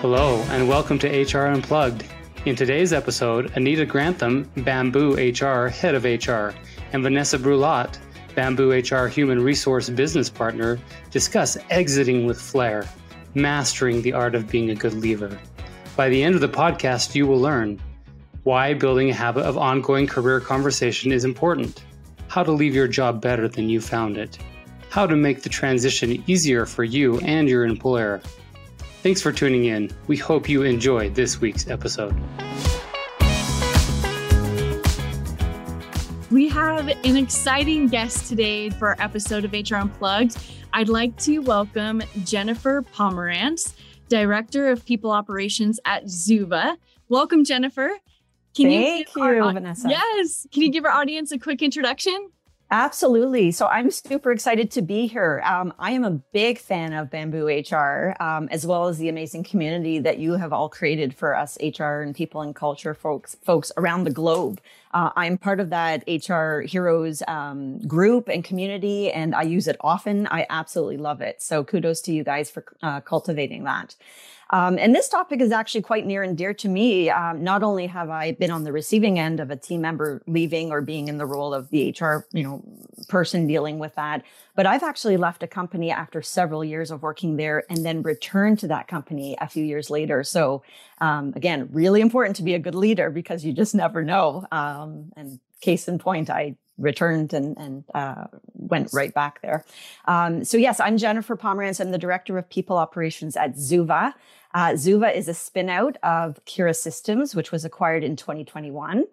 Hello, 0.00 0.42
and 0.50 0.68
welcome 0.68 0.98
to 0.98 1.08
HR 1.08 1.46
Unplugged. 1.46 2.04
In 2.44 2.54
today's 2.54 2.92
episode, 2.92 3.50
Anita 3.56 3.86
Grantham, 3.86 4.42
Bamboo 4.58 5.14
HR 5.14 5.68
Head 5.68 5.94
of 5.94 6.04
HR, 6.04 6.54
and 6.92 7.02
Vanessa 7.02 7.38
Brulotte, 7.38 7.98
Bamboo 8.34 8.72
HR 8.72 9.08
Human 9.08 9.42
Resource 9.42 9.88
Business 9.88 10.28
Partner, 10.28 10.78
discuss 11.10 11.56
exiting 11.70 12.26
with 12.26 12.38
flair, 12.38 12.86
mastering 13.32 14.02
the 14.02 14.12
art 14.12 14.34
of 14.34 14.50
being 14.50 14.68
a 14.68 14.74
good 14.74 14.92
leaver. 14.92 15.40
By 15.96 16.10
the 16.10 16.22
end 16.22 16.34
of 16.34 16.42
the 16.42 16.48
podcast, 16.48 17.14
you 17.14 17.26
will 17.26 17.40
learn 17.40 17.80
why 18.42 18.74
building 18.74 19.08
a 19.08 19.14
habit 19.14 19.46
of 19.46 19.56
ongoing 19.56 20.06
career 20.06 20.40
conversation 20.40 21.10
is 21.10 21.24
important, 21.24 21.84
how 22.28 22.42
to 22.42 22.52
leave 22.52 22.74
your 22.74 22.86
job 22.86 23.22
better 23.22 23.48
than 23.48 23.70
you 23.70 23.80
found 23.80 24.18
it, 24.18 24.36
how 24.90 25.06
to 25.06 25.16
make 25.16 25.42
the 25.42 25.48
transition 25.48 26.22
easier 26.26 26.66
for 26.66 26.84
you 26.84 27.18
and 27.20 27.48
your 27.48 27.64
employer 27.64 28.20
Thanks 29.06 29.22
for 29.22 29.30
tuning 29.30 29.66
in. 29.66 29.92
We 30.08 30.16
hope 30.16 30.48
you 30.48 30.64
enjoy 30.64 31.10
this 31.10 31.40
week's 31.40 31.68
episode. 31.68 32.12
We 36.28 36.48
have 36.48 36.88
an 36.88 37.16
exciting 37.16 37.86
guest 37.86 38.28
today 38.28 38.68
for 38.70 38.88
our 38.88 38.96
episode 38.98 39.44
of 39.44 39.52
HR 39.52 39.76
Unplugged. 39.76 40.36
I'd 40.72 40.88
like 40.88 41.16
to 41.18 41.38
welcome 41.38 42.02
Jennifer 42.24 42.82
Pomerantz, 42.82 43.74
Director 44.08 44.70
of 44.70 44.84
People 44.84 45.12
Operations 45.12 45.78
at 45.84 46.06
Zuva. 46.06 46.76
Welcome, 47.08 47.44
Jennifer. 47.44 47.90
Can 48.56 48.66
Thank 48.66 49.14
you, 49.14 49.22
you 49.22 49.40
our, 49.40 49.52
Vanessa. 49.52 49.88
Yes. 49.88 50.48
Can 50.52 50.62
you 50.62 50.72
give 50.72 50.84
our 50.84 50.90
audience 50.90 51.30
a 51.30 51.38
quick 51.38 51.62
introduction? 51.62 52.30
Absolutely. 52.68 53.52
So 53.52 53.66
I'm 53.68 53.92
super 53.92 54.32
excited 54.32 54.72
to 54.72 54.82
be 54.82 55.06
here. 55.06 55.40
Um, 55.44 55.72
I 55.78 55.92
am 55.92 56.02
a 56.02 56.10
big 56.10 56.58
fan 56.58 56.92
of 56.92 57.10
Bamboo 57.10 57.46
HR, 57.46 58.16
um, 58.18 58.48
as 58.50 58.66
well 58.66 58.88
as 58.88 58.98
the 58.98 59.08
amazing 59.08 59.44
community 59.44 60.00
that 60.00 60.18
you 60.18 60.32
have 60.32 60.52
all 60.52 60.68
created 60.68 61.14
for 61.14 61.36
us 61.36 61.56
HR 61.62 62.00
and 62.02 62.12
people 62.12 62.40
and 62.40 62.56
culture 62.56 62.92
folks, 62.92 63.36
folks 63.44 63.70
around 63.76 64.02
the 64.02 64.10
globe. 64.10 64.60
Uh, 64.92 65.10
I'm 65.14 65.38
part 65.38 65.60
of 65.60 65.70
that 65.70 66.02
HR 66.08 66.62
Heroes 66.62 67.22
um, 67.28 67.78
group 67.86 68.28
and 68.28 68.42
community, 68.42 69.12
and 69.12 69.32
I 69.32 69.42
use 69.42 69.68
it 69.68 69.76
often. 69.80 70.26
I 70.26 70.44
absolutely 70.50 70.96
love 70.96 71.20
it. 71.20 71.40
So 71.42 71.62
kudos 71.62 72.00
to 72.02 72.12
you 72.12 72.24
guys 72.24 72.50
for 72.50 72.64
uh, 72.82 73.00
cultivating 73.00 73.62
that. 73.62 73.94
Um, 74.50 74.78
and 74.78 74.94
this 74.94 75.08
topic 75.08 75.40
is 75.40 75.50
actually 75.50 75.82
quite 75.82 76.06
near 76.06 76.22
and 76.22 76.36
dear 76.36 76.54
to 76.54 76.68
me. 76.68 77.10
Um, 77.10 77.42
not 77.42 77.62
only 77.62 77.86
have 77.88 78.10
I 78.10 78.32
been 78.32 78.50
on 78.50 78.62
the 78.62 78.72
receiving 78.72 79.18
end 79.18 79.40
of 79.40 79.50
a 79.50 79.56
team 79.56 79.80
member 79.80 80.22
leaving 80.26 80.70
or 80.70 80.80
being 80.80 81.08
in 81.08 81.18
the 81.18 81.26
role 81.26 81.52
of 81.52 81.68
the 81.70 81.94
HR, 81.98 82.26
you 82.32 82.44
know, 82.44 82.62
person 83.08 83.46
dealing 83.46 83.78
with 83.78 83.94
that, 83.96 84.22
but 84.54 84.64
I've 84.64 84.84
actually 84.84 85.16
left 85.16 85.42
a 85.42 85.48
company 85.48 85.90
after 85.90 86.22
several 86.22 86.64
years 86.64 86.90
of 86.90 87.02
working 87.02 87.36
there 87.36 87.64
and 87.68 87.84
then 87.84 88.02
returned 88.02 88.60
to 88.60 88.68
that 88.68 88.86
company 88.86 89.36
a 89.40 89.48
few 89.48 89.64
years 89.64 89.90
later. 89.90 90.22
So 90.22 90.62
um, 91.00 91.32
again, 91.34 91.68
really 91.72 92.00
important 92.00 92.36
to 92.36 92.42
be 92.42 92.54
a 92.54 92.58
good 92.60 92.74
leader 92.76 93.10
because 93.10 93.44
you 93.44 93.52
just 93.52 93.74
never 93.74 94.04
know. 94.04 94.46
Um, 94.52 95.12
and 95.16 95.40
case 95.60 95.88
in 95.88 95.98
point, 95.98 96.30
I 96.30 96.56
returned 96.78 97.32
and, 97.32 97.56
and 97.56 97.84
uh, 97.94 98.26
went 98.54 98.92
right 98.92 99.12
back 99.12 99.40
there. 99.42 99.64
Um, 100.06 100.44
so 100.44 100.56
yes, 100.56 100.80
I'm 100.80 100.98
Jennifer 100.98 101.36
Pomerantz. 101.36 101.80
I'm 101.80 101.90
the 101.90 101.98
director 101.98 102.36
of 102.38 102.48
people 102.48 102.76
operations 102.76 103.36
at 103.36 103.54
Zuva. 103.54 104.14
Uh, 104.54 104.70
Zuva 104.70 105.14
is 105.14 105.28
a 105.28 105.32
spinout 105.32 105.96
of 106.02 106.42
Kira 106.46 106.74
Systems, 106.74 107.34
which 107.34 107.52
was 107.52 107.64
acquired 107.64 108.02
in 108.02 108.16
2021 108.16 109.04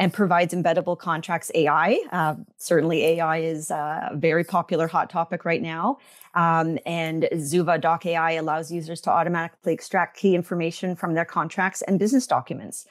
and 0.00 0.14
provides 0.14 0.54
embeddable 0.54 0.98
contracts 0.98 1.50
AI. 1.54 2.00
Uh, 2.10 2.34
certainly, 2.56 3.04
AI 3.04 3.38
is 3.38 3.70
a 3.70 4.10
very 4.14 4.44
popular 4.44 4.88
hot 4.88 5.10
topic 5.10 5.44
right 5.44 5.60
now. 5.60 5.98
Um, 6.34 6.78
and 6.86 7.28
Zuva 7.34 7.78
Doc 7.78 8.06
AI 8.06 8.32
allows 8.32 8.72
users 8.72 9.02
to 9.02 9.10
automatically 9.10 9.74
extract 9.74 10.16
key 10.16 10.34
information 10.34 10.96
from 10.96 11.12
their 11.12 11.26
contracts 11.26 11.82
and 11.82 11.98
business 11.98 12.26
documents. 12.26 12.86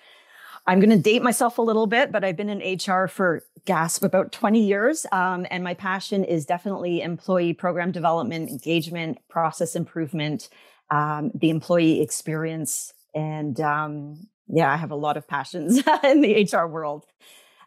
I'm 0.68 0.80
going 0.80 0.90
to 0.90 0.98
date 0.98 1.24
myself 1.24 1.58
a 1.58 1.62
little 1.62 1.88
bit, 1.88 2.12
but 2.12 2.24
I've 2.24 2.38
been 2.38 2.50
in 2.50 2.78
HR 2.78 3.08
for 3.08 3.44
gasp 3.66 4.04
about 4.04 4.32
20 4.32 4.64
years. 4.64 5.06
Um, 5.12 5.46
and 5.50 5.64
my 5.64 5.74
passion 5.74 6.24
is 6.24 6.46
definitely 6.46 7.02
employee 7.02 7.54
program 7.54 7.92
development, 7.92 8.50
engagement, 8.50 9.18
process 9.30 9.76
improvement, 9.76 10.50
um, 10.92 11.32
the 11.34 11.50
employee 11.50 12.02
experience. 12.02 12.94
And 13.16 13.60
um, 13.60 14.28
yeah, 14.48 14.72
I 14.72 14.78
have 14.78 14.92
a 14.92 14.96
lot 14.96 15.18
of 15.18 15.28
passions 15.28 15.78
in 16.04 16.22
the 16.22 16.50
HR 16.52 16.68
world. 16.68 17.06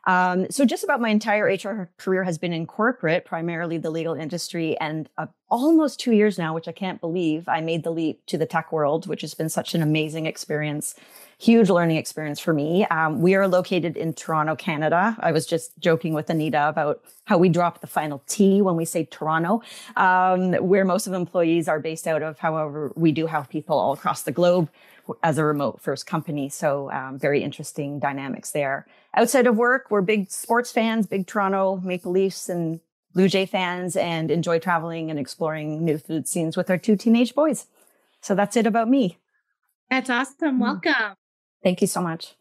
Um, 0.04 0.50
so 0.50 0.64
just 0.64 0.82
about 0.82 1.00
my 1.00 1.10
entire 1.10 1.44
HR 1.44 1.90
career 1.96 2.24
has 2.24 2.36
been 2.36 2.52
in 2.52 2.66
corporate, 2.66 3.24
primarily 3.24 3.78
the 3.78 3.90
legal 3.90 4.14
industry, 4.14 4.76
and 4.80 5.08
uh, 5.16 5.26
almost 5.48 6.00
two 6.00 6.12
years 6.12 6.38
now, 6.38 6.54
which 6.54 6.66
I 6.66 6.72
can't 6.72 7.00
believe, 7.00 7.48
I 7.48 7.60
made 7.60 7.84
the 7.84 7.92
leap 7.92 8.26
to 8.26 8.36
the 8.36 8.46
tech 8.46 8.72
world, 8.72 9.06
which 9.06 9.20
has 9.20 9.34
been 9.34 9.48
such 9.48 9.74
an 9.74 9.82
amazing 9.82 10.26
experience, 10.26 10.96
huge 11.42 11.70
learning 11.70 11.96
experience 11.96 12.38
for 12.38 12.54
me. 12.54 12.86
Um, 12.86 13.20
we 13.20 13.34
are 13.34 13.48
located 13.48 13.96
in 13.96 14.12
Toronto, 14.12 14.54
Canada. 14.54 15.16
I 15.18 15.32
was 15.32 15.44
just 15.44 15.76
joking 15.80 16.14
with 16.14 16.30
Anita 16.30 16.68
about 16.68 17.02
how 17.24 17.36
we 17.36 17.48
drop 17.48 17.80
the 17.80 17.88
final 17.88 18.22
T 18.28 18.62
when 18.62 18.76
we 18.76 18.84
say 18.84 19.06
Toronto, 19.06 19.60
um, 19.96 20.52
where 20.52 20.84
most 20.84 21.08
of 21.08 21.14
employees 21.14 21.66
are 21.66 21.80
based 21.80 22.06
out 22.06 22.22
of. 22.22 22.38
However, 22.38 22.92
we 22.94 23.10
do 23.10 23.26
have 23.26 23.48
people 23.48 23.76
all 23.76 23.92
across 23.92 24.22
the 24.22 24.30
globe 24.30 24.70
as 25.24 25.36
a 25.36 25.44
remote 25.44 25.80
first 25.80 26.06
company. 26.06 26.48
So 26.48 26.92
um, 26.92 27.18
very 27.18 27.42
interesting 27.42 27.98
dynamics 27.98 28.52
there. 28.52 28.86
Outside 29.16 29.48
of 29.48 29.56
work, 29.56 29.86
we're 29.90 30.00
big 30.00 30.30
sports 30.30 30.70
fans, 30.70 31.08
big 31.08 31.26
Toronto 31.26 31.80
Maple 31.82 32.12
Leafs 32.12 32.48
and 32.48 32.78
Blue 33.14 33.28
Jay 33.28 33.46
fans, 33.46 33.96
and 33.96 34.30
enjoy 34.30 34.60
traveling 34.60 35.10
and 35.10 35.18
exploring 35.18 35.84
new 35.84 35.98
food 35.98 36.28
scenes 36.28 36.56
with 36.56 36.70
our 36.70 36.78
two 36.78 36.94
teenage 36.94 37.34
boys. 37.34 37.66
So 38.20 38.36
that's 38.36 38.56
it 38.56 38.64
about 38.64 38.88
me. 38.88 39.18
That's 39.90 40.08
awesome. 40.08 40.58
Mm. 40.58 40.60
Welcome. 40.60 41.16
Thank 41.62 41.80
you 41.80 41.86
so 41.86 42.00
much. 42.00 42.34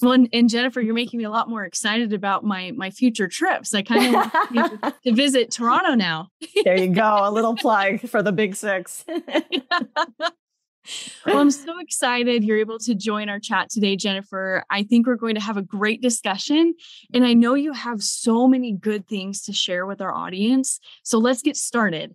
Well, 0.00 0.12
and, 0.12 0.28
and, 0.32 0.48
Jennifer, 0.48 0.80
you're 0.80 0.94
making 0.94 1.18
me 1.18 1.24
a 1.24 1.30
lot 1.30 1.48
more 1.48 1.64
excited 1.64 2.12
about 2.12 2.44
my 2.44 2.70
my 2.76 2.90
future 2.90 3.26
trips. 3.26 3.74
I 3.74 3.82
kind 3.82 4.06
of 4.06 4.12
want 4.14 4.32
to, 4.82 4.94
to 5.06 5.12
visit 5.12 5.50
Toronto 5.50 5.94
now. 5.94 6.28
there 6.62 6.78
you 6.78 6.88
go, 6.88 7.20
a 7.22 7.32
little 7.32 7.56
plug 7.56 8.00
for 8.08 8.22
the 8.22 8.30
Big 8.30 8.54
Six 8.54 9.04
well, 11.26 11.38
I'm 11.38 11.50
so 11.50 11.78
excited 11.80 12.44
you're 12.44 12.58
able 12.58 12.78
to 12.80 12.94
join 12.94 13.28
our 13.28 13.38
chat 13.38 13.70
today, 13.70 13.96
Jennifer. 13.96 14.64
I 14.70 14.82
think 14.82 15.06
we're 15.06 15.16
going 15.16 15.34
to 15.34 15.40
have 15.40 15.56
a 15.56 15.62
great 15.62 16.00
discussion. 16.00 16.74
And 17.12 17.24
I 17.24 17.34
know 17.34 17.54
you 17.54 17.72
have 17.72 18.02
so 18.02 18.48
many 18.48 18.72
good 18.72 19.06
things 19.06 19.42
to 19.42 19.52
share 19.52 19.86
with 19.86 20.00
our 20.00 20.14
audience. 20.14 20.80
So 21.02 21.18
let's 21.18 21.42
get 21.42 21.56
started. 21.56 22.14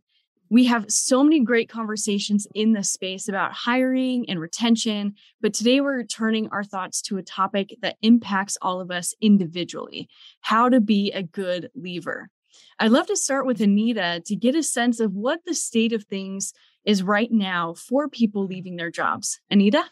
We 0.54 0.66
have 0.66 0.86
so 0.88 1.24
many 1.24 1.40
great 1.40 1.68
conversations 1.68 2.46
in 2.54 2.74
this 2.74 2.92
space 2.92 3.28
about 3.28 3.54
hiring 3.54 4.30
and 4.30 4.40
retention, 4.40 5.16
but 5.42 5.52
today 5.52 5.82
we're 5.82 6.04
turning 6.04 6.48
our 6.50 6.64
thoughts 6.64 7.02
to 7.04 7.18
a 7.18 7.24
topic 7.24 7.76
that 7.82 7.98
impacts 8.04 8.56
all 8.62 8.80
of 8.80 8.92
us 8.92 9.16
individually 9.20 10.08
how 10.42 10.70
to 10.70 10.80
be 10.80 11.12
a 11.12 11.24
good 11.24 11.72
leaver. 11.74 12.30
I'd 12.78 12.92
love 12.92 13.08
to 13.08 13.16
start 13.16 13.48
with 13.48 13.62
Anita 13.62 14.22
to 14.28 14.36
get 14.36 14.54
a 14.54 14.62
sense 14.62 15.00
of 15.00 15.16
what 15.16 15.40
the 15.44 15.56
state 15.56 15.92
of 15.92 16.04
things 16.04 16.54
is 16.86 17.02
right 17.02 17.32
now 17.32 17.74
for 17.74 18.08
people 18.08 18.46
leaving 18.46 18.76
their 18.76 18.92
jobs. 18.92 19.40
Anita? 19.50 19.84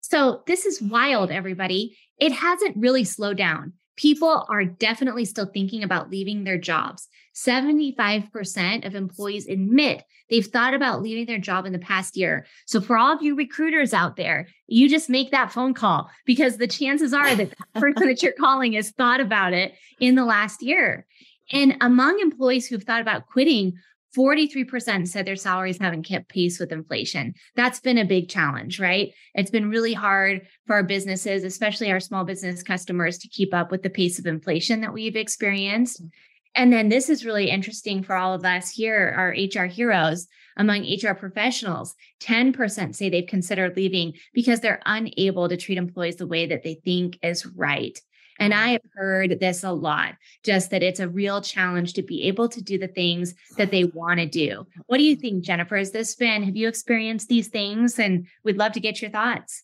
So, 0.00 0.44
this 0.46 0.64
is 0.64 0.80
wild, 0.80 1.32
everybody. 1.32 1.96
It 2.18 2.30
hasn't 2.30 2.76
really 2.76 3.02
slowed 3.02 3.36
down. 3.36 3.72
People 4.02 4.44
are 4.48 4.64
definitely 4.64 5.24
still 5.24 5.46
thinking 5.46 5.84
about 5.84 6.10
leaving 6.10 6.42
their 6.42 6.58
jobs. 6.58 7.06
75% 7.36 8.84
of 8.84 8.96
employees 8.96 9.46
admit 9.46 10.02
they've 10.28 10.44
thought 10.44 10.74
about 10.74 11.02
leaving 11.02 11.26
their 11.26 11.38
job 11.38 11.66
in 11.66 11.72
the 11.72 11.78
past 11.78 12.16
year. 12.16 12.44
So, 12.66 12.80
for 12.80 12.98
all 12.98 13.14
of 13.14 13.22
you 13.22 13.36
recruiters 13.36 13.94
out 13.94 14.16
there, 14.16 14.48
you 14.66 14.88
just 14.88 15.08
make 15.08 15.30
that 15.30 15.52
phone 15.52 15.72
call 15.72 16.10
because 16.26 16.56
the 16.56 16.66
chances 16.66 17.14
are 17.14 17.32
that 17.36 17.50
the 17.50 17.80
person 17.80 18.08
that 18.08 18.24
you're 18.24 18.32
calling 18.32 18.72
has 18.72 18.90
thought 18.90 19.20
about 19.20 19.52
it 19.52 19.72
in 20.00 20.16
the 20.16 20.24
last 20.24 20.62
year. 20.64 21.06
And 21.52 21.76
among 21.80 22.18
employees 22.18 22.66
who've 22.66 22.82
thought 22.82 23.02
about 23.02 23.28
quitting, 23.28 23.74
43% 24.16 25.08
said 25.08 25.26
their 25.26 25.36
salaries 25.36 25.78
haven't 25.78 26.02
kept 26.02 26.28
pace 26.28 26.60
with 26.60 26.72
inflation. 26.72 27.34
That's 27.56 27.80
been 27.80 27.98
a 27.98 28.04
big 28.04 28.28
challenge, 28.28 28.78
right? 28.78 29.12
It's 29.34 29.50
been 29.50 29.70
really 29.70 29.94
hard 29.94 30.46
for 30.66 30.74
our 30.74 30.82
businesses, 30.82 31.44
especially 31.44 31.90
our 31.90 32.00
small 32.00 32.24
business 32.24 32.62
customers, 32.62 33.18
to 33.18 33.28
keep 33.28 33.54
up 33.54 33.70
with 33.70 33.82
the 33.82 33.90
pace 33.90 34.18
of 34.18 34.26
inflation 34.26 34.82
that 34.82 34.92
we've 34.92 35.16
experienced. 35.16 36.02
Mm. 36.02 36.10
And 36.54 36.72
then 36.72 36.88
this 36.90 37.08
is 37.08 37.24
really 37.24 37.48
interesting 37.48 38.02
for 38.02 38.14
all 38.14 38.34
of 38.34 38.44
us 38.44 38.70
here, 38.70 39.14
our 39.16 39.30
HR 39.30 39.66
heroes. 39.66 40.26
Among 40.58 40.82
HR 40.82 41.14
professionals, 41.14 41.94
10% 42.20 42.94
say 42.94 43.08
they've 43.08 43.26
considered 43.26 43.74
leaving 43.74 44.12
because 44.34 44.60
they're 44.60 44.82
unable 44.84 45.48
to 45.48 45.56
treat 45.56 45.78
employees 45.78 46.16
the 46.16 46.26
way 46.26 46.44
that 46.44 46.62
they 46.62 46.74
think 46.74 47.18
is 47.22 47.46
right. 47.46 47.98
And 48.38 48.54
I 48.54 48.70
have 48.70 48.82
heard 48.94 49.40
this 49.40 49.62
a 49.62 49.72
lot, 49.72 50.14
just 50.42 50.70
that 50.70 50.82
it's 50.82 51.00
a 51.00 51.08
real 51.08 51.40
challenge 51.40 51.92
to 51.94 52.02
be 52.02 52.24
able 52.24 52.48
to 52.48 52.62
do 52.62 52.78
the 52.78 52.88
things 52.88 53.34
that 53.56 53.70
they 53.70 53.84
want 53.84 54.20
to 54.20 54.26
do. 54.26 54.66
What 54.86 54.98
do 54.98 55.04
you 55.04 55.16
think, 55.16 55.44
Jennifer? 55.44 55.76
Has 55.76 55.92
this 55.92 56.14
been, 56.14 56.42
have 56.42 56.56
you 56.56 56.68
experienced 56.68 57.28
these 57.28 57.48
things? 57.48 57.98
And 57.98 58.26
we'd 58.44 58.56
love 58.56 58.72
to 58.72 58.80
get 58.80 59.02
your 59.02 59.10
thoughts. 59.10 59.62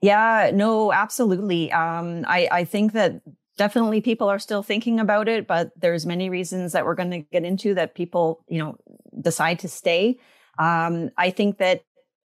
Yeah, 0.00 0.50
no, 0.52 0.92
absolutely. 0.92 1.72
Um, 1.72 2.24
I, 2.26 2.48
I 2.50 2.64
think 2.64 2.92
that 2.92 3.20
definitely 3.56 4.00
people 4.00 4.28
are 4.28 4.38
still 4.38 4.62
thinking 4.62 5.00
about 5.00 5.28
it, 5.28 5.46
but 5.46 5.70
there's 5.76 6.04
many 6.04 6.28
reasons 6.28 6.72
that 6.72 6.84
we're 6.84 6.94
going 6.94 7.10
to 7.10 7.20
get 7.20 7.44
into 7.44 7.74
that 7.74 7.94
people, 7.94 8.44
you 8.48 8.58
know, 8.58 8.76
decide 9.20 9.60
to 9.60 9.68
stay. 9.68 10.18
Um, 10.58 11.10
I 11.16 11.30
think 11.30 11.58
that 11.58 11.84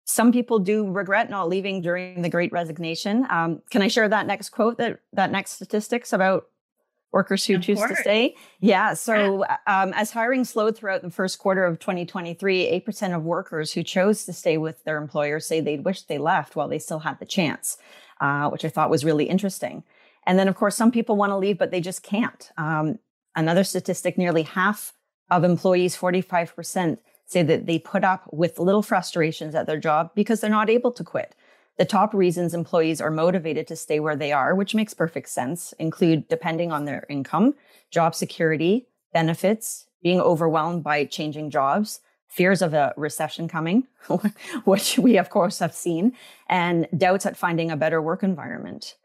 some 0.06 0.32
people 0.32 0.60
do 0.60 0.90
regret 0.90 1.30
not 1.30 1.50
leaving 1.50 1.82
during 1.82 2.22
the 2.22 2.30
great 2.30 2.52
resignation. 2.52 3.26
Um, 3.30 3.62
can 3.72 3.82
I 3.82 3.88
share 3.88 4.08
that 4.08 4.28
next 4.28 4.50
quote, 4.50 4.78
that, 4.78 5.00
that 5.14 5.32
next 5.32 5.52
statistics 5.54 6.14
about 6.14 6.48
workers 7.12 7.44
who 7.46 7.56
of 7.56 7.64
choose 7.64 7.80
course. 7.80 7.90
to 7.90 7.96
stay? 7.98 8.36
Yeah. 8.60 8.94
So, 8.94 9.44
yeah. 9.46 9.58
Um, 9.66 9.94
as 9.94 10.12
hiring 10.12 10.46
slowed 10.46 10.78
throughout 10.78 11.02
the 11.02 11.10
first 11.10 11.40
quarter 11.40 11.66
of 11.66 11.80
2023, 11.80 12.84
8% 12.88 13.16
of 13.16 13.24
workers 13.24 13.74
who 13.74 13.82
chose 13.82 14.26
to 14.26 14.34
stay 14.34 14.58
with 14.58 14.84
their 14.84 14.98
employer 14.98 15.40
say 15.40 15.60
they'd 15.60 15.84
wish 15.84 16.04
they 16.04 16.20
left 16.20 16.56
while 16.56 16.68
they 16.68 16.80
still 16.80 17.00
had 17.00 17.20
the 17.20 17.26
chance, 17.26 17.78
uh, 18.22 18.50
which 18.50 18.64
I 18.64 18.70
thought 18.70 18.92
was 18.92 19.04
really 19.04 19.26
interesting. 19.26 19.84
And 20.28 20.38
then, 20.38 20.48
of 20.48 20.56
course, 20.56 20.76
some 20.76 20.92
people 20.92 21.16
want 21.16 21.32
to 21.32 21.38
leave, 21.38 21.58
but 21.58 21.72
they 21.72 21.82
just 21.82 22.04
can't. 22.04 22.52
Um, 22.58 23.00
another 23.36 23.64
statistic 23.64 24.20
nearly 24.20 24.44
half 24.44 24.94
of 25.32 25.44
employees, 25.44 25.98
45%, 25.98 27.00
say 27.26 27.44
that 27.44 27.66
they 27.66 27.80
put 27.80 28.04
up 28.04 28.30
with 28.32 28.60
little 28.60 28.82
frustrations 28.82 29.56
at 29.56 29.68
their 29.68 29.80
job 29.80 30.12
because 30.16 30.42
they're 30.42 30.50
not 30.50 30.70
able 30.70 30.92
to 30.92 31.04
quit. 31.04 31.36
The 31.78 31.86
top 31.86 32.14
reasons 32.14 32.54
employees 32.54 33.02
are 33.02 33.12
motivated 33.12 33.68
to 33.68 33.76
stay 33.76 34.00
where 34.00 34.16
they 34.16 34.32
are, 34.32 34.56
which 34.56 34.76
makes 34.76 34.94
perfect 34.94 35.30
sense, 35.30 35.74
include 35.74 36.28
depending 36.28 36.72
on 36.72 36.86
their 36.86 37.06
income, 37.10 37.56
job 37.92 38.16
security, 38.16 38.88
benefits, 39.12 39.88
being 40.02 40.22
overwhelmed 40.22 40.84
by 40.84 41.04
changing 41.06 41.50
jobs, 41.50 42.00
fears 42.28 42.62
of 42.62 42.74
a 42.74 42.94
recession 42.96 43.48
coming, 43.48 43.88
which 44.66 44.98
we 45.00 45.18
of 45.18 45.30
course 45.30 45.60
have 45.60 45.74
seen, 45.74 46.14
and 46.48 46.88
doubts 46.96 47.26
at 47.26 47.36
finding 47.36 47.72
a 47.72 47.78
better 47.78 48.02
work 48.02 48.24
environment. 48.24 48.96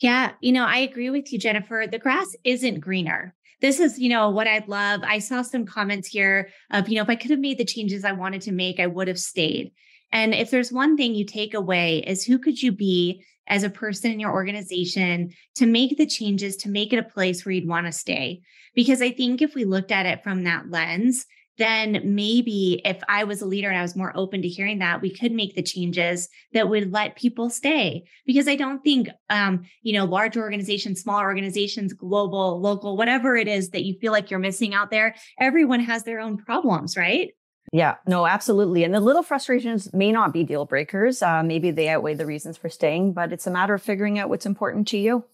Yeah, 0.00 0.32
you 0.40 0.52
know, 0.52 0.64
I 0.64 0.78
agree 0.78 1.10
with 1.10 1.32
you, 1.32 1.38
Jennifer. 1.38 1.86
The 1.90 1.98
grass 1.98 2.36
isn't 2.44 2.80
greener. 2.80 3.34
This 3.60 3.80
is, 3.80 3.98
you 3.98 4.08
know, 4.08 4.30
what 4.30 4.46
I'd 4.46 4.68
love. 4.68 5.00
I 5.02 5.18
saw 5.18 5.42
some 5.42 5.64
comments 5.64 6.08
here 6.08 6.50
of, 6.70 6.88
you 6.88 6.96
know, 6.96 7.02
if 7.02 7.08
I 7.08 7.16
could 7.16 7.30
have 7.30 7.40
made 7.40 7.58
the 7.58 7.64
changes 7.64 8.04
I 8.04 8.12
wanted 8.12 8.42
to 8.42 8.52
make, 8.52 8.78
I 8.78 8.86
would 8.86 9.08
have 9.08 9.18
stayed. 9.18 9.72
And 10.12 10.34
if 10.34 10.50
there's 10.50 10.72
one 10.72 10.96
thing 10.96 11.14
you 11.14 11.24
take 11.24 11.54
away 11.54 11.98
is 11.98 12.24
who 12.24 12.38
could 12.38 12.62
you 12.62 12.72
be 12.72 13.24
as 13.48 13.62
a 13.62 13.70
person 13.70 14.10
in 14.10 14.20
your 14.20 14.32
organization 14.32 15.30
to 15.54 15.66
make 15.66 15.96
the 15.96 16.06
changes 16.06 16.56
to 16.56 16.68
make 16.68 16.92
it 16.92 16.98
a 16.98 17.02
place 17.02 17.44
where 17.44 17.52
you'd 17.52 17.68
want 17.68 17.86
to 17.86 17.92
stay? 17.92 18.40
Because 18.74 19.00
I 19.00 19.10
think 19.10 19.40
if 19.40 19.54
we 19.54 19.64
looked 19.64 19.90
at 19.90 20.06
it 20.06 20.22
from 20.22 20.44
that 20.44 20.70
lens, 20.70 21.26
then 21.58 22.00
maybe 22.04 22.80
if 22.84 23.00
I 23.08 23.24
was 23.24 23.40
a 23.40 23.46
leader 23.46 23.68
and 23.68 23.78
I 23.78 23.82
was 23.82 23.96
more 23.96 24.12
open 24.14 24.42
to 24.42 24.48
hearing 24.48 24.78
that, 24.80 25.00
we 25.00 25.14
could 25.14 25.32
make 25.32 25.54
the 25.54 25.62
changes 25.62 26.28
that 26.52 26.68
would 26.68 26.92
let 26.92 27.16
people 27.16 27.50
stay. 27.50 28.04
Because 28.26 28.48
I 28.48 28.56
don't 28.56 28.82
think, 28.82 29.08
um, 29.30 29.64
you 29.82 29.92
know, 29.92 30.04
large 30.04 30.36
organizations, 30.36 31.00
small 31.00 31.20
organizations, 31.20 31.92
global, 31.92 32.60
local, 32.60 32.96
whatever 32.96 33.36
it 33.36 33.48
is 33.48 33.70
that 33.70 33.84
you 33.84 33.98
feel 34.00 34.12
like 34.12 34.30
you're 34.30 34.40
missing 34.40 34.74
out 34.74 34.90
there, 34.90 35.14
everyone 35.40 35.80
has 35.80 36.04
their 36.04 36.20
own 36.20 36.36
problems, 36.36 36.96
right? 36.96 37.30
Yeah, 37.72 37.96
no, 38.06 38.26
absolutely. 38.26 38.84
And 38.84 38.94
the 38.94 39.00
little 39.00 39.22
frustrations 39.22 39.92
may 39.92 40.12
not 40.12 40.32
be 40.32 40.44
deal 40.44 40.64
breakers. 40.64 41.20
Uh, 41.20 41.42
maybe 41.42 41.70
they 41.70 41.88
outweigh 41.88 42.14
the 42.14 42.26
reasons 42.26 42.56
for 42.56 42.68
staying, 42.68 43.12
but 43.12 43.32
it's 43.32 43.46
a 43.46 43.50
matter 43.50 43.74
of 43.74 43.82
figuring 43.82 44.18
out 44.18 44.28
what's 44.28 44.46
important 44.46 44.86
to 44.88 44.98
you. 44.98 45.24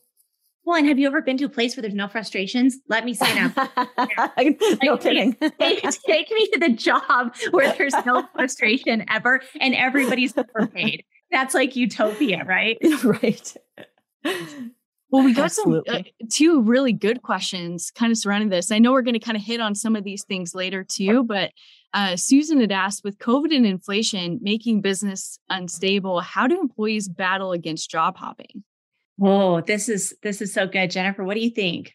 Well, 0.65 0.77
and 0.77 0.87
have 0.87 0.99
you 0.99 1.09
ever 1.09 1.23
been 1.23 1.37
to 1.39 1.45
a 1.45 1.49
place 1.49 1.77
where 1.77 1.83
there's 1.83 1.95
no 1.95 2.07
frustrations? 2.07 2.79
Let 2.89 3.05
me 3.05 3.15
sign 3.15 3.39
up. 3.39 3.57
no 4.83 4.97
kidding. 4.99 5.33
take, 5.59 5.83
take, 5.83 6.31
me 6.31 6.49
to 6.53 6.59
the 6.61 6.73
job 6.77 7.35
where 7.51 7.75
there's 7.77 7.95
no 8.07 8.25
frustration 8.35 9.05
ever 9.11 9.41
and 9.61 9.75
everybody's 9.75 10.35
overpaid. 10.37 11.05
That's 11.33 11.55
like 11.55 11.75
utopia, 11.75 12.45
right? 12.45 12.79
right. 13.03 13.57
Well, 15.13 15.25
we 15.25 15.35
got 15.35 15.47
Absolutely. 15.47 15.93
some 15.95 16.05
uh, 16.23 16.27
two 16.31 16.63
really 16.63 16.93
good 16.93 17.23
questions 17.23 17.91
kind 17.91 18.11
of 18.13 18.17
surrounding 18.17 18.49
this. 18.49 18.71
I 18.71 18.79
know 18.79 18.93
we're 18.93 19.03
going 19.03 19.13
to 19.13 19.21
kind 19.21 19.37
of 19.37 19.43
hit 19.43 19.61
on 19.61 19.75
some 19.75 19.95
of 19.95 20.05
these 20.05 20.25
things 20.25 20.55
later 20.55 20.85
too, 20.85 21.23
but 21.25 21.51
uh, 21.93 22.17
Susan 22.17 22.61
had 22.61 22.73
asked 22.73 23.05
with 23.05 23.19
COVID 23.19 23.55
and 23.55 23.67
inflation 23.67 24.39
making 24.41 24.81
business 24.81 25.39
unstable, 25.51 26.21
how 26.21 26.47
do 26.47 26.59
employees 26.59 27.09
battle 27.09 27.53
against 27.53 27.91
job 27.91 28.17
hopping? 28.17 28.65
Oh, 29.21 29.61
this 29.61 29.89
is 29.89 30.15
this 30.23 30.41
is 30.41 30.53
so 30.53 30.67
good, 30.67 30.91
Jennifer. 30.91 31.25
What 31.25 31.35
do 31.35 31.41
you 31.41 31.51
think? 31.51 31.95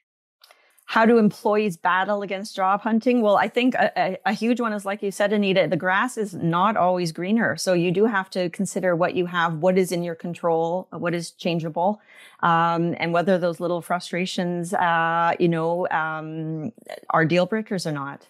How 0.86 1.06
do 1.06 1.18
employees 1.18 1.76
battle 1.76 2.22
against 2.22 2.56
job 2.56 2.80
hunting? 2.80 3.22
Well, 3.22 3.36
I 3.36 3.50
think 3.50 3.76
a, 3.76 3.92
a, 3.98 4.18
a, 4.28 4.32
huge 4.32 4.62
one 4.62 4.72
is 4.72 4.86
like 4.86 5.04
you 5.04 5.12
said, 5.12 5.34
Anita, 5.34 5.68
the 5.68 5.76
grass 5.76 6.18
is 6.18 6.34
not 6.34 6.78
always 6.78 7.12
greener. 7.12 7.58
So 7.58 7.74
you 7.74 7.92
do 7.92 8.06
have 8.06 8.30
to 8.30 8.50
consider 8.52 8.96
what 8.96 9.14
you 9.14 9.26
have, 9.26 9.56
what 9.56 9.78
is 9.78 9.92
in 9.92 10.02
your 10.02 10.16
control, 10.16 10.88
what 10.92 11.14
is 11.14 11.32
changeable, 11.32 12.00
um, 12.40 12.96
and 13.00 13.12
whether 13.12 13.38
those 13.38 13.60
little 13.60 13.82
frustrations, 13.82 14.74
uh, 14.74 15.34
you 15.38 15.50
know, 15.50 15.90
um, 15.90 16.72
are 17.10 17.26
deal 17.26 17.46
breakers 17.46 17.86
or 17.86 17.92
not. 17.92 18.26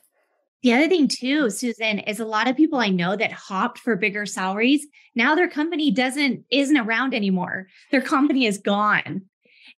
The 0.64 0.74
other 0.74 0.88
thing 0.88 1.08
too, 1.08 1.50
Susan, 1.50 2.00
is 2.00 2.20
a 2.20 2.26
lot 2.26 2.48
of 2.48 2.58
people 2.58 2.80
I 2.80 2.90
know 2.90 3.16
that 3.16 3.32
hopped 3.32 3.80
for 3.80 3.96
bigger 3.96 4.26
salaries. 4.26 4.86
Now 5.16 5.36
their 5.36 5.48
company 5.48 5.92
doesn't 5.92 6.46
isn't 6.50 6.78
around 6.78 7.14
anymore. 7.14 7.68
Their 7.92 8.02
company 8.02 8.46
is 8.46 8.58
gone. 8.58 9.24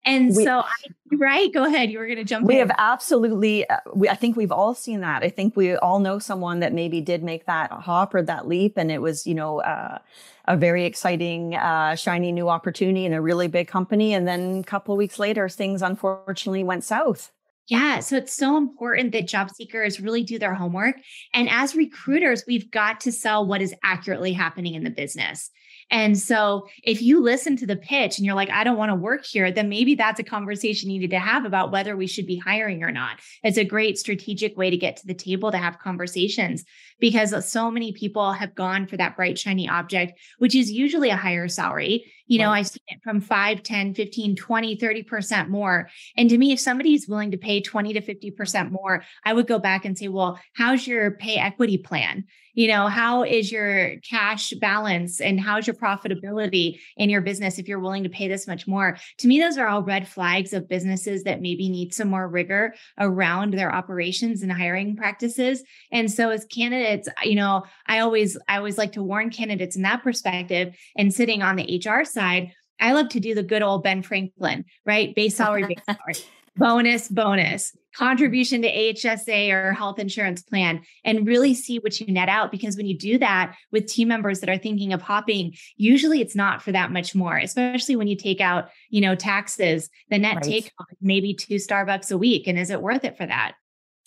And 0.06 0.34
we, 0.34 0.46
so, 0.46 0.60
I, 0.60 0.72
right, 1.12 1.54
go 1.54 1.66
ahead. 1.66 1.92
You 1.92 2.00
were 2.00 2.06
going 2.06 2.18
to 2.18 2.24
jump. 2.24 2.48
We 2.48 2.54
in. 2.54 2.68
have 2.68 2.76
absolutely. 2.78 3.70
Uh, 3.70 3.78
we, 3.94 4.08
I 4.08 4.16
think 4.16 4.38
we've 4.38 4.52
all 4.52 4.74
seen 4.74 5.02
that. 5.02 5.24
I 5.24 5.30
think 5.30 5.58
we 5.58 5.76
all 5.76 6.00
know 6.00 6.20
someone 6.20 6.62
that 6.62 6.74
maybe 6.74 7.02
did 7.02 7.22
make 7.24 7.46
that 7.48 7.72
hop 7.72 8.16
or 8.16 8.22
that 8.24 8.48
leap, 8.48 8.78
and 8.78 8.92
it 8.92 9.02
was, 9.02 9.28
you 9.28 9.36
know, 9.36 9.60
uh, 9.62 9.98
a 10.46 10.56
very 10.56 10.86
exciting, 10.86 11.56
uh, 11.56 11.96
shiny 11.96 12.32
new 12.32 12.48
opportunity 12.48 13.06
in 13.06 13.14
a 13.14 13.22
really 13.22 13.48
big 13.48 13.68
company. 13.68 14.14
And 14.14 14.26
then 14.26 14.60
a 14.60 14.64
couple 14.64 14.96
weeks 14.96 15.20
later, 15.20 15.50
things 15.50 15.82
unfortunately 15.82 16.64
went 16.64 16.86
south. 16.86 17.32
Yeah. 17.70 18.00
So 18.00 18.18
it's 18.18 18.34
so 18.34 18.58
important 18.58 19.12
that 19.12 19.28
job 19.28 19.52
seekers 19.52 20.00
really 20.00 20.24
do 20.24 20.40
their 20.40 20.56
homework. 20.56 20.96
And 21.34 21.48
as 21.50 21.76
recruiters, 21.76 22.44
we've 22.48 22.70
got 22.72 23.00
to 23.02 23.12
sell 23.12 23.46
what 23.46 23.62
is 23.62 23.76
accurately 23.84 24.34
happening 24.34 24.74
in 24.74 24.84
the 24.84 24.90
business. 24.90 25.52
And 25.92 26.18
so 26.18 26.68
if 26.84 27.02
you 27.02 27.22
listen 27.22 27.58
to 27.58 27.66
the 27.66 27.76
pitch 27.76 28.18
and 28.18 28.26
you're 28.26 28.36
like, 28.36 28.50
I 28.52 28.64
don't 28.64 28.78
want 28.78 28.90
to 28.90 28.96
work 28.96 29.26
here, 29.26 29.52
then 29.52 29.70
maybe 29.70 29.96
that's 29.96 30.20
a 30.20 30.24
conversation 30.24 30.90
you 30.90 31.00
need 31.00 31.12
to 31.12 31.20
have 31.20 31.46
about 31.46 31.72
whether 31.72 31.96
we 31.96 32.08
should 32.08 32.28
be 32.28 32.38
hiring 32.38 32.84
or 32.84 32.92
not. 32.92 33.20
It's 33.44 33.58
a 33.58 33.66
great 33.66 33.98
strategic 33.98 34.58
way 34.58 34.70
to 34.70 34.78
get 34.78 34.98
to 34.98 35.08
the 35.08 35.14
table 35.14 35.52
to 35.52 35.58
have 35.58 35.80
conversations 35.80 36.64
because 37.00 37.50
so 37.50 37.72
many 37.72 37.92
people 37.92 38.34
have 38.34 38.56
gone 38.56 38.88
for 38.88 38.98
that 38.98 39.16
bright, 39.16 39.38
shiny 39.38 39.68
object, 39.68 40.20
which 40.38 40.56
is 40.56 40.72
usually 40.72 41.10
a 41.10 41.16
higher 41.16 41.48
salary. 41.48 42.06
You 42.28 42.40
know, 42.40 42.50
right. 42.50 42.60
I've 42.60 42.68
seen 42.68 42.84
it 42.88 43.00
from 43.04 43.22
5, 43.22 43.64
10, 43.64 43.94
15, 43.96 44.36
20, 44.36 44.78
30% 44.78 45.50
more. 45.50 45.90
And 46.16 46.30
to 46.30 46.38
me, 46.38 46.52
if 46.52 46.60
somebody's 46.60 47.08
willing 47.08 47.32
to 47.32 47.38
pay 47.38 47.62
20 47.62 47.94
to 47.94 48.02
50% 48.02 48.72
more, 48.72 49.04
I 49.26 49.34
would 49.34 49.48
go 49.48 49.60
back 49.60 49.86
and 49.86 49.98
say, 49.98 50.10
well, 50.10 50.40
how's 50.54 50.86
your 50.86 51.12
pay 51.12 51.38
equity 51.38 51.78
plan? 51.78 52.26
you 52.60 52.68
know 52.68 52.88
how 52.88 53.24
is 53.24 53.52
your 53.52 53.96
cash 54.02 54.52
balance 54.60 55.22
and 55.22 55.40
how's 55.40 55.66
your 55.66 55.76
profitability 55.76 56.78
in 56.98 57.10
your 57.10 57.22
business 57.22 57.58
if 57.58 57.70
you're 57.70 57.80
willing 57.80 58.04
to 58.04 58.10
pay 58.10 58.28
this 58.28 58.48
much 58.48 58.68
more 58.68 58.98
to 59.18 59.28
me 59.28 59.40
those 59.40 59.58
are 59.58 59.68
all 59.68 59.82
red 59.82 60.06
flags 60.06 60.52
of 60.52 60.68
businesses 60.68 61.24
that 61.24 61.42
maybe 61.42 61.70
need 61.70 61.94
some 61.94 62.10
more 62.10 62.28
rigor 62.28 62.74
around 63.00 63.54
their 63.54 63.74
operations 63.74 64.42
and 64.44 64.52
hiring 64.52 64.96
practices 64.96 65.64
and 65.92 66.12
so 66.12 66.32
as 66.32 66.44
candidates 66.46 66.89
you 67.24 67.36
know 67.36 67.64
i 67.88 68.00
always 68.00 68.38
i 68.48 68.58
always 68.58 68.78
like 68.78 68.92
to 68.94 69.04
warn 69.04 69.30
candidates 69.30 69.76
in 69.76 69.82
that 69.84 70.04
perspective 70.04 70.76
and 70.98 71.14
sitting 71.14 71.42
on 71.42 71.56
the 71.56 71.82
hr 71.86 72.04
side 72.04 72.52
I 72.82 72.94
love 72.94 73.10
to 73.10 73.20
do 73.20 73.36
the 73.36 73.44
good 73.44 73.62
old 73.62 73.84
Ben 73.84 74.02
Franklin, 74.02 74.64
right? 74.86 75.14
Base 75.14 75.36
salary, 75.36 75.66
base 75.66 75.84
salary 75.86 76.16
bonus, 76.60 77.08
bonus, 77.08 77.76
contribution 77.96 78.62
to 78.62 78.72
HSA 78.72 79.52
or 79.52 79.74
health 79.74 79.98
insurance 79.98 80.44
plan, 80.44 80.82
and 81.04 81.26
really 81.26 81.54
see 81.54 81.80
what 81.80 82.00
you 82.00 82.14
net 82.14 82.30
out. 82.30 82.52
Because 82.52 82.76
when 82.76 82.86
you 82.86 82.98
do 82.98 83.18
that 83.18 83.56
with 83.72 83.88
team 83.88 84.10
members 84.10 84.42
that 84.42 84.50
are 84.50 84.58
thinking 84.58 84.94
of 84.94 85.02
hopping, 85.02 85.56
usually 85.78 86.22
it's 86.22 86.36
not 86.36 86.62
for 86.62 86.72
that 86.72 86.92
much 86.92 87.16
more, 87.16 87.38
especially 87.38 87.96
when 87.96 88.08
you 88.08 88.16
take 88.16 88.42
out, 88.42 88.70
you 88.90 89.02
know, 89.02 89.16
taxes, 89.16 89.90
the 90.10 90.20
net 90.20 90.36
right. 90.36 90.44
take 90.44 90.72
maybe 91.02 91.34
two 91.34 91.56
Starbucks 91.56 92.12
a 92.12 92.18
week. 92.18 92.46
And 92.46 92.60
is 92.60 92.70
it 92.70 92.82
worth 92.82 93.06
it 93.06 93.18
for 93.18 93.26
that? 93.26 93.54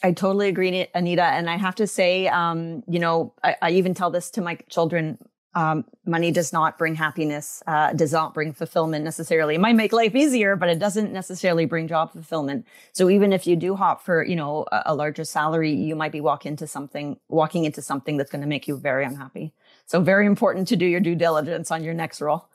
I 0.02 0.12
totally 0.12 0.48
agree, 0.48 0.86
Anita. 0.94 1.22
And 1.22 1.48
I 1.48 1.56
have 1.56 1.76
to 1.76 1.86
say, 1.86 2.26
um, 2.28 2.82
you 2.88 2.98
know, 2.98 3.34
I, 3.44 3.56
I 3.62 3.70
even 3.70 3.94
tell 3.94 4.10
this 4.10 4.30
to 4.32 4.40
my 4.40 4.56
children 4.68 5.18
um, 5.54 5.84
money 6.06 6.30
does 6.30 6.52
not 6.52 6.78
bring 6.78 6.94
happiness, 6.94 7.62
uh, 7.66 7.92
does 7.92 8.12
not 8.12 8.32
bring 8.32 8.52
fulfillment 8.54 9.04
necessarily. 9.04 9.56
It 9.56 9.60
might 9.60 9.74
make 9.74 9.92
life 9.92 10.14
easier, 10.14 10.56
but 10.56 10.70
it 10.70 10.78
doesn't 10.78 11.12
necessarily 11.12 11.66
bring 11.66 11.88
job 11.88 12.12
fulfillment. 12.12 12.66
So 12.92 13.10
even 13.10 13.32
if 13.32 13.46
you 13.46 13.56
do 13.56 13.76
hop 13.76 14.02
for, 14.02 14.24
you 14.24 14.34
know, 14.34 14.64
a, 14.72 14.82
a 14.86 14.94
larger 14.94 15.24
salary, 15.24 15.72
you 15.72 15.94
might 15.94 16.12
be 16.12 16.22
walking 16.22 16.52
into 16.52 16.66
something, 16.66 17.18
walking 17.28 17.64
into 17.64 17.82
something 17.82 18.16
that's 18.16 18.30
going 18.30 18.40
to 18.40 18.48
make 18.48 18.66
you 18.66 18.78
very 18.78 19.04
unhappy. 19.04 19.52
So 19.84 20.00
very 20.00 20.26
important 20.26 20.68
to 20.68 20.76
do 20.76 20.86
your 20.86 21.00
due 21.00 21.16
diligence 21.16 21.70
on 21.70 21.84
your 21.84 21.94
next 21.94 22.20
role. 22.20 22.48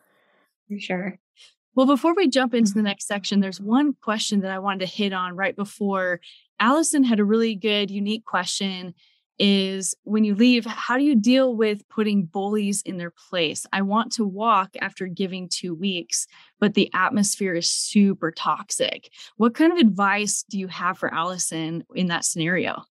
For 0.68 0.80
sure. 0.80 1.20
Well, 1.76 1.86
before 1.86 2.16
we 2.16 2.28
jump 2.28 2.56
into 2.56 2.74
the 2.74 2.82
next 2.82 3.06
section, 3.06 3.40
there's 3.40 3.62
one 3.62 3.94
question 4.02 4.42
that 4.42 4.50
I 4.50 4.58
wanted 4.58 4.80
to 4.80 4.92
hit 4.92 5.14
on 5.14 5.36
right 5.36 5.56
before. 5.56 6.20
Allison 6.60 7.04
had 7.04 7.20
a 7.20 7.26
really 7.26 7.56
good, 7.56 7.92
unique 7.92 8.26
question 8.26 8.94
is 9.40 9.96
when 10.04 10.24
you 10.24 10.34
leave, 10.34 10.66
how 10.66 10.98
do 10.98 11.04
you 11.04 11.16
deal 11.16 11.56
with 11.56 11.88
putting 11.90 12.26
bullies 12.26 12.82
in 12.82 12.98
their 12.98 13.14
place? 13.30 13.66
I 13.72 13.84
want 13.84 14.12
to 14.14 14.26
walk 14.26 14.72
after 14.82 15.06
giving 15.06 15.48
two 15.48 15.76
weeks, 15.76 16.28
but 16.60 16.74
the 16.74 16.90
atmosphere 16.94 17.54
is 17.54 17.70
super 17.70 18.32
toxic. 18.32 19.12
What 19.38 19.54
kind 19.54 19.72
of 19.72 19.78
advice 19.78 20.44
do 20.50 20.58
you 20.58 20.68
have 20.68 20.98
for 20.98 21.14
Allison 21.14 21.84
in 21.94 22.08
that 22.08 22.26
scenario? 22.26 22.84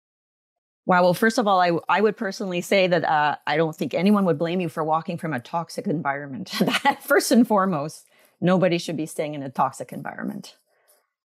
Wow. 0.85 1.01
Well, 1.01 1.13
first 1.15 1.39
of 1.39 1.47
all, 1.47 1.59
I, 1.59 1.71
I 1.89 1.99
would 1.99 2.15
personally 2.15 2.61
say 2.61 2.85
that 2.85 3.03
uh, 3.03 3.37
I 3.47 3.57
don't 3.57 3.75
think 3.75 3.95
anyone 3.95 4.23
would 4.25 4.37
blame 4.37 4.61
you 4.61 4.69
for 4.69 4.83
walking 4.83 5.17
from 5.17 5.33
a 5.33 5.39
toxic 5.39 5.87
environment. 5.87 6.53
first 7.01 7.31
and 7.31 7.47
foremost, 7.47 8.05
nobody 8.39 8.77
should 8.77 8.97
be 8.97 9.07
staying 9.07 9.33
in 9.33 9.41
a 9.41 9.49
toxic 9.49 9.91
environment. 9.91 10.55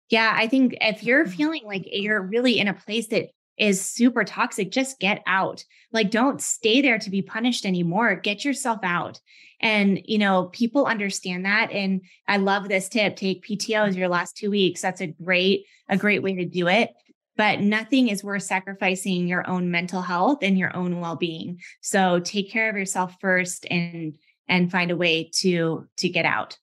Yeah, 0.09 0.33
I 0.35 0.47
think 0.47 0.75
if 0.81 1.03
you're 1.03 1.25
mm-hmm. 1.25 1.33
feeling 1.33 1.63
like 1.65 1.83
you're 1.91 2.21
really 2.21 2.59
in 2.59 2.67
a 2.67 2.73
place 2.73 3.07
that 3.07 3.29
is 3.57 3.83
super 3.83 4.23
toxic, 4.23 4.71
just 4.71 4.99
get 4.99 5.21
out. 5.25 5.63
Like, 5.91 6.11
don't 6.11 6.41
stay 6.41 6.81
there 6.81 6.99
to 6.99 7.09
be 7.09 7.21
punished 7.21 7.65
anymore. 7.65 8.15
Get 8.15 8.45
yourself 8.45 8.79
out. 8.83 9.19
And, 9.59 9.99
you 10.05 10.19
know, 10.19 10.45
people 10.45 10.85
understand 10.85 11.45
that. 11.45 11.71
And 11.71 12.01
I 12.27 12.37
love 12.37 12.67
this 12.67 12.89
tip 12.89 13.15
take 13.15 13.43
PTO 13.43 13.87
as 13.87 13.97
your 13.97 14.07
last 14.07 14.37
two 14.37 14.51
weeks. 14.51 14.81
That's 14.81 15.01
a 15.01 15.07
great, 15.07 15.65
a 15.89 15.97
great 15.97 16.21
way 16.21 16.35
to 16.35 16.45
do 16.45 16.67
it. 16.67 16.91
But 17.35 17.61
nothing 17.61 18.09
is 18.09 18.23
worth 18.23 18.43
sacrificing 18.43 19.27
your 19.27 19.47
own 19.47 19.69
mental 19.71 20.01
health 20.01 20.39
and 20.41 20.57
your 20.57 20.75
own 20.75 20.99
well-being. 20.99 21.59
So 21.81 22.19
take 22.19 22.51
care 22.51 22.69
of 22.69 22.75
yourself 22.75 23.15
first 23.19 23.65
and 23.69 24.17
and 24.49 24.71
find 24.71 24.91
a 24.91 24.97
way 24.97 25.29
to 25.41 25.87
to 25.97 26.09
get 26.09 26.25
out. 26.25 26.57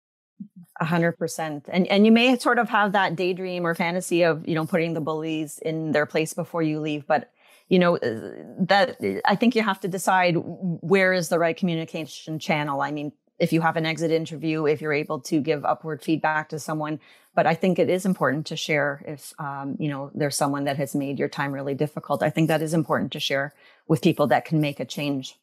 A 0.81 0.85
hundred 0.85 1.13
percent. 1.13 1.67
And 1.69 1.87
and 1.89 2.05
you 2.05 2.13
may 2.13 2.37
sort 2.39 2.59
of 2.59 2.69
have 2.69 2.93
that 2.93 3.17
daydream 3.17 3.67
or 3.67 3.75
fantasy 3.75 4.23
of, 4.23 4.47
you 4.49 4.55
know, 4.55 4.67
putting 4.67 4.95
the 4.95 5.01
bullies 5.01 5.59
in 5.59 5.93
their 5.93 6.07
place 6.07 6.35
before 6.35 6.63
you 6.63 6.81
leave. 6.81 7.07
But 7.07 7.31
you 7.69 7.79
know 7.79 7.97
uh, 7.97 8.31
that 8.59 8.97
i 9.25 9.35
think 9.35 9.55
you 9.55 9.63
have 9.63 9.81
to 9.81 9.89
decide 9.89 10.35
where 10.37 11.13
is 11.13 11.29
the 11.29 11.39
right 11.39 11.57
communication 11.57 12.39
channel 12.39 12.81
i 12.81 12.91
mean 12.91 13.13
if 13.39 13.53
you 13.53 13.61
have 13.61 13.77
an 13.77 13.87
exit 13.87 14.11
interview 14.11 14.67
if 14.67 14.81
you're 14.81 14.93
able 14.93 15.21
to 15.21 15.41
give 15.41 15.65
upward 15.65 16.03
feedback 16.03 16.49
to 16.49 16.59
someone 16.59 17.01
but 17.35 17.47
i 17.47 17.55
think 17.55 17.79
it 17.79 17.89
is 17.89 18.05
important 18.05 18.47
to 18.47 18.57
share 18.57 19.03
if 19.07 19.33
um, 19.39 19.77
you 19.79 19.89
know 19.89 20.11
there's 20.15 20.37
someone 20.37 20.65
that 20.65 20.77
has 20.77 20.95
made 20.95 21.19
your 21.19 21.29
time 21.29 21.53
really 21.53 21.75
difficult 21.75 22.23
i 22.23 22.31
think 22.31 22.49
that 22.49 22.63
is 22.63 22.75
important 22.75 23.13
to 23.13 23.21
share 23.21 23.55
with 23.89 24.03
people 24.03 24.27
that 24.27 24.45
can 24.45 24.61
make 24.61 24.81
a 24.81 24.85
change 24.85 25.39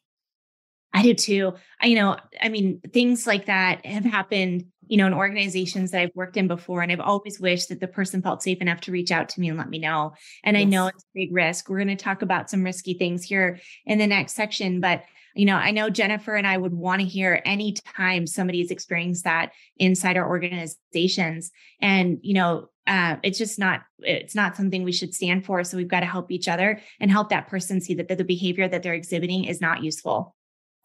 I 0.94 1.02
do 1.02 1.14
too. 1.14 1.54
I, 1.80 1.86
you 1.86 1.94
know, 1.94 2.18
I 2.40 2.48
mean, 2.50 2.80
things 2.92 3.26
like 3.26 3.46
that 3.46 3.84
have 3.86 4.04
happened, 4.04 4.66
you 4.92 4.98
know, 4.98 5.06
in 5.06 5.14
organizations 5.14 5.90
that 5.90 6.02
I've 6.02 6.14
worked 6.14 6.36
in 6.36 6.48
before. 6.48 6.82
And 6.82 6.92
I've 6.92 7.00
always 7.00 7.40
wished 7.40 7.70
that 7.70 7.80
the 7.80 7.88
person 7.88 8.20
felt 8.20 8.42
safe 8.42 8.60
enough 8.60 8.82
to 8.82 8.92
reach 8.92 9.10
out 9.10 9.30
to 9.30 9.40
me 9.40 9.48
and 9.48 9.56
let 9.56 9.70
me 9.70 9.78
know. 9.78 10.12
And 10.44 10.54
yes. 10.54 10.60
I 10.60 10.64
know 10.68 10.88
it's 10.88 11.02
a 11.02 11.14
big 11.14 11.34
risk. 11.34 11.70
We're 11.70 11.78
going 11.82 11.96
to 11.96 11.96
talk 11.96 12.20
about 12.20 12.50
some 12.50 12.62
risky 12.62 12.92
things 12.92 13.24
here 13.24 13.58
in 13.86 13.96
the 13.96 14.06
next 14.06 14.34
section. 14.34 14.82
But, 14.82 15.04
you 15.34 15.46
know, 15.46 15.56
I 15.56 15.70
know 15.70 15.88
Jennifer 15.88 16.34
and 16.34 16.46
I 16.46 16.58
would 16.58 16.74
want 16.74 17.00
to 17.00 17.06
hear 17.06 17.40
anytime 17.46 18.26
somebody's 18.26 18.70
experienced 18.70 19.24
that 19.24 19.52
inside 19.78 20.18
our 20.18 20.28
organizations. 20.28 21.52
And, 21.80 22.18
you 22.20 22.34
know, 22.34 22.68
uh, 22.86 23.16
it's 23.22 23.38
just 23.38 23.58
not 23.58 23.84
it's 24.00 24.34
not 24.34 24.56
something 24.56 24.82
we 24.82 24.92
should 24.92 25.14
stand 25.14 25.46
for 25.46 25.62
so 25.64 25.76
we've 25.76 25.88
got 25.88 26.00
to 26.00 26.06
help 26.06 26.32
each 26.32 26.48
other 26.48 26.80
and 26.98 27.12
help 27.12 27.30
that 27.30 27.46
person 27.46 27.80
see 27.80 27.94
that 27.94 28.08
the 28.08 28.24
behavior 28.24 28.68
that 28.68 28.82
they're 28.82 28.92
exhibiting 28.92 29.44
is 29.44 29.60
not 29.60 29.84
useful 29.84 30.34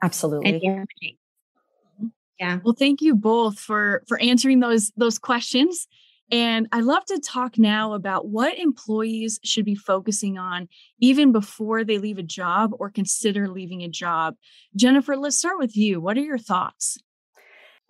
Absolutely. 0.04 0.52
Yeah. 2.40 2.60
Well, 2.64 2.76
thank 2.78 3.02
you 3.02 3.16
both 3.16 3.60
for 3.60 4.04
for 4.08 4.20
answering 4.22 4.60
those 4.60 4.92
those 4.96 5.18
questions. 5.20 5.88
And 6.30 6.68
I'd 6.74 6.84
love 6.84 7.06
to 7.06 7.20
talk 7.20 7.58
now 7.58 7.94
about 7.94 8.28
what 8.28 8.60
employees 8.60 9.40
should 9.44 9.64
be 9.64 9.76
focusing 9.76 10.38
on 10.38 10.68
even 11.00 11.32
before 11.32 11.86
they 11.86 12.00
leave 12.00 12.18
a 12.18 12.24
job 12.24 12.72
or 12.80 12.90
consider 12.90 13.48
leaving 13.48 13.82
a 13.82 13.88
job. 13.88 14.36
Jennifer, 14.76 15.16
let's 15.16 15.38
start 15.38 15.58
with 15.58 15.78
you. 15.78 16.02
What 16.02 16.18
are 16.18 16.22
your 16.22 16.38
thoughts? 16.38 16.98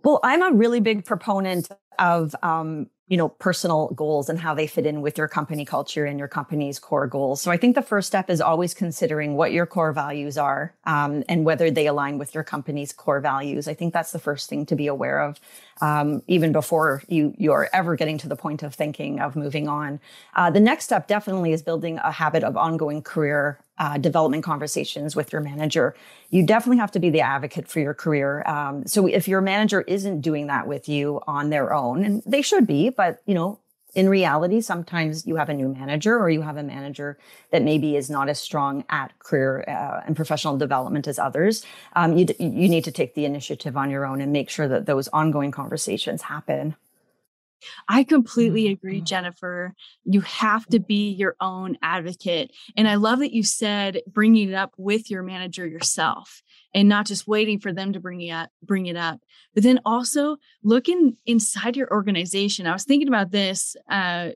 Well, 0.03 0.19
I'm 0.23 0.43
a 0.43 0.55
really 0.55 0.81
big 0.81 1.03
proponent 1.03 1.69
of 1.97 2.35
um, 2.43 2.87
you 3.07 3.15
know 3.17 3.29
personal 3.29 3.89
goals 3.89 4.29
and 4.29 4.39
how 4.39 4.53
they 4.53 4.67
fit 4.67 4.85
in 4.85 5.01
with 5.01 5.17
your 5.17 5.27
company 5.27 5.63
culture 5.63 6.05
and 6.05 6.19
your 6.19 6.27
company's 6.27 6.77
core 6.79 7.07
goals. 7.07 7.41
So 7.41 7.51
i 7.51 7.57
think 7.57 7.75
the 7.75 7.81
first 7.81 8.07
step 8.07 8.29
is 8.29 8.41
always 8.41 8.73
considering 8.73 9.35
what 9.35 9.51
your 9.51 9.65
core 9.65 9.93
values 9.93 10.37
are 10.37 10.73
um, 10.85 11.23
and 11.29 11.45
whether 11.45 11.71
they 11.71 11.87
align 11.87 12.17
with 12.17 12.33
your 12.35 12.43
company's 12.43 12.91
core 12.91 13.21
values. 13.21 13.67
I 13.67 13.73
think 13.73 13.93
that's 13.93 14.11
the 14.11 14.19
first 14.19 14.49
thing 14.49 14.65
to 14.65 14.75
be 14.75 14.87
aware 14.87 15.21
of 15.21 15.39
um, 15.81 16.21
even 16.27 16.51
before 16.51 17.03
you 17.07 17.33
you're 17.37 17.69
ever 17.73 17.95
getting 17.95 18.17
to 18.19 18.27
the 18.27 18.35
point 18.35 18.63
of 18.63 18.75
thinking 18.75 19.19
of 19.19 19.35
moving 19.35 19.67
on. 19.67 19.99
Uh, 20.35 20.49
the 20.49 20.59
next 20.59 20.85
step 20.85 21.07
definitely 21.07 21.53
is 21.53 21.61
building 21.61 21.97
a 21.99 22.11
habit 22.11 22.43
of 22.43 22.57
ongoing 22.57 23.01
career 23.01 23.59
uh, 23.79 23.97
development 23.97 24.43
conversations 24.43 25.15
with 25.15 25.31
your 25.31 25.41
manager. 25.41 25.95
You 26.29 26.45
definitely 26.45 26.77
have 26.77 26.91
to 26.91 26.99
be 26.99 27.09
the 27.09 27.21
advocate 27.21 27.67
for 27.67 27.79
your 27.79 27.93
career. 27.93 28.43
Um, 28.47 28.85
so 28.85 29.07
if 29.07 29.27
your 29.27 29.41
manager 29.41 29.81
isn't 29.81 30.21
doing 30.21 30.47
that 30.47 30.67
with 30.67 30.89
you 30.89 31.21
on 31.27 31.49
their 31.49 31.73
own, 31.73 32.03
and 32.03 32.23
they 32.25 32.41
should 32.41 32.65
be, 32.67 32.89
but 32.89 33.21
you 33.25 33.33
know, 33.33 33.59
in 33.97 34.09
reality, 34.09 34.61
sometimes 34.61 35.25
you 35.25 35.37
have 35.37 35.49
a 35.49 35.53
new 35.55 35.69
manager 35.69 36.19
or 36.19 36.29
you 36.29 36.41
have 36.41 36.57
a 36.57 36.61
manager 36.61 37.17
that 37.51 37.63
maybe 37.63 37.95
is 37.95 38.11
not 38.11 38.29
as 38.29 38.39
strong 38.39 38.83
at 38.89 39.17
career 39.17 39.63
uh, 39.67 40.01
and 40.05 40.15
professional 40.15 40.55
development 40.55 41.07
as 41.07 41.17
others. 41.17 41.65
Um, 41.95 42.15
you, 42.15 42.27
you 42.37 42.69
need 42.69 42.83
to 42.83 42.91
take 42.91 43.15
the 43.15 43.25
initiative 43.25 43.75
on 43.75 43.89
your 43.89 44.05
own 44.05 44.21
and 44.21 44.31
make 44.31 44.51
sure 44.51 44.67
that 44.67 44.85
those 44.85 45.07
ongoing 45.07 45.49
conversations 45.49 46.21
happen. 46.23 46.75
I 47.87 48.03
completely 48.03 48.67
agree, 48.67 48.97
mm-hmm. 48.97 49.05
Jennifer. 49.05 49.73
You 50.05 50.21
have 50.21 50.65
to 50.67 50.79
be 50.79 51.11
your 51.11 51.35
own 51.39 51.77
advocate. 51.81 52.51
And 52.75 52.87
I 52.87 52.95
love 52.95 53.19
that 53.19 53.33
you 53.33 53.43
said 53.43 54.01
bringing 54.07 54.49
it 54.49 54.55
up 54.55 54.73
with 54.77 55.09
your 55.09 55.23
manager 55.23 55.65
yourself 55.65 56.41
and 56.73 56.87
not 56.87 57.05
just 57.05 57.27
waiting 57.27 57.59
for 57.59 57.73
them 57.73 57.93
to 57.93 57.99
bring 57.99 58.21
it 58.21 58.31
up, 58.31 58.49
bring 58.63 58.85
it 58.85 58.97
up. 58.97 59.19
But 59.53 59.63
then 59.63 59.79
also 59.85 60.37
looking 60.63 61.17
inside 61.25 61.75
your 61.75 61.91
organization. 61.91 62.67
I 62.67 62.73
was 62.73 62.83
thinking 62.83 63.07
about 63.07 63.31
this 63.31 63.75
uh, 63.89 64.29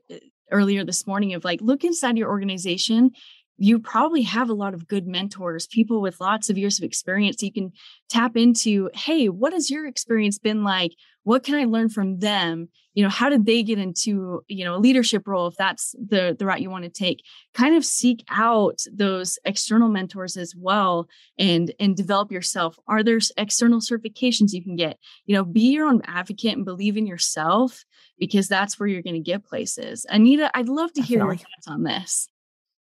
earlier 0.50 0.84
this 0.84 1.06
morning 1.06 1.34
of 1.34 1.44
like, 1.44 1.60
look 1.60 1.84
inside 1.84 2.18
your 2.18 2.28
organization 2.28 3.12
you 3.58 3.78
probably 3.78 4.22
have 4.22 4.50
a 4.50 4.54
lot 4.54 4.74
of 4.74 4.88
good 4.88 5.06
mentors, 5.06 5.68
people 5.68 6.00
with 6.00 6.20
lots 6.20 6.50
of 6.50 6.58
years 6.58 6.78
of 6.78 6.84
experience. 6.84 7.42
You 7.42 7.52
can 7.52 7.72
tap 8.08 8.36
into, 8.36 8.90
hey, 8.92 9.28
what 9.28 9.52
has 9.52 9.70
your 9.70 9.86
experience 9.86 10.36
been 10.38 10.64
like? 10.64 10.92
What 11.24 11.44
can 11.44 11.54
I 11.54 11.64
learn 11.64 11.88
from 11.88 12.18
them? 12.18 12.68
You 12.94 13.02
know, 13.02 13.08
how 13.08 13.28
did 13.28 13.46
they 13.46 13.62
get 13.62 13.78
into, 13.78 14.42
you 14.48 14.64
know, 14.64 14.74
a 14.74 14.78
leadership 14.78 15.26
role 15.26 15.46
if 15.46 15.54
that's 15.56 15.92
the 15.92 16.36
the 16.38 16.44
route 16.44 16.60
you 16.60 16.70
want 16.70 16.84
to 16.84 16.90
take? 16.90 17.24
Kind 17.54 17.76
of 17.76 17.84
seek 17.84 18.24
out 18.28 18.80
those 18.92 19.38
external 19.44 19.88
mentors 19.88 20.36
as 20.36 20.54
well 20.56 21.08
and 21.38 21.72
and 21.80 21.96
develop 21.96 22.30
yourself. 22.32 22.78
Are 22.86 23.02
there 23.02 23.20
external 23.36 23.80
certifications 23.80 24.52
you 24.52 24.62
can 24.62 24.76
get? 24.76 24.98
You 25.26 25.36
know, 25.36 25.44
be 25.44 25.72
your 25.72 25.86
own 25.86 26.02
advocate 26.04 26.56
and 26.56 26.64
believe 26.64 26.96
in 26.96 27.06
yourself 27.06 27.84
because 28.18 28.48
that's 28.48 28.78
where 28.78 28.88
you're 28.88 29.02
going 29.02 29.14
to 29.14 29.20
get 29.20 29.44
places. 29.44 30.04
Anita, 30.08 30.50
I'd 30.56 30.68
love 30.68 30.92
to 30.94 31.02
hear 31.02 31.20
your 31.20 31.36
thoughts 31.36 31.68
on 31.68 31.82
this. 31.82 32.28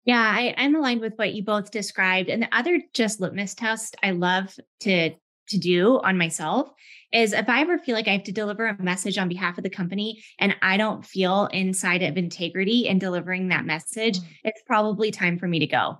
Yeah, 0.06 0.20
I, 0.20 0.54
I'm 0.56 0.76
aligned 0.76 1.00
with 1.00 1.14
what 1.16 1.34
you 1.34 1.42
both 1.42 1.72
described. 1.72 2.28
And 2.28 2.40
the 2.40 2.56
other 2.56 2.80
just 2.94 3.20
litmus 3.20 3.54
test 3.54 3.96
I 4.04 4.12
love 4.12 4.54
to 4.80 5.10
to 5.48 5.58
do 5.58 6.00
on 6.00 6.18
myself 6.18 6.70
is 7.12 7.32
if 7.32 7.48
I 7.48 7.60
ever 7.60 7.78
feel 7.78 7.94
like 7.94 8.08
I 8.08 8.12
have 8.12 8.24
to 8.24 8.32
deliver 8.32 8.66
a 8.66 8.82
message 8.82 9.16
on 9.18 9.28
behalf 9.28 9.58
of 9.58 9.64
the 9.64 9.70
company 9.70 10.22
and 10.38 10.56
I 10.62 10.76
don't 10.76 11.04
feel 11.04 11.46
inside 11.46 12.02
of 12.02 12.16
integrity 12.16 12.86
in 12.86 12.98
delivering 12.98 13.48
that 13.48 13.64
message, 13.64 14.18
mm-hmm. 14.18 14.28
it's 14.44 14.62
probably 14.66 15.10
time 15.10 15.38
for 15.38 15.46
me 15.46 15.60
to 15.60 15.66
go. 15.66 15.98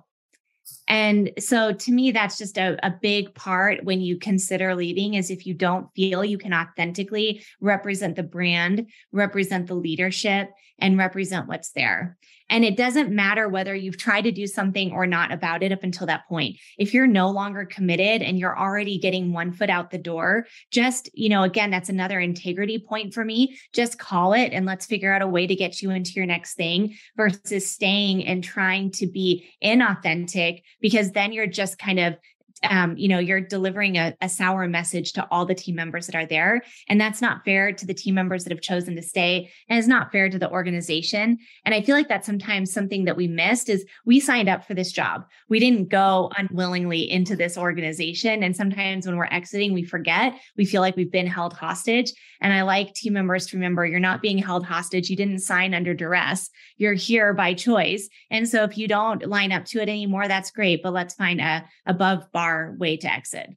And 0.89 1.31
so 1.39 1.73
to 1.73 1.91
me, 1.91 2.11
that's 2.11 2.37
just 2.37 2.57
a, 2.57 2.77
a 2.85 2.93
big 3.01 3.33
part 3.33 3.83
when 3.83 4.01
you 4.01 4.17
consider 4.17 4.75
leaving 4.75 5.13
is 5.13 5.29
if 5.29 5.45
you 5.45 5.53
don't 5.53 5.87
feel 5.95 6.23
you 6.23 6.37
can 6.37 6.53
authentically 6.53 7.43
represent 7.61 8.15
the 8.15 8.23
brand, 8.23 8.87
represent 9.11 9.67
the 9.67 9.75
leadership, 9.75 10.49
and 10.79 10.97
represent 10.97 11.47
what's 11.47 11.71
there. 11.71 12.17
And 12.49 12.63
it 12.63 12.77
doesn't 12.77 13.11
matter 13.11 13.49
whether 13.49 13.75
you've 13.75 13.97
tried 13.97 14.21
to 14.21 14.31
do 14.31 14.47
something 14.47 14.91
or 14.93 15.05
not 15.05 15.31
about 15.31 15.63
it 15.63 15.71
up 15.71 15.83
until 15.83 16.07
that 16.07 16.27
point. 16.29 16.57
If 16.77 16.93
you're 16.93 17.07
no 17.07 17.29
longer 17.29 17.65
committed 17.65 18.21
and 18.21 18.39
you're 18.39 18.57
already 18.57 18.97
getting 18.99 19.33
one 19.33 19.51
foot 19.51 19.69
out 19.69 19.91
the 19.91 19.97
door, 19.97 20.47
just, 20.71 21.09
you 21.13 21.27
know, 21.27 21.43
again, 21.43 21.71
that's 21.71 21.89
another 21.89 22.19
integrity 22.19 22.79
point 22.79 23.13
for 23.13 23.25
me. 23.25 23.57
Just 23.73 23.99
call 23.99 24.33
it 24.33 24.53
and 24.53 24.65
let's 24.65 24.85
figure 24.85 25.11
out 25.11 25.21
a 25.21 25.27
way 25.27 25.45
to 25.45 25.55
get 25.55 25.81
you 25.81 25.91
into 25.91 26.11
your 26.11 26.25
next 26.25 26.53
thing 26.53 26.95
versus 27.17 27.69
staying 27.69 28.25
and 28.25 28.43
trying 28.43 28.91
to 28.91 29.07
be 29.07 29.49
inauthentic 29.61 30.63
because 30.79 31.11
then 31.11 31.33
you're 31.33 31.47
just 31.47 31.77
kind 31.77 31.99
of 31.99 32.15
um, 32.63 32.97
you 32.97 33.07
know, 33.07 33.19
you're 33.19 33.41
delivering 33.41 33.97
a, 33.97 34.15
a, 34.21 34.29
sour 34.29 34.67
message 34.67 35.13
to 35.13 35.27
all 35.31 35.45
the 35.45 35.55
team 35.55 35.75
members 35.75 36.05
that 36.07 36.15
are 36.15 36.25
there. 36.25 36.61
And 36.87 36.99
that's 36.99 37.21
not 37.21 37.43
fair 37.43 37.71
to 37.71 37.85
the 37.85 37.93
team 37.93 38.15
members 38.15 38.43
that 38.43 38.51
have 38.51 38.61
chosen 38.61 38.95
to 38.95 39.01
stay. 39.01 39.49
And 39.69 39.77
it's 39.77 39.87
not 39.87 40.11
fair 40.11 40.29
to 40.29 40.39
the 40.39 40.49
organization. 40.49 41.37
And 41.65 41.73
I 41.73 41.81
feel 41.81 41.95
like 41.95 42.07
that's 42.07 42.25
sometimes 42.25 42.71
something 42.71 43.05
that 43.05 43.17
we 43.17 43.27
missed 43.27 43.69
is 43.69 43.85
we 44.05 44.19
signed 44.19 44.49
up 44.49 44.65
for 44.65 44.73
this 44.73 44.91
job. 44.91 45.25
We 45.49 45.59
didn't 45.59 45.89
go 45.89 46.31
unwillingly 46.37 47.09
into 47.09 47.35
this 47.35 47.57
organization. 47.57 48.43
And 48.43 48.55
sometimes 48.55 49.05
when 49.05 49.17
we're 49.17 49.25
exiting, 49.25 49.73
we 49.73 49.83
forget, 49.83 50.33
we 50.55 50.65
feel 50.65 50.81
like 50.81 50.95
we've 50.95 51.11
been 51.11 51.27
held 51.27 51.53
hostage. 51.53 52.11
And 52.41 52.53
I 52.53 52.61
like 52.63 52.93
team 52.93 53.13
members 53.13 53.47
to 53.47 53.57
remember 53.57 53.85
you're 53.85 53.99
not 53.99 54.21
being 54.21 54.37
held 54.37 54.65
hostage. 54.65 55.09
You 55.09 55.15
didn't 55.15 55.39
sign 55.39 55.73
under 55.73 55.93
duress. 55.93 56.49
You're 56.77 56.93
here 56.93 57.33
by 57.33 57.53
choice. 57.53 58.09
And 58.29 58.47
so 58.47 58.63
if 58.63 58.77
you 58.77 58.87
don't 58.87 59.27
line 59.27 59.51
up 59.51 59.65
to 59.65 59.79
it 59.79 59.89
anymore, 59.89 60.27
that's 60.27 60.51
great. 60.51 60.83
But 60.83 60.93
let's 60.93 61.15
find 61.15 61.41
a 61.41 61.65
above 61.85 62.31
bar 62.31 62.46
our 62.47 62.75
way 62.77 62.97
to 62.97 63.11
exit. 63.11 63.49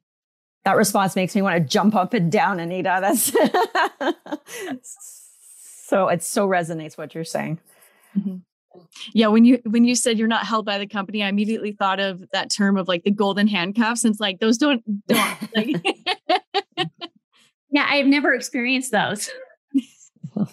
That 0.65 0.75
response 0.77 1.15
makes 1.15 1.33
me 1.35 1.41
want 1.41 1.55
to 1.57 1.67
jump 1.67 1.95
up 1.95 2.13
and 2.13 2.31
down, 2.31 2.59
Anita. 2.59 2.99
That's 3.01 3.31
so 5.87 6.07
it 6.09 6.21
so 6.23 6.47
resonates 6.47 6.97
what 6.97 7.15
you're 7.15 7.23
saying. 7.23 7.59
Mm-hmm. 8.17 8.35
Yeah, 9.13 9.27
when 9.27 9.43
you 9.43 9.59
when 9.65 9.83
you 9.83 9.95
said 9.95 10.17
you're 10.19 10.27
not 10.27 10.45
held 10.45 10.65
by 10.65 10.77
the 10.77 10.87
company, 10.87 11.23
I 11.23 11.29
immediately 11.29 11.71
thought 11.71 11.99
of 11.99 12.23
that 12.31 12.49
term 12.51 12.77
of 12.77 12.87
like 12.87 13.03
the 13.03 13.11
golden 13.11 13.47
handcuffs. 13.47 14.03
And 14.05 14.11
it's 14.13 14.19
like 14.21 14.39
those 14.39 14.57
don't 14.57 14.83
don't 15.07 15.55
like 15.55 15.75
Yeah, 17.73 17.87
I've 17.89 18.05
never 18.05 18.33
experienced 18.33 18.91
those. 18.91 19.29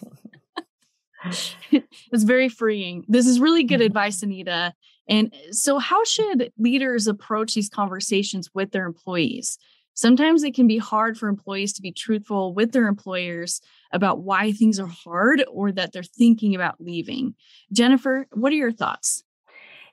it's 1.73 2.23
very 2.23 2.49
freeing. 2.49 3.05
This 3.09 3.27
is 3.27 3.41
really 3.41 3.65
good 3.65 3.81
Mhm. 3.81 3.87
advice, 3.87 4.23
Anita. 4.23 4.73
And 5.09 5.35
so, 5.51 5.79
how 5.79 6.05
should 6.05 6.53
leaders 6.59 7.07
approach 7.07 7.55
these 7.55 7.69
conversations 7.71 8.51
with 8.55 8.73
their 8.73 8.87
employees? 8.87 9.59
Sometimes 9.95 10.45
it 10.45 10.55
can 10.55 10.69
be 10.69 10.79
hard 10.79 11.19
for 11.19 11.29
employees 11.29 11.73
to 11.73 11.83
be 11.83 11.91
truthful 11.91 12.55
with 12.55 12.71
their 12.71 12.87
employers 12.87 13.61
about 13.93 14.21
why 14.21 14.53
things 14.53 14.79
are 14.79 14.87
hard 14.87 15.45
or 15.51 15.73
that 15.73 15.93
they're 15.93 16.05
thinking 16.05 16.55
about 16.55 16.81
leaving. 16.81 17.35
Jennifer, 17.73 18.29
what 18.33 18.53
are 18.53 18.57
your 18.57 18.71
thoughts? 18.71 19.25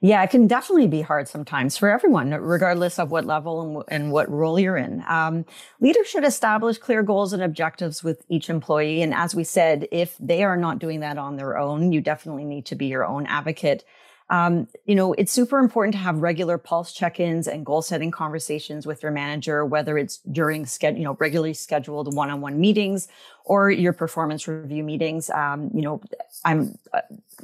Yeah, 0.02 0.22
it 0.22 0.30
can 0.30 0.46
definitely 0.46 0.88
be 0.88 1.02
hard 1.02 1.28
sometimes 1.28 1.78
for 1.78 1.90
everyone, 1.90 2.30
regardless 2.30 3.00
of 3.00 3.10
what 3.10 3.26
level 3.26 3.62
and, 3.62 3.70
w- 3.70 3.86
and 3.88 4.12
what 4.12 4.30
role 4.30 4.60
you're 4.60 4.78
in. 4.78 5.04
Um, 5.08 5.46
leaders 5.80 6.08
should 6.08 6.24
establish 6.24 6.78
clear 6.78 7.02
goals 7.02 7.34
and 7.34 7.42
objectives 7.42 8.04
with 8.04 8.24
each 8.30 8.48
employee. 8.48 9.02
And 9.02 9.14
as 9.14 9.34
we 9.34 9.44
said, 9.44 9.88
if 9.92 10.16
they 10.20 10.44
are 10.44 10.58
not 10.58 10.78
doing 10.78 11.00
that 11.00 11.18
on 11.18 11.38
their 11.38 11.58
own, 11.58 11.92
you 11.92 12.02
definitely 12.02 12.44
need 12.44 12.68
to 12.68 12.76
be 12.76 12.86
your 12.86 13.06
own 13.06 13.26
advocate. 13.26 13.86
Um, 14.30 14.68
you 14.86 14.96
know, 14.96 15.14
it's 15.14 15.32
super 15.32 15.60
important 15.60 15.94
to 15.94 16.00
have 16.00 16.18
regular 16.18 16.58
pulse 16.58 16.92
check-ins 16.92 17.48
and 17.48 17.66
goal-setting 17.66 18.10
conversations 18.10 18.88
with 18.88 19.04
your 19.04 19.12
manager, 19.12 19.66
whether 19.66 19.98
it's 19.98 20.18
during 20.32 20.66
schedule, 20.66 20.98
you 20.98 21.04
know, 21.04 21.16
regularly 21.20 21.54
scheduled 21.54 22.14
one-on-one 22.16 22.60
meetings 22.60 23.08
or 23.46 23.70
your 23.70 23.94
performance 23.94 24.48
review 24.48 24.84
meetings. 24.84 25.30
Um, 25.30 25.70
you 25.74 25.82
know, 25.82 26.02
I'm 26.44 26.78
a 26.94 27.04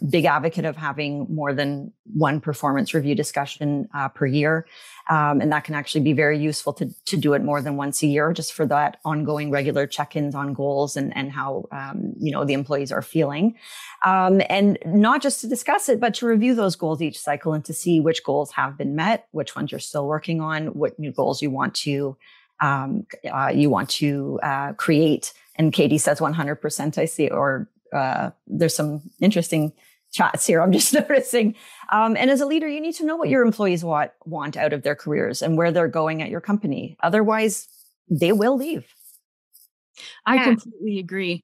big 0.10 0.26
advocate 0.26 0.66
of 0.66 0.76
having 0.76 1.28
more 1.34 1.54
than 1.54 1.94
one 2.14 2.42
performance 2.42 2.94
review 2.94 3.14
discussion 3.14 3.88
uh, 3.94 4.10
per 4.10 4.26
year. 4.26 4.66
Um, 5.10 5.42
and 5.42 5.52
that 5.52 5.64
can 5.64 5.76
actually 5.76 6.02
be 6.02 6.14
very 6.14 6.40
useful 6.40 6.74
to, 6.74 6.90
to 7.06 7.18
do 7.18 7.34
it 7.34 7.44
more 7.44 7.62
than 7.62 7.76
once 7.76 8.02
a 8.02 8.08
year, 8.08 8.34
just 8.34 8.54
for 8.54 8.66
that 8.68 8.98
ongoing 9.06 9.52
regular 9.52 9.86
check-ins 9.86 10.34
on 10.34 10.54
goals 10.54 10.98
and, 10.98 11.16
and 11.16 11.32
how, 11.32 11.66
um, 11.72 12.14
you 12.20 12.32
know, 12.32 12.46
the 12.46 12.54
employees 12.54 12.92
are 12.92 13.02
feeling. 13.02 13.56
Um, 14.06 14.42
and 14.50 14.80
not 14.86 15.22
just 15.22 15.42
to 15.42 15.48
discuss 15.48 15.90
it, 15.90 16.00
but 16.00 16.14
to 16.16 16.26
review 16.26 16.56
those 16.56 16.76
goals 16.76 17.02
each 17.02 17.20
cycle 17.20 17.54
and 17.54 17.64
to 17.66 17.74
see 17.74 18.00
which 18.00 18.24
goals 18.24 18.52
have 18.52 18.78
been 18.78 18.96
met, 18.96 19.28
which 19.32 19.56
ones 19.56 19.72
you're 19.72 19.80
still 19.80 20.08
working 20.08 20.42
on, 20.42 20.68
what 20.68 20.98
new 20.98 21.12
goals 21.12 21.42
you 21.42 21.52
want 21.52 21.76
to, 21.76 22.18
um, 22.62 23.06
uh, 23.32 23.52
you 23.54 23.70
want 23.70 23.90
to 23.90 24.40
uh, 24.42 24.74
create. 24.74 25.34
And 25.56 25.74
Katie 25.74 25.98
says 25.98 26.20
100%, 26.20 26.98
I 26.98 27.06
see, 27.06 27.30
or 27.30 27.70
uh, 27.94 28.32
there's 28.48 28.76
some 28.76 29.02
interesting 29.20 29.74
chats 30.12 30.46
here. 30.48 30.62
I'm 30.62 30.72
just 30.80 30.94
noticing. 30.94 31.56
Um, 31.92 32.16
and 32.18 32.30
as 32.30 32.42
a 32.42 32.46
leader, 32.46 32.68
you 32.68 32.82
need 32.82 32.96
to 32.96 33.06
know 33.06 33.16
what 33.16 33.30
your 33.30 33.44
employees 33.44 33.84
want 33.84 34.12
want 34.26 34.58
out 34.58 34.74
of 34.74 34.84
their 34.84 34.96
careers 34.96 35.42
and 35.42 35.58
where 35.58 35.72
they're 35.72 35.88
going 35.88 36.22
at 36.22 36.30
your 36.30 36.42
company. 36.42 36.98
Otherwise, 37.04 37.68
they 38.10 38.32
will 38.32 38.56
leave. 38.58 38.86
I 40.26 40.36
Yeah. 40.36 40.44
completely 40.46 41.00
agree. 41.00 41.44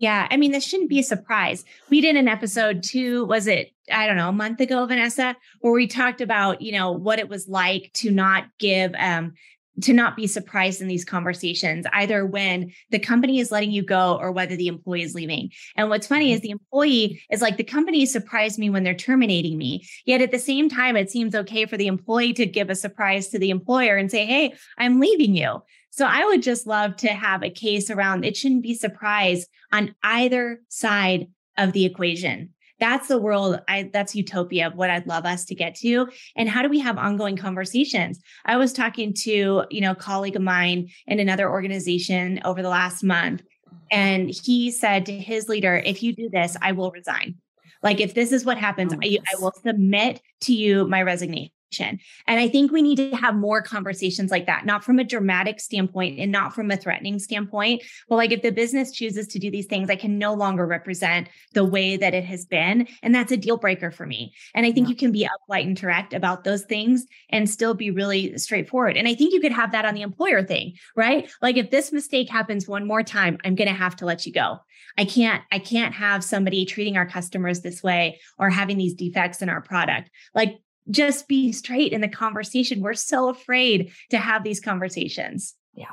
Yeah, 0.00 0.28
I 0.30 0.36
mean, 0.36 0.52
this 0.52 0.64
shouldn't 0.64 0.90
be 0.90 1.00
a 1.00 1.02
surprise. 1.04 1.64
We 1.90 2.00
did 2.00 2.14
an 2.14 2.28
episode 2.28 2.84
two, 2.84 3.24
was 3.24 3.48
it, 3.48 3.72
I 3.92 4.06
don't 4.06 4.16
know, 4.16 4.28
a 4.28 4.32
month 4.32 4.60
ago, 4.60 4.86
Vanessa, 4.86 5.34
where 5.60 5.72
we 5.72 5.88
talked 5.88 6.20
about, 6.20 6.62
you 6.62 6.70
know, 6.70 6.92
what 6.92 7.18
it 7.18 7.28
was 7.28 7.48
like 7.48 7.90
to 7.94 8.12
not 8.12 8.44
give, 8.60 8.94
um, 8.96 9.34
to 9.82 9.92
not 9.92 10.16
be 10.16 10.26
surprised 10.26 10.80
in 10.80 10.88
these 10.88 11.04
conversations, 11.04 11.86
either 11.92 12.26
when 12.26 12.72
the 12.90 12.98
company 12.98 13.38
is 13.38 13.52
letting 13.52 13.70
you 13.70 13.82
go 13.82 14.16
or 14.20 14.32
whether 14.32 14.56
the 14.56 14.68
employee 14.68 15.02
is 15.02 15.14
leaving. 15.14 15.50
And 15.76 15.88
what's 15.88 16.06
funny 16.06 16.26
mm-hmm. 16.26 16.34
is 16.34 16.40
the 16.40 16.50
employee 16.50 17.22
is 17.30 17.42
like, 17.42 17.56
the 17.56 17.64
company 17.64 18.06
surprised 18.06 18.58
me 18.58 18.70
when 18.70 18.82
they're 18.82 18.94
terminating 18.94 19.58
me. 19.58 19.86
Yet 20.04 20.20
at 20.20 20.30
the 20.30 20.38
same 20.38 20.68
time, 20.68 20.96
it 20.96 21.10
seems 21.10 21.34
okay 21.34 21.66
for 21.66 21.76
the 21.76 21.86
employee 21.86 22.32
to 22.34 22.46
give 22.46 22.70
a 22.70 22.74
surprise 22.74 23.28
to 23.28 23.38
the 23.38 23.50
employer 23.50 23.96
and 23.96 24.10
say, 24.10 24.26
Hey, 24.26 24.54
I'm 24.76 25.00
leaving 25.00 25.34
you. 25.34 25.62
So 25.90 26.06
I 26.06 26.24
would 26.24 26.42
just 26.42 26.66
love 26.66 26.96
to 26.96 27.08
have 27.08 27.42
a 27.42 27.50
case 27.50 27.90
around 27.90 28.24
it 28.24 28.36
shouldn't 28.36 28.62
be 28.62 28.74
surprise 28.74 29.46
on 29.72 29.94
either 30.02 30.60
side 30.68 31.28
of 31.56 31.72
the 31.72 31.84
equation. 31.84 32.54
That's 32.80 33.08
the 33.08 33.18
world 33.18 33.60
I 33.68 33.90
that's 33.92 34.14
utopia 34.14 34.68
of 34.68 34.74
what 34.74 34.90
I'd 34.90 35.06
love 35.06 35.24
us 35.24 35.44
to 35.46 35.54
get 35.54 35.74
to. 35.76 36.08
And 36.36 36.48
how 36.48 36.62
do 36.62 36.68
we 36.68 36.78
have 36.78 36.98
ongoing 36.98 37.36
conversations? 37.36 38.20
I 38.44 38.56
was 38.56 38.72
talking 38.72 39.14
to, 39.22 39.64
you 39.70 39.80
know, 39.80 39.92
a 39.92 39.96
colleague 39.96 40.36
of 40.36 40.42
mine 40.42 40.88
in 41.06 41.18
another 41.18 41.50
organization 41.50 42.40
over 42.44 42.62
the 42.62 42.68
last 42.68 43.02
month 43.02 43.42
and 43.90 44.30
he 44.30 44.70
said 44.70 45.06
to 45.06 45.12
his 45.12 45.48
leader, 45.48 45.82
if 45.84 46.02
you 46.02 46.14
do 46.14 46.28
this, 46.28 46.56
I 46.60 46.72
will 46.72 46.90
resign. 46.90 47.36
Like 47.82 48.00
if 48.00 48.14
this 48.14 48.32
is 48.32 48.44
what 48.44 48.58
happens, 48.58 48.92
Oh, 48.92 48.98
I. 49.02 49.18
I 49.32 49.40
will 49.40 49.52
submit 49.64 50.20
to 50.42 50.52
you 50.52 50.86
my 50.86 51.02
resignation. 51.02 51.52
And 51.78 52.00
I 52.26 52.48
think 52.48 52.72
we 52.72 52.82
need 52.82 52.96
to 52.96 53.16
have 53.16 53.34
more 53.34 53.62
conversations 53.62 54.30
like 54.30 54.46
that, 54.46 54.64
not 54.64 54.84
from 54.84 54.98
a 54.98 55.04
dramatic 55.04 55.60
standpoint 55.60 56.18
and 56.18 56.32
not 56.32 56.54
from 56.54 56.70
a 56.70 56.76
threatening 56.76 57.18
standpoint. 57.18 57.82
But 58.08 58.16
like 58.16 58.32
if 58.32 58.42
the 58.42 58.52
business 58.52 58.92
chooses 58.92 59.26
to 59.28 59.38
do 59.38 59.50
these 59.50 59.66
things, 59.66 59.90
I 59.90 59.96
can 59.96 60.18
no 60.18 60.34
longer 60.34 60.66
represent 60.66 61.28
the 61.54 61.64
way 61.64 61.96
that 61.96 62.14
it 62.14 62.24
has 62.24 62.46
been. 62.46 62.88
And 63.02 63.14
that's 63.14 63.32
a 63.32 63.36
deal 63.36 63.56
breaker 63.56 63.90
for 63.90 64.06
me. 64.06 64.32
And 64.54 64.64
I 64.64 64.72
think 64.72 64.86
Yeah. 64.86 64.90
you 64.90 64.96
can 64.96 65.12
be 65.12 65.26
upright 65.26 65.66
and 65.66 65.76
direct 65.76 66.14
about 66.14 66.44
those 66.44 66.64
things 66.64 67.06
and 67.30 67.48
still 67.48 67.74
be 67.74 67.90
really 67.90 68.36
straightforward. 68.38 68.96
And 68.96 69.06
I 69.06 69.14
think 69.14 69.32
you 69.32 69.40
could 69.40 69.52
have 69.52 69.72
that 69.72 69.84
on 69.84 69.94
the 69.94 70.02
employer 70.02 70.42
thing, 70.42 70.74
right? 70.96 71.30
Like 71.42 71.56
if 71.56 71.70
this 71.70 71.92
mistake 71.92 72.30
happens 72.30 72.66
one 72.66 72.86
more 72.86 73.02
time, 73.02 73.38
I'm 73.44 73.54
going 73.54 73.68
to 73.68 73.74
have 73.74 73.96
to 73.96 74.06
let 74.06 74.26
you 74.26 74.32
go. 74.32 74.58
I 74.96 75.04
can't, 75.04 75.42
I 75.52 75.58
can't 75.58 75.94
have 75.94 76.24
somebody 76.24 76.64
treating 76.64 76.96
our 76.96 77.06
customers 77.06 77.60
this 77.60 77.82
way 77.82 78.20
or 78.38 78.50
having 78.50 78.78
these 78.78 78.94
defects 78.94 79.42
in 79.42 79.48
our 79.48 79.60
product. 79.60 80.10
Like 80.34 80.58
just 80.90 81.28
be 81.28 81.52
straight 81.52 81.92
in 81.92 82.00
the 82.00 82.08
conversation. 82.08 82.80
We're 82.80 82.94
so 82.94 83.28
afraid 83.28 83.92
to 84.10 84.18
have 84.18 84.44
these 84.44 84.60
conversations. 84.60 85.54
Yeah. 85.74 85.92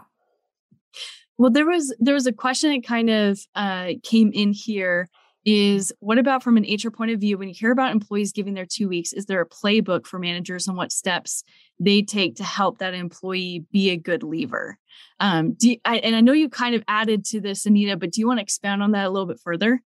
Well, 1.38 1.52
there 1.52 1.66
was 1.66 1.94
there 2.00 2.14
was 2.14 2.28
a 2.28 2.34
question 2.34 2.72
that 2.72 2.88
kind 2.88 3.10
of 3.10 3.40
uh, 3.56 3.94
came 4.04 4.32
in 4.34 4.54
here. 4.54 5.10
Is 5.48 5.94
what 6.00 6.18
about 6.18 6.42
from 6.42 6.58
an 6.58 6.64
HR 6.64 6.90
point 6.90 7.12
of 7.12 7.20
view? 7.20 7.38
When 7.38 7.48
you 7.48 7.54
hear 7.54 7.70
about 7.72 7.92
employees 7.92 8.32
giving 8.32 8.56
their 8.56 8.66
two 8.66 8.90
weeks, 8.90 9.14
is 9.14 9.28
there 9.28 9.42
a 9.42 9.48
playbook 9.48 10.08
for 10.08 10.18
managers 10.18 10.68
on 10.68 10.76
what 10.76 10.92
steps 10.92 11.44
they 11.80 12.02
take 12.02 12.38
to 12.38 12.44
help 12.44 12.80
that 12.80 12.96
employee 12.96 13.64
be 13.72 13.92
a 13.92 13.96
good 13.98 14.24
leaver? 14.24 14.80
Um, 15.20 15.54
do 15.54 15.72
you- 15.72 15.78
I, 15.86 15.98
and 15.98 16.16
I 16.16 16.22
know 16.22 16.34
you 16.34 16.50
kind 16.50 16.74
of 16.74 16.84
added 16.88 17.26
to 17.26 17.42
this, 17.42 17.68
Anita, 17.68 17.96
but 17.96 18.12
do 18.12 18.22
you 18.22 18.28
want 18.28 18.40
to 18.40 18.42
expound 18.42 18.82
on 18.82 18.94
that 18.94 19.06
a 19.06 19.10
little 19.12 19.28
bit 19.28 19.40
further? 19.40 19.84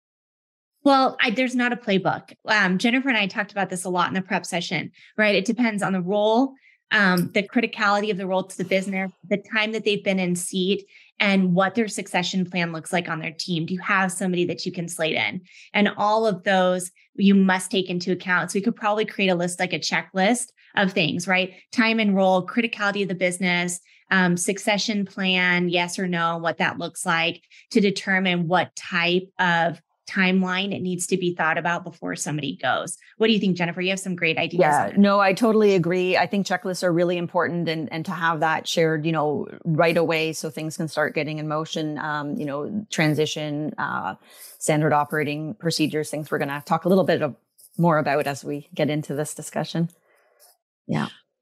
Well, 0.87 1.17
I, 1.19 1.31
there's 1.31 1.53
not 1.53 1.73
a 1.73 1.75
playbook. 1.75 2.33
Um, 2.45 2.77
Jennifer 2.77 3.09
and 3.09 3.17
I 3.17 3.27
talked 3.27 3.51
about 3.51 3.69
this 3.69 3.83
a 3.83 3.89
lot 3.89 4.07
in 4.07 4.13
the 4.13 4.21
prep 4.21 4.45
session, 4.45 4.89
right? 5.17 5.35
It 5.35 5.43
depends 5.43 5.83
on 5.83 5.91
the 5.91 5.99
role, 5.99 6.53
um, 6.91 7.29
the 7.33 7.43
criticality 7.43 8.09
of 8.09 8.15
the 8.15 8.25
role 8.25 8.45
to 8.45 8.57
the 8.57 8.63
business, 8.63 9.11
the 9.27 9.43
time 9.51 9.73
that 9.73 9.83
they've 9.83 10.01
been 10.01 10.17
in 10.17 10.37
seat, 10.37 10.85
and 11.19 11.53
what 11.53 11.75
their 11.75 11.89
succession 11.89 12.49
plan 12.49 12.71
looks 12.71 12.93
like 12.93 13.09
on 13.09 13.19
their 13.19 13.33
team. 13.37 13.65
Do 13.65 13.73
you 13.73 13.81
have 13.81 14.13
somebody 14.13 14.45
that 14.45 14.65
you 14.65 14.71
can 14.71 14.87
slate 14.87 15.17
in? 15.17 15.41
And 15.73 15.89
all 15.97 16.25
of 16.25 16.45
those 16.45 16.89
you 17.15 17.35
must 17.35 17.69
take 17.69 17.89
into 17.89 18.13
account. 18.13 18.51
So 18.51 18.59
we 18.59 18.63
could 18.63 18.77
probably 18.77 19.03
create 19.03 19.27
a 19.27 19.35
list 19.35 19.59
like 19.59 19.73
a 19.73 19.79
checklist 19.79 20.53
of 20.77 20.93
things, 20.93 21.27
right? 21.27 21.53
Time 21.73 21.99
and 21.99 22.15
role, 22.15 22.47
criticality 22.47 23.01
of 23.01 23.09
the 23.09 23.15
business, 23.15 23.81
um, 24.09 24.37
succession 24.37 25.05
plan, 25.05 25.67
yes 25.67 25.99
or 25.99 26.07
no, 26.07 26.37
what 26.37 26.59
that 26.59 26.77
looks 26.77 27.05
like 27.05 27.41
to 27.71 27.81
determine 27.81 28.47
what 28.47 28.73
type 28.77 29.27
of 29.37 29.81
timeline 30.07 30.73
it 30.73 30.81
needs 30.81 31.05
to 31.07 31.17
be 31.17 31.35
thought 31.35 31.57
about 31.57 31.83
before 31.83 32.15
somebody 32.15 32.57
goes. 32.61 32.97
What 33.17 33.27
do 33.27 33.33
you 33.33 33.39
think, 33.39 33.57
Jennifer? 33.57 33.81
You 33.81 33.89
have 33.89 33.99
some 33.99 34.15
great 34.15 34.37
ideas. 34.37 34.59
Yeah, 34.59 34.91
no, 34.95 35.19
I 35.19 35.33
totally 35.33 35.75
agree. 35.75 36.17
I 36.17 36.25
think 36.25 36.47
checklists 36.47 36.83
are 36.83 36.93
really 36.93 37.17
important 37.17 37.67
and, 37.67 37.91
and 37.91 38.05
to 38.05 38.11
have 38.11 38.39
that 38.39 38.67
shared, 38.67 39.05
you 39.05 39.11
know, 39.11 39.47
right 39.65 39.97
away 39.97 40.33
so 40.33 40.49
things 40.49 40.77
can 40.77 40.87
start 40.87 41.13
getting 41.13 41.39
in 41.39 41.47
motion, 41.47 41.97
um, 41.97 42.35
you 42.37 42.45
know, 42.45 42.85
transition, 42.89 43.73
uh, 43.77 44.15
standard 44.59 44.93
operating 44.93 45.53
procedures, 45.55 46.09
things 46.09 46.31
we're 46.31 46.39
going 46.39 46.49
to 46.49 46.63
talk 46.65 46.85
a 46.85 46.89
little 46.89 47.03
bit 47.03 47.21
of, 47.21 47.35
more 47.77 47.99
about 47.99 48.25
as 48.25 48.43
we 48.43 48.67
get 48.73 48.89
into 48.89 49.13
this 49.13 49.35
discussion. 49.35 49.89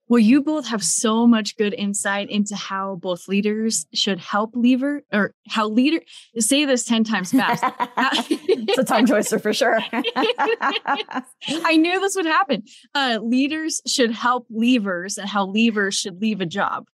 Well, 0.07 0.19
you 0.19 0.43
both 0.43 0.67
have 0.67 0.83
so 0.83 1.25
much 1.25 1.57
good 1.57 1.73
insight 1.73 2.29
into 2.29 2.55
how 2.55 2.97
both 2.97 3.27
leaders 3.27 3.87
should 3.93 4.19
help 4.19 4.55
leaver 4.55 5.01
or 5.11 5.33
how 5.47 5.67
leader 5.67 5.99
say 6.37 6.65
this 6.65 6.83
10 6.83 7.03
times 7.03 7.31
fast. 7.31 7.63
it's 8.29 8.77
a 8.77 8.83
tongue 8.83 9.07
twister 9.07 9.39
for 9.39 9.51
sure. 9.51 9.79
I 9.91 11.77
knew 11.77 11.99
this 11.99 12.15
would 12.15 12.27
happen. 12.27 12.63
Uh, 12.93 13.19
leaders 13.21 13.81
should 13.87 14.11
help 14.11 14.47
leavers 14.49 15.17
and 15.17 15.27
how 15.27 15.47
leavers 15.47 15.93
should 15.93 16.21
leave 16.21 16.39
a 16.39 16.45
job. 16.45 16.85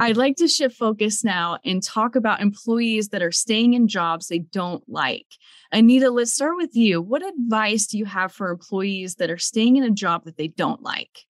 I'd 0.00 0.16
like 0.16 0.36
to 0.36 0.48
shift 0.48 0.76
focus 0.76 1.22
now 1.22 1.58
and 1.62 1.82
talk 1.82 2.16
about 2.16 2.40
employees 2.40 3.08
that 3.08 3.22
are 3.22 3.32
staying 3.32 3.74
in 3.74 3.86
jobs 3.86 4.28
they 4.28 4.38
don't 4.38 4.82
like. 4.88 5.26
Anita, 5.72 6.10
let's 6.10 6.32
start 6.32 6.56
with 6.56 6.74
you. 6.74 7.02
What 7.02 7.26
advice 7.26 7.86
do 7.86 7.98
you 7.98 8.06
have 8.06 8.32
for 8.32 8.50
employees 8.50 9.16
that 9.16 9.30
are 9.30 9.38
staying 9.38 9.76
in 9.76 9.84
a 9.84 9.90
job 9.90 10.24
that 10.24 10.38
they 10.38 10.48
don't 10.48 10.82
like? 10.82 11.26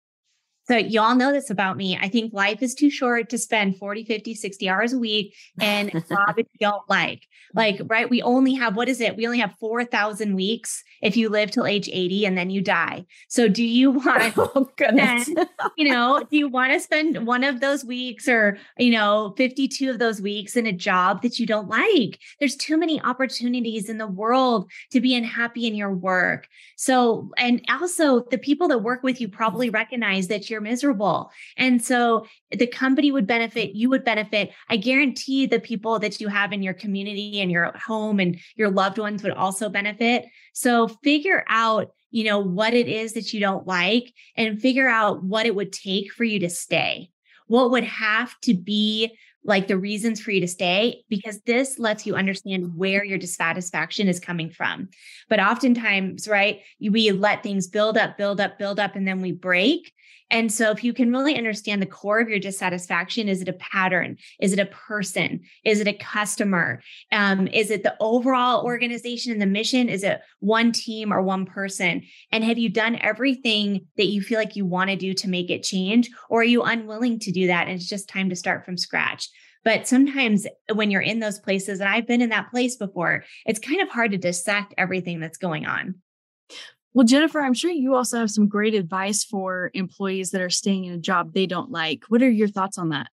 So 0.66 0.76
you 0.76 1.00
all 1.00 1.14
know 1.14 1.30
this 1.30 1.50
about 1.50 1.76
me. 1.76 1.98
I 2.00 2.08
think 2.08 2.32
life 2.32 2.62
is 2.62 2.74
too 2.74 2.90
short 2.90 3.28
to 3.30 3.38
spend 3.38 3.76
40, 3.76 4.04
50, 4.04 4.34
60 4.34 4.68
hours 4.68 4.92
a 4.92 4.98
week 4.98 5.34
and 5.60 5.90
a 5.94 6.00
job 6.00 6.34
you 6.36 6.44
don't 6.58 6.88
like. 6.88 7.26
Like, 7.54 7.80
right? 7.86 8.08
We 8.08 8.22
only 8.22 8.54
have, 8.54 8.74
what 8.74 8.88
is 8.88 9.00
it? 9.00 9.16
We 9.16 9.26
only 9.26 9.38
have 9.38 9.54
4,000 9.60 10.34
weeks 10.34 10.82
if 11.02 11.16
you 11.16 11.28
live 11.28 11.50
till 11.50 11.66
age 11.66 11.88
80 11.92 12.26
and 12.26 12.38
then 12.38 12.50
you 12.50 12.62
die. 12.62 13.04
So 13.28 13.46
do 13.46 13.62
you 13.62 13.90
want, 13.92 14.34
oh, 14.36 14.70
goodness. 14.76 15.26
Spend, 15.26 15.48
you 15.76 15.90
know, 15.90 16.24
do 16.30 16.36
you 16.36 16.48
want 16.48 16.72
to 16.72 16.80
spend 16.80 17.26
one 17.26 17.44
of 17.44 17.60
those 17.60 17.84
weeks 17.84 18.26
or, 18.26 18.58
you 18.78 18.90
know, 18.90 19.34
52 19.36 19.90
of 19.90 19.98
those 19.98 20.20
weeks 20.20 20.56
in 20.56 20.66
a 20.66 20.72
job 20.72 21.22
that 21.22 21.38
you 21.38 21.46
don't 21.46 21.68
like? 21.68 22.18
There's 22.40 22.56
too 22.56 22.78
many 22.78 23.00
opportunities 23.02 23.90
in 23.90 23.98
the 23.98 24.06
world 24.06 24.70
to 24.92 25.00
be 25.00 25.14
unhappy 25.14 25.66
in 25.66 25.74
your 25.74 25.92
work. 25.92 26.48
So, 26.76 27.30
and 27.36 27.62
also 27.68 28.24
the 28.30 28.38
people 28.38 28.66
that 28.68 28.78
work 28.78 29.02
with 29.02 29.20
you 29.20 29.28
probably 29.28 29.70
recognize 29.70 30.28
that 30.28 30.50
you're 30.50 30.53
you're 30.54 30.62
miserable. 30.62 31.32
And 31.56 31.84
so 31.84 32.26
the 32.50 32.66
company 32.66 33.10
would 33.10 33.26
benefit, 33.26 33.74
you 33.74 33.90
would 33.90 34.04
benefit. 34.04 34.52
I 34.68 34.76
guarantee 34.76 35.46
the 35.46 35.58
people 35.58 35.98
that 35.98 36.20
you 36.20 36.28
have 36.28 36.52
in 36.52 36.62
your 36.62 36.74
community 36.74 37.40
and 37.40 37.50
your 37.50 37.72
home 37.76 38.20
and 38.20 38.38
your 38.54 38.70
loved 38.70 38.98
ones 38.98 39.24
would 39.24 39.32
also 39.32 39.68
benefit. 39.68 40.26
So 40.52 40.88
figure 40.88 41.44
out 41.48 41.88
you 42.10 42.22
know 42.22 42.38
what 42.38 42.74
it 42.74 42.86
is 42.86 43.14
that 43.14 43.32
you 43.32 43.40
don't 43.40 43.66
like 43.66 44.12
and 44.36 44.62
figure 44.62 44.88
out 44.88 45.24
what 45.24 45.46
it 45.46 45.54
would 45.56 45.72
take 45.72 46.12
for 46.12 46.22
you 46.22 46.38
to 46.38 46.48
stay 46.48 47.10
what 47.46 47.72
would 47.72 47.84
have 47.84 48.38
to 48.42 48.54
be 48.54 49.16
like 49.44 49.68
the 49.68 49.76
reasons 49.76 50.20
for 50.20 50.30
you 50.30 50.40
to 50.40 50.48
stay 50.48 51.04
because 51.08 51.40
this 51.42 51.78
lets 51.78 52.06
you 52.06 52.14
understand 52.14 52.74
where 52.76 53.04
your 53.04 53.18
dissatisfaction 53.18 54.08
is 54.08 54.18
coming 54.18 54.50
from. 54.50 54.88
But 55.28 55.40
oftentimes, 55.40 56.26
right, 56.26 56.60
we 56.80 57.12
let 57.12 57.42
things 57.42 57.68
build 57.68 57.98
up, 57.98 58.16
build 58.16 58.40
up, 58.40 58.58
build 58.58 58.80
up, 58.80 58.96
and 58.96 59.06
then 59.06 59.20
we 59.20 59.32
break. 59.32 59.92
And 60.30 60.50
so, 60.50 60.70
if 60.70 60.82
you 60.82 60.92
can 60.92 61.12
really 61.12 61.36
understand 61.36 61.82
the 61.82 61.86
core 61.86 62.18
of 62.18 62.28
your 62.28 62.38
dissatisfaction, 62.38 63.28
is 63.28 63.42
it 63.42 63.48
a 63.48 63.54
pattern? 63.54 64.16
Is 64.40 64.52
it 64.52 64.58
a 64.58 64.66
person? 64.66 65.40
Is 65.64 65.80
it 65.80 65.86
a 65.86 65.92
customer? 65.92 66.82
Um, 67.12 67.46
is 67.48 67.70
it 67.70 67.82
the 67.82 67.94
overall 68.00 68.64
organization 68.64 69.32
and 69.32 69.40
the 69.40 69.46
mission? 69.46 69.88
Is 69.88 70.02
it 70.02 70.20
one 70.40 70.72
team 70.72 71.12
or 71.12 71.22
one 71.22 71.46
person? 71.46 72.02
And 72.32 72.42
have 72.42 72.58
you 72.58 72.68
done 72.68 72.98
everything 73.00 73.86
that 73.96 74.06
you 74.06 74.22
feel 74.22 74.38
like 74.38 74.56
you 74.56 74.66
want 74.66 74.90
to 74.90 74.96
do 74.96 75.14
to 75.14 75.28
make 75.28 75.50
it 75.50 75.62
change? 75.62 76.10
Or 76.30 76.40
are 76.40 76.44
you 76.44 76.62
unwilling 76.62 77.18
to 77.20 77.32
do 77.32 77.46
that? 77.48 77.68
And 77.68 77.76
it's 77.76 77.88
just 77.88 78.08
time 78.08 78.30
to 78.30 78.36
start 78.36 78.64
from 78.64 78.76
scratch. 78.76 79.28
But 79.64 79.88
sometimes 79.88 80.46
when 80.72 80.90
you're 80.90 81.00
in 81.00 81.20
those 81.20 81.38
places, 81.38 81.80
and 81.80 81.88
I've 81.88 82.06
been 82.06 82.20
in 82.20 82.30
that 82.30 82.50
place 82.50 82.76
before, 82.76 83.24
it's 83.46 83.58
kind 83.58 83.80
of 83.80 83.88
hard 83.88 84.10
to 84.10 84.18
dissect 84.18 84.74
everything 84.76 85.20
that's 85.20 85.38
going 85.38 85.64
on. 85.64 85.96
Well, 86.94 87.04
Jennifer, 87.04 87.40
I'm 87.40 87.54
sure 87.54 87.72
you 87.72 87.96
also 87.96 88.18
have 88.18 88.30
some 88.30 88.46
great 88.46 88.72
advice 88.72 89.24
for 89.24 89.70
employees 89.74 90.30
that 90.30 90.40
are 90.40 90.50
staying 90.50 90.84
in 90.84 90.94
a 90.94 90.98
job 90.98 91.32
they 91.32 91.46
don't 91.46 91.72
like. 91.72 92.04
What 92.08 92.22
are 92.22 92.30
your 92.30 92.48
thoughts 92.48 92.78
on 92.78 92.90
that? 92.90 93.08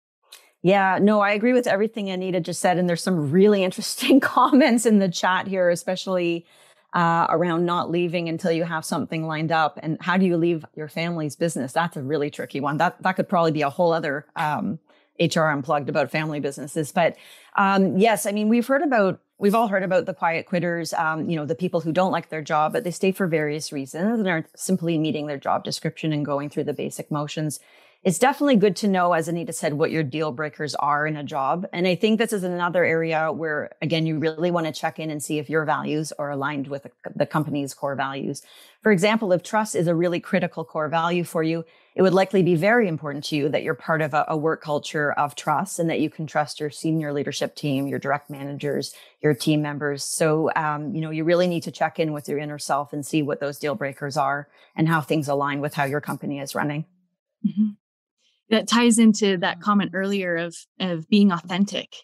Yeah, 0.62 0.98
no, 1.00 1.20
I 1.20 1.30
agree 1.30 1.52
with 1.52 1.68
everything 1.68 2.10
Anita 2.10 2.40
just 2.40 2.60
said. 2.60 2.78
And 2.78 2.88
there's 2.88 3.02
some 3.02 3.30
really 3.30 3.62
interesting 3.64 4.18
comments 4.20 4.84
in 4.84 4.98
the 4.98 5.08
chat 5.08 5.46
here, 5.46 5.70
especially 5.70 6.44
uh, 6.92 7.26
around 7.30 7.66
not 7.66 7.90
leaving 7.90 8.28
until 8.28 8.50
you 8.50 8.64
have 8.64 8.84
something 8.84 9.26
lined 9.26 9.52
up. 9.52 9.78
And 9.80 9.96
how 10.00 10.16
do 10.16 10.26
you 10.26 10.36
leave 10.36 10.64
your 10.74 10.88
family's 10.88 11.36
business? 11.36 11.72
That's 11.72 11.96
a 11.96 12.02
really 12.02 12.30
tricky 12.30 12.60
one. 12.60 12.78
That 12.78 13.00
that 13.02 13.12
could 13.12 13.28
probably 13.28 13.52
be 13.52 13.62
a 13.62 13.70
whole 13.70 13.92
other 13.92 14.26
um, 14.34 14.80
HR 15.20 15.42
Unplugged 15.42 15.88
about 15.88 16.10
family 16.10 16.40
businesses. 16.40 16.90
But 16.90 17.16
um, 17.56 17.98
yes, 17.98 18.26
I 18.26 18.32
mean, 18.32 18.48
we've 18.48 18.66
heard 18.66 18.82
about, 18.82 19.20
we've 19.38 19.54
all 19.54 19.68
heard 19.68 19.82
about 19.82 20.06
the 20.06 20.14
quiet 20.14 20.46
quitters, 20.46 20.92
um, 20.92 21.28
you 21.28 21.36
know, 21.36 21.46
the 21.46 21.54
people 21.54 21.80
who 21.80 21.92
don't 21.92 22.12
like 22.12 22.28
their 22.28 22.42
job, 22.42 22.72
but 22.72 22.84
they 22.84 22.90
stay 22.90 23.12
for 23.12 23.26
various 23.26 23.72
reasons 23.72 24.18
and 24.18 24.28
aren't 24.28 24.58
simply 24.58 24.98
meeting 24.98 25.26
their 25.26 25.38
job 25.38 25.64
description 25.64 26.12
and 26.12 26.26
going 26.26 26.50
through 26.50 26.64
the 26.64 26.72
basic 26.72 27.10
motions 27.10 27.60
it's 28.04 28.18
definitely 28.18 28.56
good 28.56 28.76
to 28.76 28.88
know, 28.88 29.12
as 29.12 29.26
Anita 29.26 29.52
said, 29.52 29.74
what 29.74 29.90
your 29.90 30.04
deal 30.04 30.30
breakers 30.30 30.74
are 30.76 31.06
in 31.06 31.16
a 31.16 31.24
job. 31.24 31.66
And 31.72 31.86
I 31.86 31.96
think 31.96 32.18
this 32.18 32.32
is 32.32 32.44
another 32.44 32.84
area 32.84 33.32
where, 33.32 33.72
again, 33.82 34.06
you 34.06 34.18
really 34.18 34.52
want 34.52 34.66
to 34.66 34.72
check 34.72 35.00
in 35.00 35.10
and 35.10 35.22
see 35.22 35.38
if 35.38 35.50
your 35.50 35.64
values 35.64 36.12
are 36.12 36.30
aligned 36.30 36.68
with 36.68 36.86
the 37.16 37.26
company's 37.26 37.74
core 37.74 37.96
values. 37.96 38.42
For 38.82 38.92
example, 38.92 39.32
if 39.32 39.42
trust 39.42 39.74
is 39.74 39.88
a 39.88 39.96
really 39.96 40.20
critical 40.20 40.64
core 40.64 40.88
value 40.88 41.24
for 41.24 41.42
you, 41.42 41.64
it 41.98 42.02
would 42.02 42.14
likely 42.14 42.42
be 42.42 42.54
very 42.54 42.88
important 42.88 43.24
to 43.24 43.36
you 43.36 43.48
that 43.50 43.62
you're 43.62 43.74
part 43.74 44.00
of 44.00 44.14
a, 44.14 44.24
a 44.28 44.36
work 44.36 44.62
culture 44.62 45.12
of 45.12 45.34
trust 45.34 45.78
and 45.78 45.90
that 45.90 46.00
you 46.00 46.08
can 46.08 46.26
trust 46.26 46.60
your 46.60 46.70
senior 46.70 47.12
leadership 47.12 47.54
team, 47.54 47.86
your 47.86 47.98
direct 47.98 48.30
managers, 48.30 48.94
your 49.20 49.34
team 49.34 49.60
members. 49.60 50.04
So, 50.04 50.50
um, 50.56 50.94
you 50.94 51.02
know, 51.02 51.10
you 51.10 51.24
really 51.24 51.48
need 51.48 51.64
to 51.64 51.70
check 51.70 51.98
in 51.98 52.12
with 52.12 52.28
your 52.28 52.38
inner 52.38 52.58
self 52.58 52.94
and 52.94 53.04
see 53.04 53.20
what 53.20 53.40
those 53.40 53.58
deal 53.58 53.74
breakers 53.74 54.16
are 54.16 54.48
and 54.74 54.88
how 54.88 55.02
things 55.02 55.28
align 55.28 55.60
with 55.60 55.74
how 55.74 55.84
your 55.84 56.00
company 56.00 56.38
is 56.38 56.54
running. 56.54 56.86
Mm-hmm 57.46 57.72
that 58.50 58.68
ties 58.68 58.98
into 58.98 59.36
that 59.38 59.60
comment 59.60 59.90
earlier 59.94 60.36
of 60.36 60.56
of 60.80 61.08
being 61.08 61.32
authentic 61.32 61.94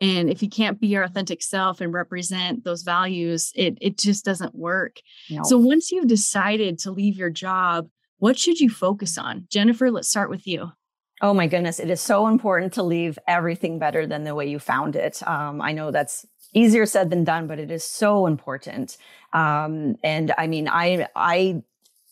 and 0.00 0.30
if 0.30 0.42
you 0.42 0.48
can't 0.48 0.80
be 0.80 0.86
your 0.86 1.02
authentic 1.02 1.42
self 1.42 1.80
and 1.80 1.92
represent 1.92 2.64
those 2.64 2.82
values 2.82 3.52
it 3.54 3.76
it 3.80 3.98
just 3.98 4.24
doesn't 4.24 4.54
work 4.54 4.96
no. 5.30 5.42
so 5.44 5.58
once 5.58 5.90
you've 5.90 6.08
decided 6.08 6.78
to 6.78 6.90
leave 6.90 7.16
your 7.16 7.30
job 7.30 7.88
what 8.18 8.38
should 8.38 8.60
you 8.60 8.70
focus 8.70 9.18
on? 9.18 9.46
Jennifer 9.50 9.90
let's 9.90 10.08
start 10.08 10.30
with 10.30 10.46
you. 10.46 10.72
Oh 11.20 11.34
my 11.34 11.46
goodness 11.46 11.80
it 11.80 11.90
is 11.90 12.00
so 12.00 12.28
important 12.28 12.72
to 12.74 12.82
leave 12.82 13.18
everything 13.26 13.78
better 13.78 14.06
than 14.06 14.24
the 14.24 14.34
way 14.34 14.48
you 14.48 14.58
found 14.58 14.96
it. 14.96 15.26
Um, 15.26 15.60
i 15.60 15.72
know 15.72 15.90
that's 15.90 16.26
easier 16.54 16.86
said 16.86 17.10
than 17.10 17.24
done 17.24 17.46
but 17.46 17.58
it 17.58 17.70
is 17.70 17.84
so 17.84 18.26
important. 18.26 18.96
Um, 19.32 19.96
and 20.02 20.32
i 20.38 20.46
mean 20.46 20.68
i 20.68 21.06
i 21.16 21.62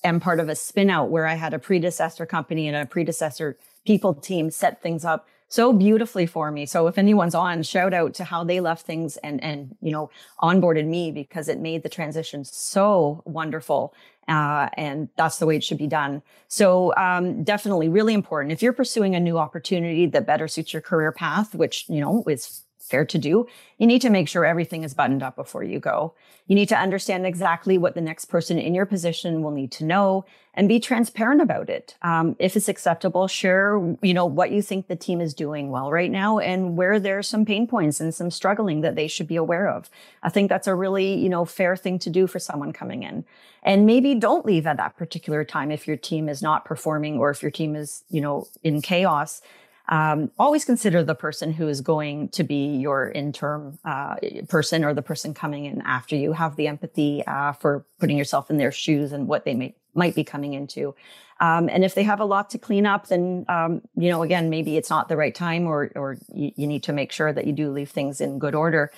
am 0.05 0.21
part 0.21 0.41
of 0.41 0.49
a 0.49 0.55
spin 0.55 0.91
out 0.91 1.11
where 1.11 1.27
i 1.27 1.35
had 1.35 1.55
a 1.55 1.59
predecessor 1.59 2.27
company 2.27 2.69
and 2.69 2.77
a 2.77 2.87
predecessor 2.87 3.59
people 3.87 4.15
team 4.15 4.51
set 4.51 4.83
things 4.83 5.05
up 5.05 5.27
so 5.49 5.73
beautifully 5.73 6.27
for 6.27 6.51
me. 6.51 6.67
So 6.67 6.87
if 6.87 6.99
anyone's 6.99 7.35
on, 7.35 7.63
shout 7.63 7.95
out 7.95 8.15
to 8.15 8.25
how 8.25 8.45
they 8.45 8.61
left 8.61 8.87
things 8.87 9.17
and 9.19 9.43
and 9.43 9.77
you 9.81 9.93
know 9.93 10.11
onboarded 10.43 10.87
me 10.87 11.13
because 11.13 11.49
it 11.49 11.61
made 11.61 11.83
the 11.83 11.89
transition 11.89 12.45
so 12.45 13.23
wonderful. 13.25 13.95
Uh, 14.29 14.69
and 14.77 15.09
that's 15.17 15.39
the 15.39 15.47
way 15.47 15.55
it 15.55 15.63
should 15.63 15.79
be 15.79 15.87
done. 15.87 16.21
So 16.49 16.93
um, 16.97 17.45
definitely 17.45 17.89
really 17.89 18.13
important. 18.13 18.51
If 18.51 18.61
you're 18.61 18.73
pursuing 18.73 19.15
a 19.15 19.21
new 19.21 19.39
opportunity 19.39 20.07
that 20.07 20.27
better 20.27 20.49
suits 20.49 20.73
your 20.73 20.83
career 20.83 21.13
path, 21.13 21.55
which 21.55 21.89
you 21.89 22.01
know 22.01 22.25
is 22.27 22.63
fair 22.87 23.05
to 23.05 23.19
do, 23.19 23.47
you 23.79 23.87
need 23.87 24.01
to 24.03 24.11
make 24.11 24.29
sure 24.29 24.45
everything 24.45 24.85
is 24.85 24.95
buttoned 24.95 25.23
up 25.23 25.37
before 25.37 25.63
you 25.63 25.79
go. 25.79 26.15
You 26.47 26.55
need 26.55 26.69
to 26.69 26.79
understand 26.79 27.27
exactly 27.27 27.77
what 27.77 27.95
the 27.95 28.01
next 28.01 28.27
person 28.27 28.59
in 28.59 28.75
your 28.75 28.87
position 28.87 29.43
will 29.43 29.51
need 29.51 29.73
to 29.73 29.85
know 29.85 30.25
and 30.55 30.69
be 30.69 30.81
transparent 30.81 31.43
about 31.43 31.69
it. 31.69 31.97
Um, 32.03 32.37
if 32.39 32.57
it's 32.57 32.69
acceptable, 32.69 33.29
share, 33.29 33.79
you 34.01 34.15
know, 34.15 34.25
what 34.25 34.53
you 34.53 34.63
think 34.63 34.87
the 34.87 34.97
team 34.97 35.21
is 35.21 35.35
doing 35.35 35.71
well 35.71 35.91
right 35.91 36.11
now 36.11 36.39
and 36.39 36.77
where 36.77 36.99
there's 36.99 37.29
some 37.29 37.45
pain 37.45 37.67
points 37.67 38.01
and 38.01 38.15
some 38.15 38.31
struggling 38.31 38.81
that 38.81 38.95
they 38.95 39.09
should 39.09 39.29
be 39.29 39.37
aware 39.37 39.69
of. 39.69 39.91
I 40.23 40.31
think 40.31 40.49
that's 40.49 40.67
a 40.67 40.75
really, 40.75 41.15
you 41.15 41.29
know, 41.29 41.45
fair 41.45 41.77
thing 41.77 41.99
to 42.01 42.11
do 42.11 42.27
for 42.27 42.39
someone 42.39 42.73
coming 42.73 43.03
in. 43.03 43.25
And 43.63 43.85
maybe 43.85 44.15
don't 44.15 44.47
leave 44.47 44.67
at 44.67 44.77
that 44.77 44.97
particular 44.97 45.45
time 45.45 45.71
if 45.71 45.87
your 45.87 45.97
team 45.97 46.29
is 46.29 46.41
not 46.41 46.65
performing 46.65 47.19
or 47.19 47.31
if 47.31 47.43
your 47.43 47.51
team 47.51 47.75
is, 47.75 48.05
you 48.09 48.21
know, 48.21 48.47
in 48.63 48.81
chaos 48.81 49.43
um, 49.89 50.31
always 50.39 50.65
consider 50.65 51.05
the 51.05 51.15
person 51.15 51.53
who 51.53 51.69
is 51.69 51.81
going 51.81 52.29
to 52.31 52.43
be 52.43 52.77
your 52.77 53.11
interim 53.11 53.79
uh, 53.85 54.17
person 54.49 54.85
or 54.85 54.93
the 54.93 55.03
person 55.03 55.33
coming 55.33 55.65
in 55.65 55.81
after 55.83 56.17
you. 56.17 56.33
Have 56.33 56.57
the 56.57 56.67
empathy 56.67 57.25
uh, 57.27 57.53
for 57.53 57.87
putting 57.99 58.19
yourself 58.19 58.51
in 58.51 58.57
their 58.57 58.73
shoes 58.73 59.13
and 59.13 59.29
what 59.29 59.45
they 59.45 59.55
may, 59.55 59.75
might 59.95 60.15
be 60.15 60.25
coming 60.25 60.55
into. 60.55 60.95
Um, 61.39 61.69
and 61.69 61.85
if 61.85 61.95
they 61.95 62.03
have 62.03 62.21
a 62.21 62.25
lot 62.25 62.51
to 62.51 62.59
clean 62.59 62.87
up, 62.87 63.09
then 63.09 63.45
um, 63.49 63.83
you 63.97 64.09
know, 64.09 64.23
again, 64.23 64.51
maybe 64.51 64.77
it's 64.77 64.91
not 64.91 65.09
the 65.09 65.17
right 65.17 65.35
time, 65.35 65.67
or 65.67 65.93
or 65.95 66.17
you, 66.33 66.53
you, 66.57 66.67
need 66.67 66.83
to 66.85 66.93
make 66.93 67.13
sure 67.13 67.33
that 67.33 67.47
you 67.47 67.53
do 67.53 67.71
leave 67.71 67.91
things 67.91 68.21
in 68.21 68.39
good 68.39 68.55
order. 68.55 68.91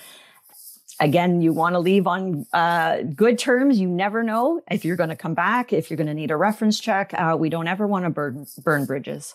Again, 1.00 1.42
you 1.42 1.52
want 1.52 1.74
to 1.74 1.80
leave 1.80 2.06
on 2.06 2.46
uh, 2.52 3.02
good 3.02 3.38
terms. 3.38 3.80
You 3.80 3.88
never 3.88 4.22
know 4.22 4.62
if 4.70 4.84
you're 4.84 4.96
going 4.96 5.10
to 5.10 5.16
come 5.16 5.34
back, 5.34 5.72
if 5.72 5.90
you're 5.90 5.96
going 5.96 6.08
to 6.08 6.14
need 6.14 6.30
a 6.30 6.36
reference 6.36 6.78
check. 6.78 7.12
Uh, 7.12 7.36
we 7.38 7.48
don't 7.48 7.68
ever 7.68 7.86
want 7.86 8.04
to 8.04 8.10
burn 8.10 8.46
burn 8.62 8.84
bridges. 8.84 9.34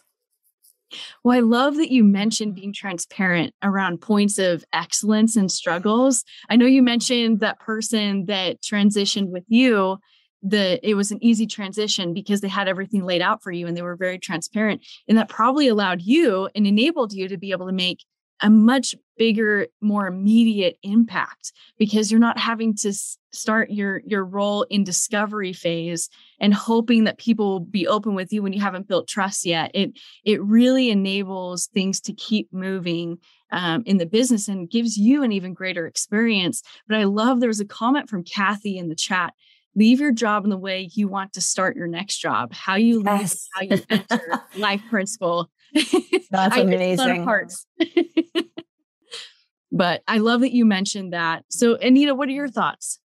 Well, 1.24 1.38
I 1.38 1.42
love 1.42 1.76
that 1.78 1.92
you 1.92 2.04
mentioned 2.04 2.56
being 2.56 2.74
transparent 2.74 3.54
around 3.62 4.02
points 4.02 4.38
of 4.38 4.64
excellence 4.74 5.36
and 5.36 5.52
struggles. 5.52 6.24
I 6.50 6.56
know 6.56 6.66
you 6.66 6.84
mentioned 6.84 7.40
that 7.40 7.60
person 7.60 8.26
that 8.26 8.62
transitioned 8.62 9.30
with 9.30 9.46
you 9.48 9.98
that 10.44 10.82
it 10.84 10.96
was 10.96 11.12
an 11.12 11.24
easy 11.24 11.48
transition 11.48 12.14
because 12.14 12.42
they 12.42 12.50
had 12.50 12.68
everything 12.68 13.06
laid 13.06 13.22
out 13.22 13.42
for 13.42 13.52
you 13.52 13.66
and 13.66 13.78
they 13.78 13.82
were 13.82 13.96
very 13.96 14.20
transparent 14.20 14.86
and 15.08 15.18
that 15.18 15.30
probably 15.30 15.70
allowed 15.70 16.02
you 16.02 16.50
and 16.54 16.68
enabled 16.68 17.14
you 17.14 17.30
to 17.30 17.38
be 17.38 17.52
able 17.52 17.66
to 17.66 17.72
make 17.72 18.04
a 18.44 18.50
much 18.50 18.94
bigger 19.18 19.68
more 19.82 20.06
immediate 20.06 20.78
impact 20.84 21.54
because 21.78 22.12
you're 22.12 22.20
not 22.20 22.38
having 22.38 22.76
to 22.76 22.92
start 23.32 23.72
your 23.72 24.02
your 24.06 24.26
role 24.26 24.64
in 24.64 24.84
discovery 24.84 25.54
phase 25.54 26.10
and 26.40 26.54
hoping 26.54 27.06
that 27.06 27.18
people 27.18 27.52
will 27.52 27.60
be 27.60 27.88
open 27.88 28.16
with 28.16 28.34
you 28.34 28.44
when 28.44 28.54
you 28.54 28.62
haven't 28.62 28.88
built 28.88 29.08
trust 29.08 29.46
yet 29.46 29.72
it 29.74 29.92
it 30.26 30.42
really 30.44 30.90
enables 30.90 31.68
things 31.68 32.02
to 32.02 32.14
keep 32.14 32.52
moving 32.52 33.18
um, 33.52 33.84
in 33.86 33.98
the 33.98 34.06
business 34.06 34.48
and 34.48 34.70
gives 34.70 34.98
you 34.98 35.24
an 35.24 35.32
even 35.32 35.54
greater 35.54 35.86
experience 35.88 36.62
but 36.88 36.98
i 36.98 37.04
love 37.04 37.40
there 37.40 37.48
was 37.48 37.60
a 37.60 37.66
comment 37.66 38.10
from 38.10 38.24
kathy 38.24 38.78
in 38.78 38.90
the 38.90 38.96
chat 38.96 39.34
leave 39.76 40.00
your 40.00 40.12
job 40.12 40.44
in 40.44 40.50
the 40.50 40.58
way 40.58 40.90
you 40.94 41.08
want 41.08 41.34
to 41.34 41.42
start 41.42 41.76
your 41.76 41.88
next 41.88 42.20
job. 42.20 42.54
How 42.54 42.76
you 42.76 43.00
leave, 43.00 43.34
how 43.54 43.62
you 43.62 43.82
enter 43.90 44.44
life 44.56 44.84
principle. 44.90 45.50
That's 46.32 46.56
I- 46.56 46.62
it's 46.62 47.02
a 47.02 47.04
lot 47.04 47.10
of 47.10 47.16
amazing. 47.16 47.24
parts. 47.24 47.66
but 49.72 50.04
I 50.08 50.20
love 50.20 50.42
that 50.42 50.54
you 50.54 50.66
mentioned 50.66 51.14
that. 51.14 51.46
So, 51.50 51.76
Anita, 51.76 52.16
what 52.16 52.30
are 52.30 52.34
your 52.34 52.48
thoughts? 52.48 53.00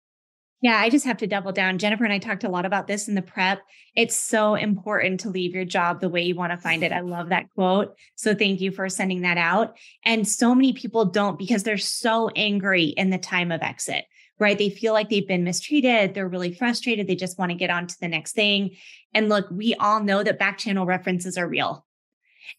Yeah, 0.61 0.79
I 0.79 0.89
just 0.89 1.05
have 1.05 1.17
to 1.17 1.27
double 1.27 1.51
down. 1.51 1.77
Jennifer 1.77 2.05
and 2.05 2.13
I 2.13 2.17
talked 2.17 2.43
a 2.43 2.49
lot 2.49 2.65
about 2.65 2.87
this 2.87 3.07
in 3.07 3.13
the 3.13 3.21
prep. 3.21 3.61
It's 3.95 4.15
so 4.15 4.55
important 4.55 5.19
to 5.19 5.29
leave 5.29 5.53
your 5.53 5.65
job 5.65 6.01
the 6.01 6.09
way 6.09 6.23
you 6.23 6.33
want 6.33 6.53
to 6.53 6.57
find 6.57 6.81
it. 6.81 6.91
I 6.91 7.01
love 7.01 7.29
that 7.29 7.51
quote. 7.51 7.95
So 8.15 8.33
thank 8.33 8.61
you 8.61 8.71
for 8.71 8.89
sending 8.89 9.21
that 9.21 9.37
out. 9.37 9.77
And 10.05 10.27
so 10.27 10.55
many 10.55 10.73
people 10.73 11.05
don't 11.05 11.37
because 11.37 11.61
they're 11.61 11.77
so 11.77 12.29
angry 12.29 12.85
in 12.85 13.11
the 13.11 13.19
time 13.19 13.51
of 13.51 13.61
exit, 13.61 14.05
right? 14.39 14.57
They 14.57 14.71
feel 14.71 14.93
like 14.93 15.09
they've 15.09 15.27
been 15.27 15.43
mistreated. 15.43 16.15
They're 16.15 16.27
really 16.27 16.53
frustrated. 16.53 17.05
They 17.05 17.15
just 17.15 17.37
want 17.37 17.51
to 17.51 17.57
get 17.57 17.69
on 17.69 17.85
to 17.85 17.95
the 18.01 18.07
next 18.07 18.31
thing. 18.31 18.75
And 19.13 19.29
look, 19.29 19.45
we 19.51 19.75
all 19.75 20.01
know 20.01 20.23
that 20.23 20.39
back 20.39 20.57
channel 20.57 20.87
references 20.87 21.37
are 21.37 21.47
real. 21.47 21.85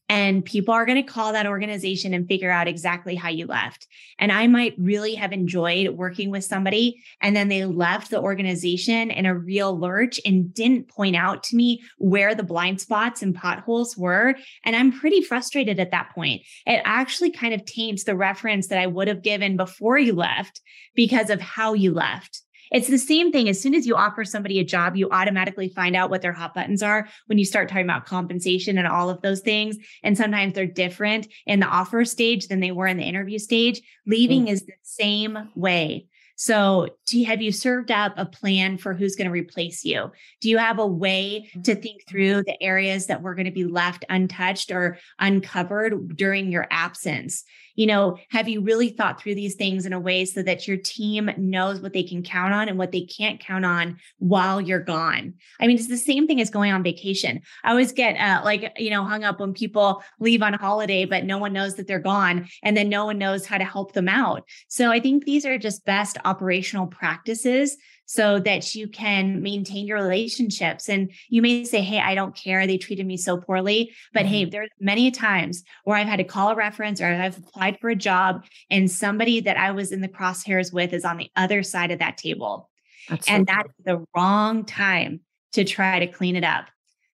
And 0.08 0.44
people 0.44 0.72
are 0.72 0.86
going 0.86 1.02
to 1.02 1.10
call 1.10 1.32
that 1.32 1.46
organization 1.46 2.14
and 2.14 2.28
figure 2.28 2.50
out 2.50 2.68
exactly 2.68 3.14
how 3.14 3.28
you 3.28 3.46
left. 3.46 3.86
And 4.18 4.30
I 4.30 4.46
might 4.46 4.74
really 4.78 5.14
have 5.16 5.32
enjoyed 5.32 5.90
working 5.90 6.30
with 6.30 6.44
somebody 6.44 7.02
and 7.20 7.34
then 7.34 7.48
they 7.48 7.64
left 7.64 8.10
the 8.10 8.20
organization 8.20 9.10
in 9.10 9.26
a 9.26 9.36
real 9.36 9.78
lurch 9.78 10.20
and 10.24 10.52
didn't 10.54 10.88
point 10.88 11.16
out 11.16 11.42
to 11.44 11.56
me 11.56 11.82
where 11.98 12.34
the 12.34 12.42
blind 12.42 12.80
spots 12.80 13.22
and 13.22 13.34
potholes 13.34 13.96
were. 13.96 14.34
And 14.64 14.76
I'm 14.76 14.92
pretty 14.92 15.22
frustrated 15.22 15.80
at 15.80 15.90
that 15.90 16.10
point. 16.14 16.42
It 16.66 16.82
actually 16.84 17.30
kind 17.30 17.54
of 17.54 17.64
taints 17.64 18.04
the 18.04 18.16
reference 18.16 18.68
that 18.68 18.78
I 18.78 18.86
would 18.86 19.08
have 19.08 19.22
given 19.22 19.56
before 19.56 19.98
you 19.98 20.14
left 20.14 20.60
because 20.94 21.30
of 21.30 21.40
how 21.40 21.74
you 21.74 21.92
left. 21.92 22.42
It's 22.72 22.88
the 22.88 22.98
same 22.98 23.32
thing. 23.32 23.48
As 23.48 23.60
soon 23.60 23.74
as 23.74 23.86
you 23.86 23.94
offer 23.94 24.24
somebody 24.24 24.58
a 24.58 24.64
job, 24.64 24.96
you 24.96 25.08
automatically 25.10 25.68
find 25.68 25.94
out 25.94 26.10
what 26.10 26.22
their 26.22 26.32
hot 26.32 26.54
buttons 26.54 26.82
are 26.82 27.08
when 27.26 27.38
you 27.38 27.44
start 27.44 27.68
talking 27.68 27.84
about 27.84 28.06
compensation 28.06 28.78
and 28.78 28.86
all 28.86 29.10
of 29.10 29.22
those 29.22 29.40
things. 29.40 29.76
And 30.02 30.16
sometimes 30.16 30.54
they're 30.54 30.66
different 30.66 31.28
in 31.46 31.60
the 31.60 31.66
offer 31.66 32.04
stage 32.04 32.48
than 32.48 32.60
they 32.60 32.72
were 32.72 32.86
in 32.86 32.96
the 32.96 33.04
interview 33.04 33.38
stage. 33.38 33.80
Leaving 34.06 34.46
mm. 34.46 34.50
is 34.50 34.64
the 34.64 34.72
same 34.82 35.50
way. 35.54 36.06
So, 36.38 36.88
do 37.06 37.18
you, 37.18 37.24
have 37.26 37.40
you 37.40 37.50
served 37.50 37.90
up 37.90 38.12
a 38.18 38.26
plan 38.26 38.76
for 38.76 38.92
who's 38.92 39.16
going 39.16 39.26
to 39.26 39.32
replace 39.32 39.86
you? 39.86 40.12
Do 40.42 40.50
you 40.50 40.58
have 40.58 40.78
a 40.78 40.86
way 40.86 41.50
to 41.64 41.74
think 41.74 42.06
through 42.06 42.42
the 42.42 42.62
areas 42.62 43.06
that 43.06 43.22
were 43.22 43.34
going 43.34 43.46
to 43.46 43.50
be 43.50 43.64
left 43.64 44.04
untouched 44.10 44.70
or 44.70 44.98
uncovered 45.18 46.14
during 46.14 46.52
your 46.52 46.66
absence? 46.70 47.42
You 47.76 47.86
know, 47.86 48.18
have 48.30 48.48
you 48.48 48.60
really 48.60 48.88
thought 48.88 49.20
through 49.20 49.36
these 49.36 49.54
things 49.54 49.86
in 49.86 49.92
a 49.92 50.00
way 50.00 50.24
so 50.24 50.42
that 50.42 50.66
your 50.66 50.76
team 50.76 51.30
knows 51.36 51.80
what 51.80 51.92
they 51.92 52.02
can 52.02 52.22
count 52.22 52.52
on 52.52 52.68
and 52.68 52.78
what 52.78 52.92
they 52.92 53.02
can't 53.02 53.38
count 53.38 53.64
on 53.64 53.98
while 54.18 54.60
you're 54.60 54.80
gone? 54.80 55.34
I 55.60 55.66
mean, 55.66 55.76
it's 55.76 55.88
the 55.88 55.96
same 55.96 56.26
thing 56.26 56.40
as 56.40 56.50
going 56.50 56.72
on 56.72 56.82
vacation. 56.82 57.40
I 57.62 57.70
always 57.70 57.92
get 57.92 58.16
uh, 58.16 58.42
like, 58.44 58.72
you 58.76 58.90
know, 58.90 59.04
hung 59.04 59.24
up 59.24 59.40
when 59.40 59.52
people 59.52 60.02
leave 60.18 60.42
on 60.42 60.54
holiday, 60.54 61.04
but 61.04 61.24
no 61.24 61.38
one 61.38 61.52
knows 61.52 61.76
that 61.76 61.86
they're 61.86 61.98
gone 61.98 62.48
and 62.62 62.76
then 62.76 62.88
no 62.88 63.04
one 63.04 63.18
knows 63.18 63.46
how 63.46 63.58
to 63.58 63.64
help 63.64 63.92
them 63.92 64.08
out. 64.08 64.42
So 64.68 64.90
I 64.90 64.98
think 64.98 65.24
these 65.24 65.46
are 65.46 65.58
just 65.58 65.84
best 65.84 66.18
operational 66.24 66.86
practices 66.86 67.76
so 68.06 68.38
that 68.38 68.74
you 68.74 68.88
can 68.88 69.42
maintain 69.42 69.86
your 69.86 69.98
relationships. 69.98 70.88
And 70.88 71.12
you 71.28 71.42
may 71.42 71.64
say, 71.64 71.82
Hey, 71.82 71.98
I 71.98 72.14
don't 72.14 72.34
care. 72.34 72.66
They 72.66 72.78
treated 72.78 73.04
me 73.04 73.16
so 73.16 73.36
poorly. 73.36 73.92
But 74.14 74.26
hey, 74.26 74.44
there's 74.44 74.70
many 74.80 75.10
times 75.10 75.64
where 75.84 75.96
I've 75.96 76.06
had 76.06 76.18
to 76.18 76.24
call 76.24 76.50
a 76.50 76.54
reference 76.54 77.00
or 77.00 77.06
I've 77.06 77.36
applied 77.36 77.78
for 77.80 77.90
a 77.90 77.96
job 77.96 78.46
and 78.70 78.90
somebody 78.90 79.40
that 79.40 79.56
I 79.56 79.72
was 79.72 79.92
in 79.92 80.00
the 80.00 80.08
crosshairs 80.08 80.72
with 80.72 80.92
is 80.92 81.04
on 81.04 81.18
the 81.18 81.30
other 81.36 81.62
side 81.62 81.90
of 81.90 81.98
that 81.98 82.16
table. 82.16 82.70
That's 83.08 83.26
so 83.26 83.34
and 83.34 83.46
that's 83.46 83.72
the 83.84 84.04
wrong 84.14 84.64
time 84.64 85.20
to 85.52 85.64
try 85.64 85.98
to 85.98 86.06
clean 86.06 86.36
it 86.36 86.44
up. 86.44 86.66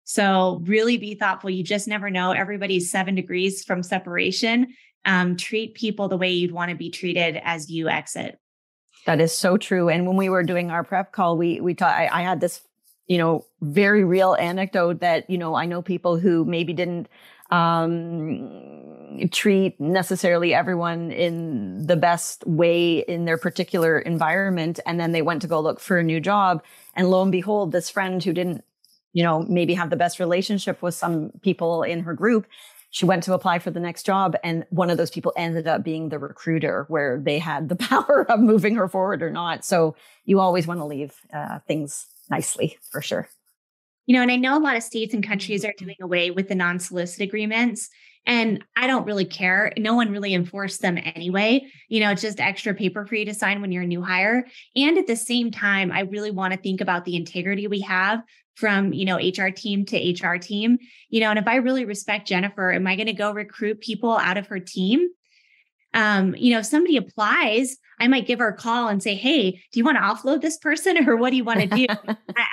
So 0.04 0.60
really 0.64 0.96
be 0.96 1.14
thoughtful. 1.14 1.50
You 1.50 1.62
just 1.62 1.86
never 1.86 2.10
know. 2.10 2.32
Everybody's 2.32 2.90
seven 2.90 3.14
degrees 3.14 3.62
from 3.62 3.84
separation. 3.84 4.74
Um, 5.04 5.36
treat 5.36 5.74
people 5.74 6.08
the 6.08 6.16
way 6.16 6.32
you'd 6.32 6.50
want 6.50 6.72
to 6.72 6.76
be 6.76 6.90
treated 6.90 7.40
as 7.44 7.70
you 7.70 7.88
exit. 7.88 8.39
That 9.06 9.20
is 9.20 9.32
so 9.36 9.56
true. 9.56 9.88
And 9.88 10.06
when 10.06 10.16
we 10.16 10.28
were 10.28 10.42
doing 10.42 10.70
our 10.70 10.84
prep 10.84 11.12
call, 11.12 11.36
we 11.36 11.60
we 11.60 11.74
taught. 11.74 11.94
I, 11.94 12.08
I 12.12 12.22
had 12.22 12.40
this, 12.40 12.60
you 13.06 13.18
know, 13.18 13.44
very 13.60 14.04
real 14.04 14.34
anecdote 14.34 15.00
that 15.00 15.28
you 15.30 15.38
know 15.38 15.54
I 15.54 15.66
know 15.66 15.82
people 15.82 16.18
who 16.18 16.44
maybe 16.44 16.72
didn't 16.72 17.08
um, 17.50 19.18
treat 19.32 19.80
necessarily 19.80 20.54
everyone 20.54 21.10
in 21.10 21.86
the 21.86 21.96
best 21.96 22.46
way 22.46 22.98
in 22.98 23.24
their 23.24 23.38
particular 23.38 23.98
environment, 23.98 24.78
and 24.86 25.00
then 25.00 25.12
they 25.12 25.22
went 25.22 25.42
to 25.42 25.48
go 25.48 25.60
look 25.60 25.80
for 25.80 25.98
a 25.98 26.02
new 26.04 26.20
job, 26.20 26.62
and 26.94 27.10
lo 27.10 27.22
and 27.22 27.32
behold, 27.32 27.72
this 27.72 27.90
friend 27.90 28.22
who 28.22 28.32
didn't, 28.32 28.62
you 29.12 29.24
know, 29.24 29.42
maybe 29.48 29.74
have 29.74 29.90
the 29.90 29.96
best 29.96 30.20
relationship 30.20 30.82
with 30.82 30.94
some 30.94 31.32
people 31.42 31.82
in 31.82 32.00
her 32.00 32.14
group 32.14 32.46
she 32.90 33.04
went 33.06 33.22
to 33.22 33.32
apply 33.34 33.58
for 33.58 33.70
the 33.70 33.80
next 33.80 34.04
job 34.04 34.36
and 34.42 34.66
one 34.70 34.90
of 34.90 34.98
those 34.98 35.10
people 35.10 35.32
ended 35.36 35.66
up 35.66 35.82
being 35.82 36.08
the 36.08 36.18
recruiter 36.18 36.84
where 36.88 37.20
they 37.20 37.38
had 37.38 37.68
the 37.68 37.76
power 37.90 38.26
of 38.28 38.40
moving 38.40 38.74
her 38.74 38.88
forward 38.88 39.22
or 39.22 39.30
not 39.30 39.64
so 39.64 39.94
you 40.24 40.40
always 40.40 40.66
want 40.66 40.80
to 40.80 40.84
leave 40.84 41.14
uh, 41.32 41.58
things 41.66 42.06
nicely 42.30 42.76
for 42.90 43.00
sure 43.00 43.28
You 44.06 44.16
know, 44.16 44.22
and 44.22 44.32
I 44.32 44.36
know 44.36 44.58
a 44.58 44.58
lot 44.58 44.76
of 44.76 44.82
states 44.82 45.14
and 45.14 45.24
countries 45.24 45.64
are 45.64 45.74
doing 45.78 45.94
away 46.02 46.32
with 46.32 46.48
the 46.48 46.56
non 46.56 46.80
solicit 46.80 47.20
agreements. 47.20 47.88
And 48.26 48.64
I 48.74 48.88
don't 48.88 49.06
really 49.06 49.24
care. 49.24 49.72
No 49.78 49.94
one 49.94 50.10
really 50.10 50.34
enforced 50.34 50.82
them 50.82 50.98
anyway. 51.14 51.64
You 51.88 52.00
know, 52.00 52.10
it's 52.10 52.20
just 52.20 52.40
extra 52.40 52.74
paper 52.74 53.06
for 53.06 53.14
you 53.14 53.24
to 53.26 53.34
sign 53.34 53.60
when 53.60 53.70
you're 53.70 53.84
a 53.84 53.86
new 53.86 54.02
hire. 54.02 54.46
And 54.74 54.98
at 54.98 55.06
the 55.06 55.14
same 55.14 55.52
time, 55.52 55.92
I 55.92 56.00
really 56.00 56.32
want 56.32 56.52
to 56.52 56.58
think 56.58 56.80
about 56.80 57.04
the 57.04 57.14
integrity 57.14 57.68
we 57.68 57.80
have 57.82 58.22
from, 58.60 58.92
you 58.92 59.06
know, 59.06 59.16
HR 59.16 59.48
team 59.48 59.84
to 59.86 59.96
HR 59.96 60.36
team. 60.36 60.78
You 61.08 61.20
know, 61.20 61.30
and 61.30 61.38
if 61.38 61.48
I 61.48 61.56
really 61.56 61.84
respect 61.84 62.28
Jennifer, 62.28 62.70
am 62.70 62.86
I 62.86 62.94
going 62.94 63.06
to 63.06 63.12
go 63.12 63.32
recruit 63.32 63.80
people 63.80 64.16
out 64.16 64.36
of 64.36 64.46
her 64.48 64.60
team? 64.60 65.08
Um, 65.94 66.36
you 66.36 66.52
know, 66.52 66.60
if 66.60 66.66
somebody 66.66 66.96
applies, 66.96 67.76
I 67.98 68.08
might 68.08 68.26
give 68.26 68.38
her 68.38 68.48
a 68.48 68.56
call 68.56 68.88
and 68.88 69.02
say, 69.02 69.14
Hey, 69.14 69.50
do 69.50 69.78
you 69.78 69.84
want 69.84 69.98
to 69.98 70.02
offload 70.02 70.40
this 70.40 70.56
person 70.56 71.08
or 71.08 71.16
what 71.16 71.30
do 71.30 71.36
you 71.36 71.44
want 71.44 71.60
to 71.60 71.66
do? 71.66 71.86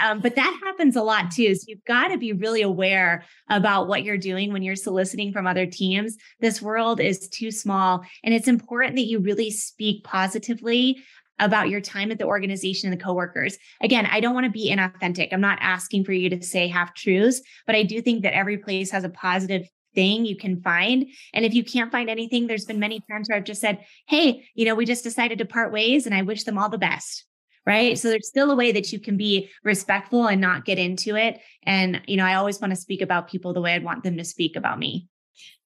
Um, 0.04 0.20
but 0.20 0.36
that 0.36 0.60
happens 0.64 0.96
a 0.96 1.02
lot 1.02 1.32
too. 1.32 1.56
So 1.56 1.66
you've 1.68 1.84
got 1.86 2.10
to 2.10 2.18
be 2.18 2.32
really 2.32 2.62
aware 2.62 3.24
about 3.50 3.88
what 3.88 4.04
you're 4.04 4.18
doing 4.18 4.54
when 4.54 4.62
you're 4.62 4.76
soliciting 4.76 5.34
from 5.34 5.48
other 5.48 5.66
teams. 5.66 6.18
This 6.40 6.62
world 6.62 7.00
is 7.00 7.28
too 7.30 7.50
small. 7.50 8.04
And 8.24 8.34
it's 8.34 8.48
important 8.48 8.96
that 8.96 9.08
you 9.08 9.20
really 9.20 9.50
speak 9.50 10.04
positively 10.04 11.04
about 11.40 11.70
your 11.70 11.82
time 11.82 12.12
at 12.12 12.18
the 12.18 12.26
organization 12.26 12.92
and 12.92 13.00
the 13.00 13.04
coworkers. 13.04 13.58
Again, 13.82 14.06
I 14.08 14.20
don't 14.20 14.34
want 14.34 14.46
to 14.46 14.52
be 14.52 14.72
inauthentic. 14.72 15.30
I'm 15.32 15.42
not 15.42 15.60
asking 15.62 16.06
for 16.06 16.14
you 16.14 16.30
to 16.30 16.42
say 16.44 16.68
half 16.68 16.94
truths, 16.94 17.42
but 17.66 17.76
I 17.76 17.84
do 17.84 18.02
think 18.02 18.24
that 18.24 18.36
every 18.36 18.58
place 18.58 18.92
has 18.92 19.04
a 19.04 19.10
positive 19.10 19.68
thing 19.96 20.26
you 20.26 20.36
can 20.36 20.62
find. 20.62 21.08
And 21.34 21.44
if 21.44 21.54
you 21.54 21.64
can't 21.64 21.92
find 21.92 22.10
anything, 22.10 22.48
there's 22.48 22.66
been 22.66 22.80
many 22.80 23.02
times 23.10 23.28
where 23.28 23.38
I've 23.38 23.44
just 23.44 23.62
said, 23.62 23.84
Hey, 24.08 24.48
you 24.54 24.66
know, 24.66 24.76
we 24.76 24.86
just 24.86 25.04
decided 25.04 25.40
to 25.40 25.46
part 25.46 25.72
ways 25.74 26.06
and 26.06 26.14
I 26.14 26.22
wish 26.22 26.44
them 26.44 26.58
all 26.58 26.70
the 26.70 26.78
best. 26.78 27.26
Right. 27.66 27.98
So 27.98 28.08
there's 28.08 28.30
still 28.30 28.50
a 28.50 28.56
way 28.56 28.72
that 28.72 28.94
you 28.94 29.00
can 29.00 29.18
be 29.18 29.50
respectful 29.62 30.28
and 30.28 30.40
not 30.40 30.64
get 30.64 30.80
into 30.80 31.18
it. 31.18 31.42
And, 31.64 32.02
you 32.08 32.16
know, 32.16 32.24
I 32.24 32.36
always 32.36 32.62
want 32.62 32.72
to 32.72 32.80
speak 32.80 33.02
about 33.02 33.28
people 33.28 33.52
the 33.52 33.60
way 33.60 33.74
I'd 33.74 33.84
want 33.84 34.04
them 34.04 34.16
to 34.18 34.24
speak 34.24 34.56
about 34.56 34.80
me. 34.80 35.10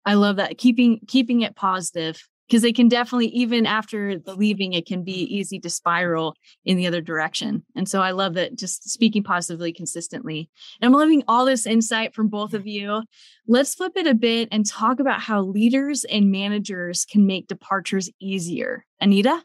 I 0.04 0.16
love 0.16 0.38
that. 0.38 0.58
Keeping 0.58 1.02
keeping 1.08 1.42
it 1.42 1.56
positive 1.56 2.28
because 2.52 2.64
they 2.64 2.74
can 2.74 2.90
definitely 2.90 3.28
even 3.28 3.66
after 3.66 4.20
the 4.20 4.36
leaving 4.36 4.74
it 4.74 4.86
can 4.86 5.06
be 5.06 5.14
easy 5.14 5.58
to 5.58 5.70
spiral 5.70 6.36
in 6.66 6.76
the 6.76 6.86
other 6.86 7.00
direction. 7.00 7.64
And 7.78 7.88
so 7.88 8.02
I 8.02 8.12
love 8.12 8.34
that 8.34 8.58
just 8.58 8.90
speaking 8.90 9.24
positively 9.24 9.72
consistently. 9.72 10.50
And 10.82 10.90
I'm 10.90 11.00
loving 11.00 11.24
all 11.30 11.46
this 11.46 11.66
insight 11.66 12.14
from 12.14 12.28
both 12.28 12.54
of 12.54 12.68
you. 12.68 13.04
Let's 13.48 13.74
flip 13.74 13.94
it 13.96 14.06
a 14.06 14.14
bit 14.14 14.50
and 14.52 14.66
talk 14.66 15.00
about 15.00 15.22
how 15.22 15.44
leaders 15.44 16.04
and 16.04 16.30
managers 16.30 17.06
can 17.06 17.26
make 17.26 17.48
departures 17.48 18.10
easier. 18.20 18.86
Anita? 19.00 19.42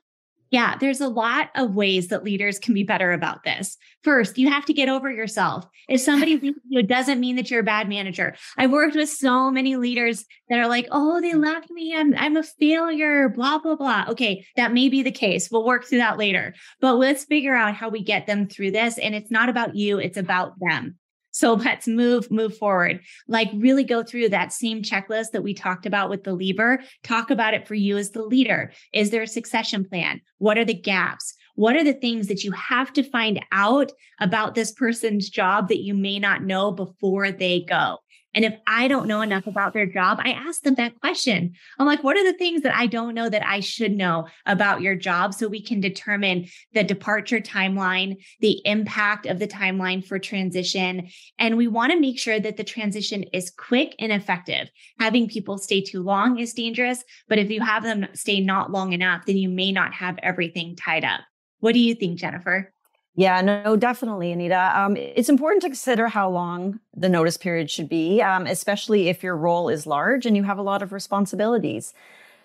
Yeah, 0.51 0.77
there's 0.79 1.01
a 1.01 1.09
lot 1.09 1.51
of 1.57 1.75
ways 1.75 2.09
that 2.09 2.23
leaders 2.23 2.59
can 2.59 2.73
be 2.73 2.85
better 2.85 3.13
about 3.13 3.43
this. 3.43 3.77
First, 4.05 4.39
you 4.39 4.49
have 4.49 4.65
to 4.67 4.73
get 4.73 4.89
over 4.89 5.11
yourself. 5.11 5.67
If 5.89 6.01
somebody 6.01 6.37
leaves 6.41 6.59
you, 6.69 6.79
it 6.79 6.87
doesn't 6.87 7.21
mean 7.21 7.37
that 7.37 7.51
you're 7.51 7.61
a 7.61 7.65
bad 7.65 7.89
manager. 7.89 8.37
I've 8.57 8.71
worked 8.71 8.95
with 8.95 9.09
so 9.09 9.51
many 9.51 9.77
leaders 9.77 10.25
that 10.49 10.59
are 10.59 10.69
like, 10.69 10.87
oh, 10.93 11.21
they 11.21 11.35
left 11.35 11.71
me. 11.71 11.97
I'm, 11.97 12.15
I'm 12.17 12.37
a 12.37 12.45
failure, 12.45 13.29
blah, 13.29 13.59
blah, 13.59 13.77
blah. 13.77 14.05
Okay, 14.11 14.47
that 14.57 14.73
may 14.73 14.89
be 14.89 15.03
the 15.03 15.11
case. 15.11 15.51
We'll 15.51 15.67
work 15.67 15.85
through 15.85 15.99
that 15.99 16.19
later. 16.19 16.55
But 16.81 16.95
let's 16.95 17.25
figure 17.25 17.55
out 17.55 17.75
how 17.75 17.89
we 17.89 18.03
get 18.03 18.27
them 18.27 18.49
through 18.49 18.71
this. 18.71 18.99
And 18.99 19.15
it's 19.15 19.31
not 19.31 19.49
about 19.49 19.75
you, 19.75 19.99
it's 19.99 20.17
about 20.17 20.55
them. 20.61 20.97
So 21.37 21.53
let's 21.53 21.87
move 21.87 22.31
move 22.31 22.57
forward. 22.57 23.01
Like 23.29 23.51
really 23.55 23.85
go 23.85 24.03
through 24.03 24.31
that 24.31 24.55
same 24.55 24.81
checklist 24.81 25.33
that 25.33 25.43
we 25.43 25.53
talked 25.53 25.85
about 25.85 26.09
with 26.09 26.25
the 26.25 26.33
lever. 26.33 26.81
Talk 27.03 27.31
about 27.31 27.53
it 27.53 27.69
for 27.69 27.75
you 27.75 27.99
as 27.99 28.13
the 28.13 28.23
leader. 28.23 28.73
Is 28.95 29.11
there 29.11 29.21
a 29.21 29.27
succession 29.27 29.85
plan? 29.85 30.23
What 30.39 30.57
are 30.57 30.65
the 30.65 30.73
gaps? 30.73 31.35
What 31.55 31.77
are 31.77 31.85
the 31.85 31.93
things 31.93 32.29
that 32.29 32.43
you 32.43 32.53
have 32.53 32.91
to 32.95 33.03
find 33.03 33.45
out 33.53 33.93
about 34.19 34.55
this 34.55 34.73
person's 34.73 35.29
job 35.29 35.69
that 35.69 35.83
you 35.83 35.93
may 35.93 36.19
not 36.19 36.43
know 36.43 36.73
before 36.73 37.31
they 37.31 37.67
go? 37.69 37.99
And 38.37 38.45
if 38.45 38.55
I 38.67 38.87
don't 38.87 39.09
know 39.09 39.23
enough 39.23 39.47
about 39.47 39.73
their 39.73 39.87
job, 39.87 40.21
I 40.23 40.33
ask 40.33 40.61
them 40.61 40.75
that 40.75 41.01
question. 41.01 41.55
I'm 41.79 41.87
like, 41.87 42.05
what 42.05 42.19
are 42.19 42.23
the 42.23 42.37
things 42.37 42.63
that 42.63 42.77
I 42.77 42.87
don't 42.87 43.15
know 43.15 43.31
that 43.31 43.45
I 43.45 43.61
should 43.61 43.93
know 43.93 44.29
about 44.45 44.83
your 44.83 44.95
job 44.95 45.33
so 45.33 45.49
we 45.49 45.63
can 45.63 45.81
determine 45.81 46.47
the 46.75 46.85
departure 46.85 47.41
timeline, 47.41 48.17
the 48.41 48.61
impact 48.67 49.25
of 49.25 49.39
the 49.39 49.49
timeline 49.49 50.07
for 50.07 50.19
transition. 50.19 51.09
And 51.39 51.57
we 51.57 51.67
want 51.67 51.93
to 51.93 51.99
make 51.99 52.19
sure 52.19 52.39
that 52.39 52.59
the 52.59 52.65
transition 52.65 53.23
is 53.33 53.51
quick 53.51 53.95
and 53.99 54.13
effective. 54.13 54.69
Having 55.01 55.29
people 55.29 55.57
stay 55.57 55.81
too 55.81 56.03
long 56.03 56.39
is 56.39 56.53
dangerous, 56.53 57.03
but 57.29 57.39
if 57.39 57.51
you 57.51 57.63
have 57.63 57.85
them 57.85 58.07
stay 58.13 58.41
not 58.41 58.71
long 58.71 58.93
enough, 58.93 59.25
then 59.25 59.39
you 59.39 59.49
may 59.49 59.73
not 59.73 59.95
have 59.95 60.19
everything 60.23 60.77
tied 60.77 61.05
up. 61.05 61.21
What 61.61 61.73
do 61.73 61.81
you 61.81 61.95
think, 61.95 62.19
Jennifer? 62.19 62.75
Yeah, 63.19 63.41
no, 63.41 63.77
definitely, 63.77 64.31
Anita. 64.33 64.73
Um, 64.79 64.95
it's 64.97 65.31
important 65.31 65.63
to 65.63 65.69
consider 65.69 66.09
how 66.09 66.29
long 66.29 66.81
the 66.95 67.09
notice 67.09 67.39
period 67.39 67.71
should 67.71 67.89
be, 67.89 68.21
um, 68.21 68.47
especially 68.47 69.09
if 69.09 69.23
your 69.23 69.37
role 69.37 69.71
is 69.71 69.87
large 69.87 70.27
and 70.27 70.37
you 70.37 70.43
have 70.43 70.59
a 70.59 70.63
lot 70.63 70.83
of 70.83 70.93
responsibilities. 70.93 71.95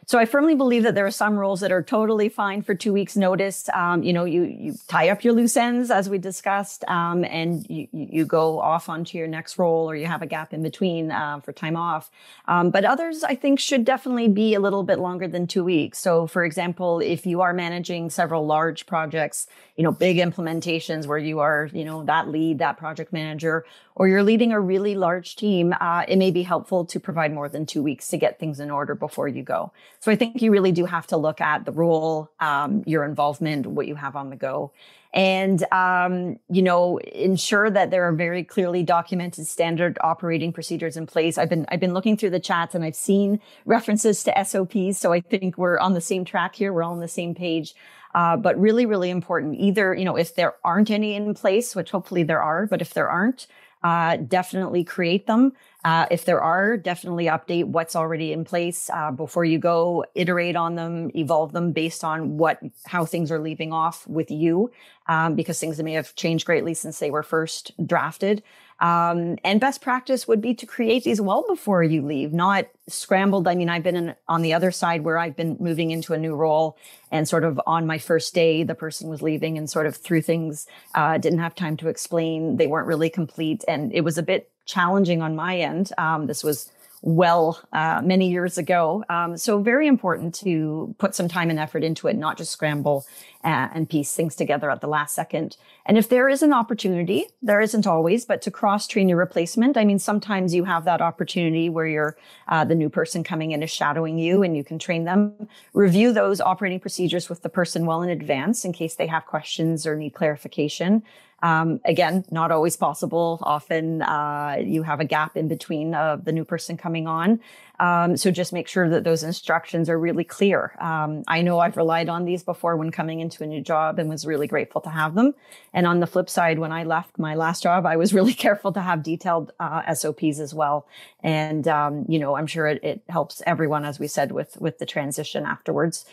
So 0.08 0.18
I 0.18 0.26
firmly 0.26 0.56
believe 0.56 0.84
that 0.84 0.96
there 0.96 1.06
are 1.06 1.12
some 1.12 1.38
roles 1.38 1.60
that 1.62 1.72
are 1.72 1.84
totally 1.84 2.28
fine 2.28 2.64
for 2.64 2.74
two 2.74 2.92
weeks 2.92 3.16
notice. 3.16 3.70
Um, 3.74 4.04
you 4.04 4.14
know, 4.14 4.26
you, 4.26 4.44
you 4.44 4.76
tie 4.88 5.10
up 5.10 5.24
your 5.24 5.34
loose 5.34 5.56
ends 5.56 5.92
as 5.92 6.10
we 6.10 6.18
discussed, 6.18 6.84
um, 6.90 7.24
and 7.24 7.66
you, 7.70 7.88
you 7.92 8.26
go 8.26 8.60
off 8.60 8.90
onto 8.90 9.18
your 9.18 9.28
next 9.28 9.58
role 9.58 9.90
or 9.90 9.96
you 9.96 10.08
have 10.08 10.22
a 10.22 10.26
gap 10.26 10.54
in 10.54 10.64
between 10.64 11.12
uh, 11.12 11.40
for 11.40 11.54
time 11.54 11.78
off. 11.78 12.10
Um, 12.48 12.72
but 12.72 12.84
others, 12.84 13.24
I 13.24 13.36
think, 13.36 13.60
should 13.60 13.86
definitely 13.86 14.28
be 14.28 14.56
a 14.56 14.60
little 14.60 14.84
bit 14.84 15.00
longer 15.00 15.28
than 15.28 15.46
two 15.48 15.64
weeks. 15.64 16.00
So 16.00 16.26
for 16.28 16.44
example, 16.44 17.00
if 17.00 17.26
you 17.26 17.42
are 17.42 17.54
managing 17.54 18.10
several 18.10 18.46
large 18.46 18.88
projects, 18.88 19.48
you 19.78 19.84
know, 19.84 19.92
big 19.92 20.18
implementations 20.18 21.06
where 21.06 21.20
you 21.20 21.40
are, 21.40 21.70
you 21.74 21.86
know, 21.86 22.04
that 22.06 22.28
lead, 22.28 22.60
that 22.60 22.78
project 22.78 23.14
manager, 23.14 23.66
or 23.96 24.08
you're 24.08 24.24
leading 24.24 24.52
a 24.52 24.60
really 24.60 24.96
large 24.96 25.36
team, 25.36 25.76
uh, 25.80 26.04
it 26.08 26.18
may 26.18 26.32
be 26.32 26.44
helpful 26.44 26.86
to 26.86 27.00
provide 27.00 27.34
more 27.34 27.50
than 27.50 27.66
two 27.66 27.84
weeks 27.84 28.08
to 28.08 28.18
get 28.18 28.40
things 28.40 28.60
in 28.60 28.72
order 28.72 28.96
before 28.96 29.28
you 29.28 29.44
go. 29.44 29.72
So 30.02 30.12
I 30.12 30.16
think 30.16 30.42
you 30.42 30.52
really 30.52 30.72
do 30.72 30.86
have 30.86 31.06
to 31.08 31.18
look 31.18 31.42
at 31.42 31.64
the 31.64 31.72
role, 31.72 32.32
um, 32.40 32.82
your 32.88 33.06
involvement, 33.06 33.68
what 33.68 33.88
you 33.88 33.94
have 33.94 34.16
on 34.16 34.32
the 34.32 34.36
go, 34.36 34.72
and 35.14 35.64
um, 35.72 36.40
you 36.50 36.64
know 36.64 36.98
ensure 36.98 37.70
that 37.70 37.92
there 37.92 38.08
are 38.08 38.12
very 38.12 38.44
clearly 38.44 38.82
documented 38.82 39.46
standard 39.46 40.00
operating 40.02 40.52
procedures 40.52 40.98
in 40.98 41.06
place. 41.06 41.38
I've 41.38 41.50
been 41.50 41.68
I've 41.70 41.80
been 41.80 41.94
looking 41.94 42.18
through 42.18 42.32
the 42.32 42.40
chats 42.40 42.74
and 42.74 42.84
I've 42.84 42.96
seen 42.96 43.40
references 43.66 44.24
to 44.24 44.44
SOPs, 44.44 44.98
so 44.98 45.14
I 45.14 45.20
think 45.22 45.60
we're 45.60 45.78
on 45.78 45.94
the 45.94 46.02
same 46.02 46.26
track 46.26 46.56
here. 46.56 46.74
We're 46.74 46.82
all 46.82 46.94
on 46.94 47.00
the 47.00 47.08
same 47.08 47.36
page. 47.36 47.76
Uh, 48.14 48.36
but 48.36 48.60
really, 48.60 48.86
really 48.86 49.10
important. 49.10 49.56
Either 49.60 49.94
you 49.94 50.04
know 50.04 50.18
if 50.18 50.34
there 50.34 50.56
aren't 50.64 50.90
any 50.90 51.14
in 51.14 51.36
place, 51.36 51.76
which 51.76 51.92
hopefully 51.92 52.24
there 52.24 52.42
are, 52.42 52.66
but 52.66 52.82
if 52.82 52.96
there 52.96 53.08
aren't, 53.08 53.46
uh, 53.84 54.18
definitely 54.18 54.84
create 54.84 55.28
them. 55.28 55.54
Uh, 55.84 56.06
if 56.12 56.26
there 56.26 56.42
are, 56.42 56.78
definitely 56.78 57.26
update 57.26 57.66
what's 57.66 57.96
already 57.96 58.32
in 58.32 58.46
place 58.46 58.90
uh, 58.94 59.10
before 59.10 59.44
you 59.44 59.58
go. 59.58 60.06
Iterate 60.14 60.56
on 60.56 60.76
them, 60.76 61.10
evolve 61.16 61.54
them 61.54 61.72
based 61.72 62.04
on 62.04 62.38
what 62.38 62.60
how 62.86 63.04
things 63.06 63.32
are 63.32 63.40
leaving 63.40 63.74
off 63.74 64.08
with 64.08 64.30
you, 64.30 64.72
um, 65.08 65.36
because 65.36 65.60
things 65.60 65.82
may 65.82 65.94
have 65.94 66.14
changed 66.16 66.46
greatly 66.46 66.76
since 66.76 67.00
they 67.00 67.10
were 67.10 67.24
first 67.24 67.72
drafted. 67.88 68.44
Um, 68.82 69.38
and 69.44 69.60
best 69.60 69.80
practice 69.80 70.28
would 70.28 70.42
be 70.42 70.56
to 70.56 70.66
create 70.66 71.04
these 71.04 71.22
well 71.22 71.46
before 71.48 71.84
you 71.84 72.02
leave, 72.02 72.34
not 72.34 72.68
scrambled. 72.90 73.48
I 73.48 73.54
mean, 73.54 73.70
I've 73.70 73.84
been 73.84 73.96
in, 73.96 74.16
on 74.28 74.42
the 74.42 74.54
other 74.54 74.72
side 74.72 75.04
where 75.04 75.20
I've 75.20 75.36
been 75.36 75.56
moving 75.60 75.92
into 75.92 76.14
a 76.14 76.18
new 76.18 76.36
role 76.36 76.78
and 77.12 77.28
sort 77.28 77.44
of 77.44 77.62
on 77.68 77.86
my 77.86 78.00
first 78.00 78.34
day, 78.34 78.64
the 78.64 78.74
person 78.74 79.08
was 79.08 79.22
leaving 79.22 79.56
and 79.56 79.70
sort 79.70 79.86
of 79.86 79.96
threw 79.96 80.20
things, 80.20 80.66
uh, 80.96 81.20
didn't 81.20 81.40
have 81.40 81.54
time 81.54 81.78
to 81.78 81.90
explain. 81.90 82.58
They 82.58 82.66
weren't 82.66 82.88
really 82.88 83.10
complete. 83.10 83.64
And 83.68 83.94
it 83.94 84.02
was 84.02 84.18
a 84.18 84.24
bit 84.24 84.50
challenging 84.66 85.22
on 85.22 85.36
my 85.36 85.58
end. 85.58 85.92
Um, 86.00 86.26
this 86.26 86.44
was 86.44 86.72
well 87.02 87.60
uh, 87.74 88.02
many 88.04 88.30
years 88.30 88.58
ago. 88.58 89.04
Um, 89.10 89.38
so 89.38 89.60
very 89.62 89.88
important 89.88 90.36
to 90.36 90.96
put 91.00 91.16
some 91.16 91.28
time 91.28 91.50
and 91.50 91.60
effort 91.60 91.84
into 91.84 92.08
it, 92.08 92.16
not 92.16 92.38
just 92.38 92.52
scramble 92.52 93.06
uh, 93.44 93.70
and 93.74 93.90
piece 93.90 94.14
things 94.14 94.36
together 94.36 94.70
at 94.70 94.82
the 94.82 94.88
last 94.88 95.16
second. 95.16 95.58
And 95.86 95.98
if 95.98 96.10
there 96.10 96.30
is 96.30 96.44
an 96.44 96.54
opportunity, 96.54 97.26
there 97.42 97.60
isn't 97.60 97.88
always, 97.88 98.26
but 98.26 98.42
to 98.44 98.52
cross 98.52 98.86
train 98.86 99.10
your 99.10 99.18
replacement, 99.18 99.78
I 99.78 99.86
mean, 99.86 99.98
sometimes 99.98 100.54
you 100.54 100.64
have 100.66 100.86
that 100.86 101.02
opportunity 101.02 101.70
where 101.70 101.88
you're 101.88 102.18
uh, 102.48 102.66
the 102.66 102.76
new 102.76 102.90
person 102.90 103.24
coming 103.24 103.52
in 103.52 103.64
is 103.64 103.72
shadowing 103.72 104.20
you 104.20 104.44
and 104.44 104.56
you 104.56 104.64
can 104.64 104.78
train 104.78 105.06
them. 105.06 105.48
Review 105.74 106.14
those 106.14 106.40
operating 106.40 106.80
procedures 106.80 107.30
with 107.30 107.42
the 107.42 107.50
person 107.50 107.88
well 107.88 108.04
in 108.04 108.10
advance 108.10 108.64
in 108.64 108.74
case 108.74 108.96
they 108.96 109.08
have 109.08 109.26
questions 109.26 109.88
or 109.88 109.96
need 109.96 110.14
clarification. 110.14 111.02
Um, 111.42 111.80
again, 111.86 112.24
not 112.32 112.52
always 112.52 112.78
possible. 112.78 113.40
Often 113.42 114.04
uh, 114.04 114.58
you 114.64 114.84
have 114.84 115.00
a 115.00 115.06
gap 115.06 115.36
in 115.36 115.48
between 115.48 115.96
uh, 115.96 116.18
the 116.18 116.32
new 116.32 116.46
person 116.46 116.78
coming 116.78 117.08
on. 117.08 117.40
Um, 117.80 118.16
so 118.16 118.30
just 118.30 118.54
make 118.54 118.68
sure 118.68 118.88
that 118.90 119.04
those 119.04 119.24
instructions 119.24 119.90
are 119.90 119.98
really 120.00 120.24
clear. 120.24 120.76
Um, 120.80 121.24
I 121.28 121.42
know 121.42 121.58
I've 121.58 121.78
relied 121.78 122.10
on 122.10 122.26
these 122.26 122.44
before 122.44 122.78
when 122.78 122.92
coming 122.92 123.22
into 123.22 123.44
a 123.44 123.48
new 123.48 123.60
job 123.60 123.98
and 123.98 124.08
was 124.08 124.24
really 124.24 124.46
grateful 124.46 124.82
to 124.82 124.90
have 124.90 125.16
them. 125.16 125.34
And 125.74 125.88
on 125.88 126.00
the 126.00 126.06
flip 126.06 126.30
side, 126.30 126.60
when 126.60 126.72
I 126.72 126.84
left 126.84 127.18
my 127.18 127.34
last 127.34 127.64
job, 127.64 127.88
I 127.88 127.96
was 127.96 128.14
really 128.20 128.36
careful 128.36 128.72
to 128.74 128.82
have 128.82 129.02
detailed 129.02 129.52
uh, 129.60 129.92
SOPs 129.96 130.40
as 130.40 130.54
well. 130.54 130.88
And 131.24 131.68
um, 131.68 132.06
you 132.08 132.20
know, 132.20 132.36
I'm 132.36 132.48
sure 132.48 132.68
it, 132.68 132.84
it 132.84 133.02
helps 133.10 133.42
everyone, 133.48 133.84
as 133.84 134.00
we 134.00 134.08
said, 134.08 134.32
with 134.32 134.62
with 134.62 134.78
the 134.78 134.86
transition 134.86 135.46
afterwards. 135.46 136.06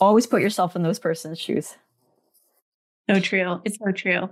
Always 0.00 0.26
put 0.26 0.40
yourself 0.40 0.76
in 0.76 0.84
those 0.84 1.00
person's 1.00 1.40
shoes. 1.40 1.76
So 3.10 3.18
true. 3.18 3.60
It's 3.64 3.78
so 3.78 3.90
true. 3.90 4.30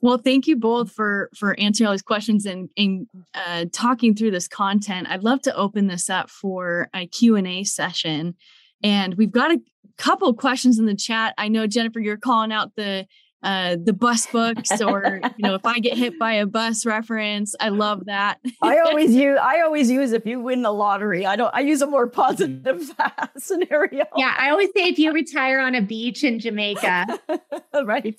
Well, 0.00 0.18
thank 0.18 0.46
you 0.46 0.56
both 0.56 0.90
for 0.92 1.30
for 1.36 1.58
answering 1.58 1.86
all 1.86 1.92
these 1.92 2.02
questions 2.02 2.46
and, 2.46 2.70
and 2.76 3.06
uh, 3.34 3.66
talking 3.72 4.14
through 4.14 4.30
this 4.30 4.48
content. 4.48 5.08
I'd 5.10 5.24
love 5.24 5.42
to 5.42 5.54
open 5.54 5.86
this 5.86 6.08
up 6.08 6.30
for 6.30 6.88
a 6.94 7.06
Q&A 7.06 7.64
session. 7.64 8.34
And 8.82 9.14
we've 9.14 9.30
got 9.30 9.50
a 9.50 9.60
couple 9.96 10.28
of 10.28 10.36
questions 10.36 10.78
in 10.78 10.86
the 10.86 10.94
chat. 10.94 11.34
I 11.38 11.48
know 11.48 11.66
Jennifer, 11.66 12.00
you're 12.00 12.16
calling 12.16 12.52
out 12.52 12.72
the 12.76 13.06
uh, 13.44 13.76
the 13.84 13.92
bus 13.92 14.26
books 14.26 14.80
or 14.80 15.20
you 15.36 15.46
know 15.46 15.54
if 15.54 15.66
i 15.66 15.78
get 15.78 15.98
hit 15.98 16.18
by 16.18 16.32
a 16.32 16.46
bus 16.46 16.86
reference 16.86 17.54
i 17.60 17.68
love 17.68 18.06
that 18.06 18.38
i 18.62 18.78
always 18.78 19.10
use 19.14 19.38
i 19.42 19.60
always 19.60 19.90
use 19.90 20.12
if 20.12 20.24
you 20.24 20.40
win 20.40 20.62
the 20.62 20.72
lottery 20.72 21.26
i 21.26 21.36
don't 21.36 21.54
i 21.54 21.60
use 21.60 21.82
a 21.82 21.86
more 21.86 22.06
positive 22.06 22.90
scenario 23.36 24.06
yeah 24.16 24.34
i 24.38 24.48
always 24.48 24.70
say 24.74 24.88
if 24.88 24.98
you 24.98 25.12
retire 25.12 25.60
on 25.60 25.74
a 25.74 25.82
beach 25.82 26.24
in 26.24 26.38
jamaica 26.38 27.20
right 27.84 28.18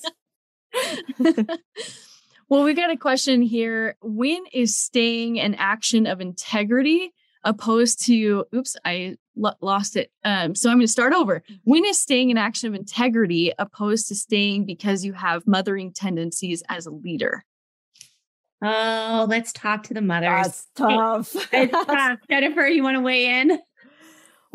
well, 2.49 2.63
we 2.63 2.73
got 2.73 2.91
a 2.91 2.97
question 2.97 3.41
here. 3.41 3.95
When 4.01 4.43
is 4.53 4.77
staying 4.77 5.39
an 5.39 5.55
action 5.55 6.07
of 6.07 6.21
integrity 6.21 7.13
opposed 7.43 8.05
to, 8.05 8.45
oops, 8.53 8.75
I 8.83 9.17
lo- 9.35 9.53
lost 9.61 9.95
it. 9.95 10.11
Um, 10.23 10.55
so 10.55 10.69
I'm 10.69 10.77
going 10.77 10.88
to 10.88 10.91
start 10.91 11.13
over. 11.13 11.39
Mm-hmm. 11.39 11.53
When 11.63 11.85
is 11.85 11.99
staying 11.99 12.31
an 12.31 12.38
action 12.38 12.67
of 12.67 12.75
integrity 12.75 13.53
opposed 13.57 14.07
to 14.07 14.15
staying 14.15 14.65
because 14.65 15.05
you 15.05 15.13
have 15.13 15.47
mothering 15.47 15.93
tendencies 15.93 16.63
as 16.69 16.85
a 16.85 16.91
leader? 16.91 17.45
Oh, 18.63 19.27
let's 19.29 19.53
talk 19.53 19.83
to 19.83 19.93
the 19.93 20.01
mothers. 20.01 20.29
That's 20.29 20.67
tough. 20.75 21.35
it's 21.53 21.71
tough. 21.85 22.19
Jennifer, 22.29 22.67
you 22.67 22.83
want 22.83 22.95
to 22.95 23.01
weigh 23.01 23.41
in? 23.41 23.59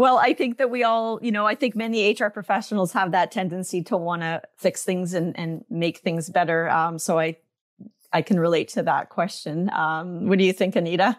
Well, 0.01 0.17
I 0.17 0.33
think 0.33 0.57
that 0.57 0.71
we 0.71 0.83
all, 0.83 1.19
you 1.21 1.31
know, 1.31 1.45
I 1.45 1.55
think 1.55 1.77
many 1.77 2.11
HR 2.19 2.29
professionals 2.29 2.91
have 2.93 3.13
that 3.13 3.31
tendency 3.31 3.83
to 3.83 3.99
want 3.99 4.23
to 4.23 4.41
fix 4.57 4.83
things 4.83 5.13
and, 5.13 5.39
and 5.39 5.63
make 5.69 5.99
things 5.99 6.31
better. 6.31 6.71
Um, 6.71 6.99
so 6.99 7.19
I, 7.19 7.37
I 8.11 8.23
can 8.23 8.41
relate 8.41 8.69
to 8.69 8.83
that 8.85 9.11
question. 9.11 9.71
Um, 9.75 10.27
what 10.27 10.39
do 10.39 10.45
you 10.47 10.55
think, 10.55 10.75
Anita? 10.75 11.19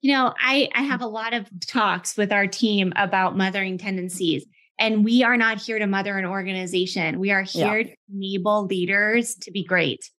You 0.00 0.14
know, 0.14 0.32
I, 0.40 0.70
I 0.74 0.80
have 0.80 1.02
a 1.02 1.06
lot 1.06 1.34
of 1.34 1.46
talks 1.66 2.16
with 2.16 2.32
our 2.32 2.46
team 2.46 2.90
about 2.96 3.36
mothering 3.36 3.76
tendencies. 3.76 4.46
And 4.78 5.04
we 5.04 5.22
are 5.22 5.36
not 5.36 5.60
here 5.60 5.78
to 5.78 5.86
mother 5.86 6.16
an 6.16 6.24
organization. 6.24 7.20
We 7.20 7.32
are 7.32 7.42
here 7.42 7.80
yeah. 7.80 7.88
to 7.88 7.96
enable 8.14 8.64
leaders 8.64 9.34
to 9.42 9.50
be 9.50 9.62
great. 9.62 10.10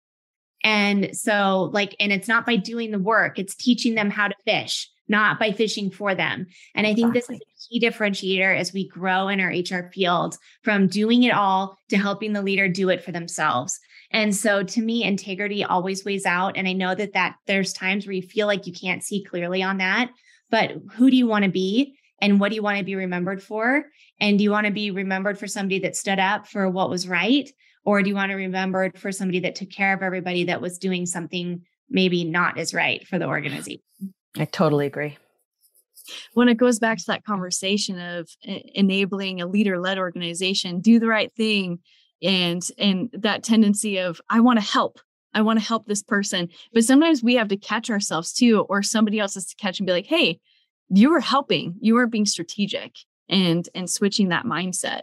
And 0.63 1.17
so, 1.17 1.71
like, 1.73 1.97
and 1.99 2.13
it's 2.13 2.29
not 2.29 2.45
by 2.45 2.57
doing 2.57 2.91
the 2.91 2.99
work, 2.99 3.39
it's 3.39 3.55
teaching 3.55 3.95
them 3.95 4.11
how 4.11 4.29
to 4.29 4.35
fish 4.45 4.91
not 5.09 5.39
by 5.39 5.53
fishing 5.53 5.91
for 5.91 6.15
them. 6.15 6.47
And 6.75 6.87
I 6.87 6.95
think 6.95 7.15
exactly. 7.15 7.37
this 7.37 7.47
is 7.49 7.69
a 7.69 7.69
key 7.69 7.87
differentiator 7.87 8.57
as 8.57 8.73
we 8.73 8.89
grow 8.89 9.29
in 9.29 9.41
our 9.41 9.51
HR 9.51 9.91
field 9.93 10.37
from 10.63 10.87
doing 10.87 11.23
it 11.25 11.33
all 11.33 11.77
to 11.91 11.97
helping 11.97 12.33
the 12.33 12.43
leader 12.43 12.69
do 12.69 12.89
it 12.89 13.05
for 13.05 13.13
themselves. 13.13 13.79
And 14.11 14.35
so 14.35 14.63
to 14.63 14.81
me, 14.81 15.03
integrity 15.03 15.65
always 15.65 16.05
weighs 16.05 16.25
out. 16.25 16.57
And 16.57 16.69
I 16.69 16.73
know 16.73 16.95
that 16.95 17.15
that 17.15 17.37
there's 17.47 17.73
times 17.73 18.07
where 18.07 18.15
you 18.15 18.23
feel 18.23 18.47
like 18.47 18.67
you 18.67 18.73
can't 18.73 19.03
see 19.03 19.25
clearly 19.25 19.63
on 19.63 19.79
that, 19.79 20.11
but 20.51 20.73
who 20.93 21.11
do 21.11 21.17
you 21.17 21.27
want 21.27 21.45
to 21.45 21.51
be? 21.51 21.99
And 22.21 22.39
what 22.39 22.51
do 22.51 22.55
you 22.55 22.63
want 22.63 22.79
to 22.79 22.85
be 22.85 22.95
remembered 22.95 23.43
for? 23.43 23.85
And 24.21 24.39
do 24.39 24.45
you 24.45 24.51
want 24.51 24.67
to 24.67 24.73
be 24.73 24.91
remembered 24.91 25.39
for 25.39 25.49
somebody 25.49 25.81
that 25.81 25.97
stood 25.97 26.21
up 26.21 26.47
for 26.47 26.71
what 26.71 26.91
was 26.91 27.09
right? 27.09 27.51
Or 27.85 28.03
do 28.03 28.09
you 28.09 28.15
want 28.15 28.31
to 28.31 28.37
be 28.37 28.45
remembered 28.45 28.99
for 28.99 29.13
somebody 29.13 29.41
that 29.41 29.57
took 29.57 29.71
care 29.71 29.93
of 29.93 30.03
everybody 30.03 30.45
that 30.45 30.61
was 30.61 30.79
doing 30.79 31.07
something 31.07 31.63
maybe 31.91 32.25
not 32.25 32.57
as 32.57 32.73
right 32.73 33.07
for 33.07 33.19
the 33.19 33.27
organization? 33.27 33.83
I 34.37 34.45
totally 34.47 34.87
agree. 34.87 35.17
When 36.35 36.49
it 36.49 36.57
goes 36.57 36.79
back 36.79 36.99
to 36.99 37.07
that 37.07 37.25
conversation 37.25 37.99
of 37.99 38.29
enabling 38.43 39.41
a 39.41 39.47
leader 39.47 39.79
led 39.79 39.99
organization, 39.99 40.81
do 40.81 40.99
the 40.99 41.07
right 41.07 41.33
thing 41.33 41.79
and 42.23 42.67
and 42.79 43.11
that 43.13 43.43
tendency 43.43 43.99
of 43.99 44.21
I 44.29 44.41
want 44.41 44.59
to 44.59 44.65
help. 44.65 45.01
I 45.33 45.43
want 45.43 45.59
to 45.59 45.65
help 45.65 45.87
this 45.87 46.03
person. 46.03 46.49
But 46.73 46.85
sometimes 46.85 47.23
we 47.23 47.35
have 47.35 47.49
to 47.49 47.57
catch 47.57 47.91
ourselves 47.91 48.33
too, 48.33 48.61
or 48.69 48.83
somebody 48.83 49.19
else 49.19 49.35
has 49.35 49.47
to 49.47 49.57
catch 49.57 49.81
and 49.81 49.87
be 49.87 49.93
like, 49.93 50.07
hey, 50.07 50.41
you 50.91 51.11
were 51.11 51.21
helping, 51.21 51.75
you 51.81 51.95
weren't 51.95 52.13
being 52.13 52.27
strategic 52.27 52.93
and 53.29 53.69
and 53.75 53.89
switching 53.89 54.29
that 54.29 54.45
mindset. 54.45 55.03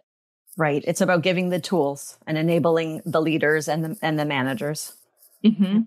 Right. 0.57 0.83
It's 0.85 1.01
about 1.01 1.23
giving 1.23 1.49
the 1.49 1.59
tools 1.59 2.17
and 2.27 2.37
enabling 2.37 3.01
the 3.05 3.21
leaders 3.21 3.67
and 3.67 3.83
the 3.83 3.97
and 4.01 4.19
the 4.19 4.25
managers. 4.25 4.93
Mm-hmm. 5.43 5.81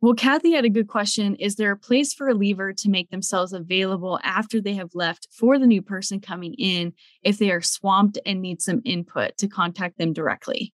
Well, 0.00 0.14
Kathy 0.14 0.52
had 0.52 0.64
a 0.64 0.70
good 0.70 0.86
question. 0.86 1.34
Is 1.36 1.56
there 1.56 1.72
a 1.72 1.76
place 1.76 2.14
for 2.14 2.28
a 2.28 2.34
leaver 2.34 2.72
to 2.72 2.88
make 2.88 3.10
themselves 3.10 3.52
available 3.52 4.20
after 4.22 4.60
they 4.60 4.74
have 4.74 4.94
left 4.94 5.26
for 5.32 5.58
the 5.58 5.66
new 5.66 5.82
person 5.82 6.20
coming 6.20 6.54
in 6.54 6.92
if 7.22 7.38
they 7.38 7.50
are 7.50 7.60
swamped 7.60 8.16
and 8.24 8.40
need 8.40 8.62
some 8.62 8.80
input 8.84 9.36
to 9.38 9.48
contact 9.48 9.98
them 9.98 10.12
directly? 10.12 10.72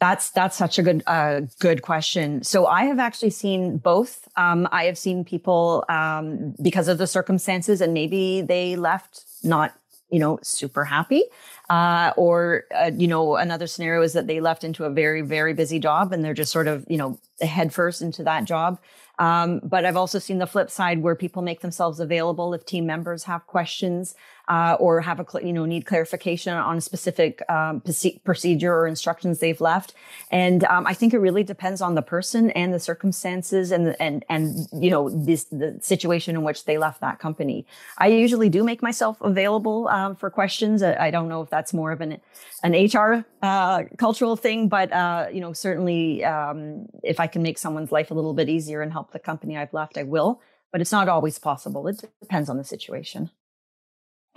That's 0.00 0.30
that's 0.30 0.56
such 0.56 0.78
a 0.78 0.82
good 0.82 1.02
uh, 1.06 1.42
good 1.60 1.82
question. 1.82 2.42
So 2.42 2.66
I 2.66 2.84
have 2.84 2.98
actually 2.98 3.30
seen 3.30 3.78
both. 3.78 4.26
Um, 4.36 4.68
I 4.72 4.84
have 4.84 4.98
seen 4.98 5.24
people 5.24 5.84
um, 5.88 6.54
because 6.62 6.88
of 6.88 6.98
the 6.98 7.06
circumstances, 7.06 7.80
and 7.80 7.94
maybe 7.94 8.42
they 8.42 8.76
left 8.76 9.24
not 9.42 9.72
you 10.14 10.20
know 10.20 10.38
super 10.42 10.84
happy, 10.84 11.24
uh, 11.68 12.12
or 12.16 12.64
uh, 12.80 12.90
you 12.96 13.08
know 13.08 13.36
another 13.36 13.66
scenario 13.66 14.00
is 14.02 14.12
that 14.12 14.26
they 14.28 14.40
left 14.40 14.62
into 14.62 14.84
a 14.84 14.90
very 14.90 15.22
very 15.22 15.54
busy 15.54 15.78
job 15.78 16.12
and 16.12 16.24
they're 16.24 16.40
just 16.42 16.52
sort 16.52 16.68
of 16.68 16.86
you 16.88 16.96
know 16.96 17.18
head 17.40 17.74
first 17.74 18.00
into 18.00 18.22
that 18.22 18.44
job. 18.44 18.78
Um, 19.18 19.60
but 19.62 19.84
I've 19.84 19.96
also 19.96 20.18
seen 20.18 20.38
the 20.38 20.46
flip 20.46 20.70
side 20.70 21.02
where 21.02 21.14
people 21.14 21.42
make 21.42 21.60
themselves 21.60 22.00
available 22.00 22.52
if 22.54 22.64
team 22.66 22.86
members 22.86 23.24
have 23.24 23.46
questions 23.46 24.14
uh, 24.48 24.76
or 24.78 25.00
have 25.00 25.20
a 25.20 25.26
you 25.46 25.52
know 25.52 25.64
need 25.64 25.86
clarification 25.86 26.54
on 26.54 26.76
a 26.76 26.80
specific 26.80 27.42
um, 27.48 27.82
procedure 28.24 28.74
or 28.74 28.86
instructions 28.86 29.38
they've 29.38 29.60
left. 29.60 29.94
And 30.30 30.64
um, 30.64 30.86
I 30.86 30.94
think 30.94 31.14
it 31.14 31.18
really 31.18 31.42
depends 31.42 31.80
on 31.80 31.94
the 31.94 32.02
person 32.02 32.50
and 32.50 32.72
the 32.72 32.80
circumstances 32.80 33.70
and 33.70 33.96
and 34.00 34.24
and 34.28 34.68
you 34.72 34.90
know 34.90 35.08
this 35.08 35.44
the 35.44 35.78
situation 35.80 36.36
in 36.36 36.42
which 36.42 36.64
they 36.64 36.78
left 36.78 37.00
that 37.00 37.18
company. 37.18 37.66
I 37.98 38.08
usually 38.08 38.48
do 38.48 38.62
make 38.64 38.82
myself 38.82 39.16
available 39.20 39.88
um, 39.88 40.14
for 40.16 40.30
questions. 40.30 40.82
I, 40.82 41.06
I, 41.06 41.10
don't 41.10 41.28
know 41.28 41.42
if 41.42 41.50
that's 41.50 41.72
more 41.72 41.92
of 41.92 42.00
an 42.00 42.20
an 42.62 42.72
HR 42.72 43.24
uh, 43.42 43.84
cultural 43.98 44.36
thing, 44.36 44.68
but 44.68 44.92
uh, 44.92 45.26
you 45.32 45.40
know 45.40 45.52
certainly 45.52 46.24
um, 46.24 46.86
if 47.02 47.18
I 47.18 47.26
can 47.26 47.42
make 47.42 47.58
someone's 47.58 47.92
life 47.92 48.10
a 48.10 48.14
little 48.14 48.34
bit 48.34 48.48
easier 48.48 48.82
and 48.82 48.92
help 48.92 49.12
the 49.12 49.18
company 49.18 49.56
I've 49.56 49.72
left, 49.72 49.96
I 49.96 50.02
will. 50.02 50.40
But 50.70 50.80
it's 50.80 50.92
not 50.92 51.08
always 51.08 51.38
possible. 51.38 51.86
It 51.86 52.02
depends 52.20 52.50
on 52.50 52.56
the 52.58 52.64
situation. 52.64 53.30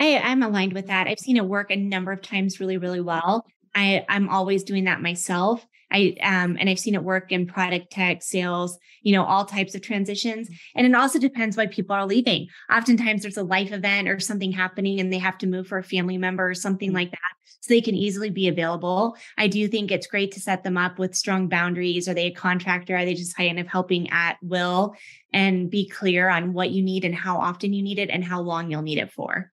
I, 0.00 0.18
I'm 0.18 0.42
aligned 0.42 0.72
with 0.72 0.86
that. 0.86 1.08
I've 1.08 1.18
seen 1.18 1.36
it 1.36 1.44
work 1.44 1.70
a 1.70 1.76
number 1.76 2.12
of 2.12 2.22
times 2.22 2.60
really, 2.60 2.78
really 2.78 3.00
well. 3.00 3.46
I, 3.74 4.04
I'm 4.08 4.28
always 4.28 4.64
doing 4.64 4.84
that 4.84 5.02
myself. 5.02 5.66
I 5.90 6.16
um 6.22 6.56
and 6.60 6.68
I've 6.68 6.78
seen 6.78 6.94
it 6.94 7.02
work 7.02 7.32
in 7.32 7.46
product 7.46 7.90
tech, 7.90 8.22
sales, 8.22 8.78
you 9.02 9.12
know, 9.12 9.24
all 9.24 9.44
types 9.44 9.74
of 9.74 9.82
transitions. 9.82 10.48
And 10.74 10.86
it 10.86 10.94
also 10.94 11.18
depends 11.18 11.56
why 11.56 11.66
people 11.66 11.96
are 11.96 12.06
leaving. 12.06 12.48
Oftentimes 12.70 13.22
there's 13.22 13.36
a 13.36 13.42
life 13.42 13.72
event 13.72 14.08
or 14.08 14.20
something 14.20 14.52
happening 14.52 15.00
and 15.00 15.12
they 15.12 15.18
have 15.18 15.38
to 15.38 15.46
move 15.46 15.66
for 15.66 15.78
a 15.78 15.84
family 15.84 16.18
member 16.18 16.48
or 16.48 16.54
something 16.54 16.90
mm-hmm. 16.90 16.96
like 16.96 17.10
that. 17.10 17.18
So 17.60 17.74
they 17.74 17.80
can 17.80 17.94
easily 17.94 18.30
be 18.30 18.48
available. 18.48 19.16
I 19.36 19.48
do 19.48 19.66
think 19.66 19.90
it's 19.90 20.06
great 20.06 20.32
to 20.32 20.40
set 20.40 20.62
them 20.62 20.76
up 20.76 20.98
with 20.98 21.16
strong 21.16 21.48
boundaries. 21.48 22.08
Are 22.08 22.14
they 22.14 22.26
a 22.26 22.34
contractor? 22.34 22.96
Are 22.96 23.04
they 23.04 23.14
just 23.14 23.36
kind 23.36 23.58
of 23.58 23.66
helping 23.66 24.10
at 24.10 24.36
will 24.42 24.94
and 25.32 25.70
be 25.70 25.88
clear 25.88 26.28
on 26.28 26.52
what 26.52 26.70
you 26.70 26.82
need 26.82 27.04
and 27.04 27.14
how 27.14 27.38
often 27.38 27.72
you 27.72 27.82
need 27.82 27.98
it 27.98 28.10
and 28.10 28.24
how 28.24 28.40
long 28.40 28.70
you'll 28.70 28.82
need 28.82 28.98
it 28.98 29.12
for? 29.12 29.50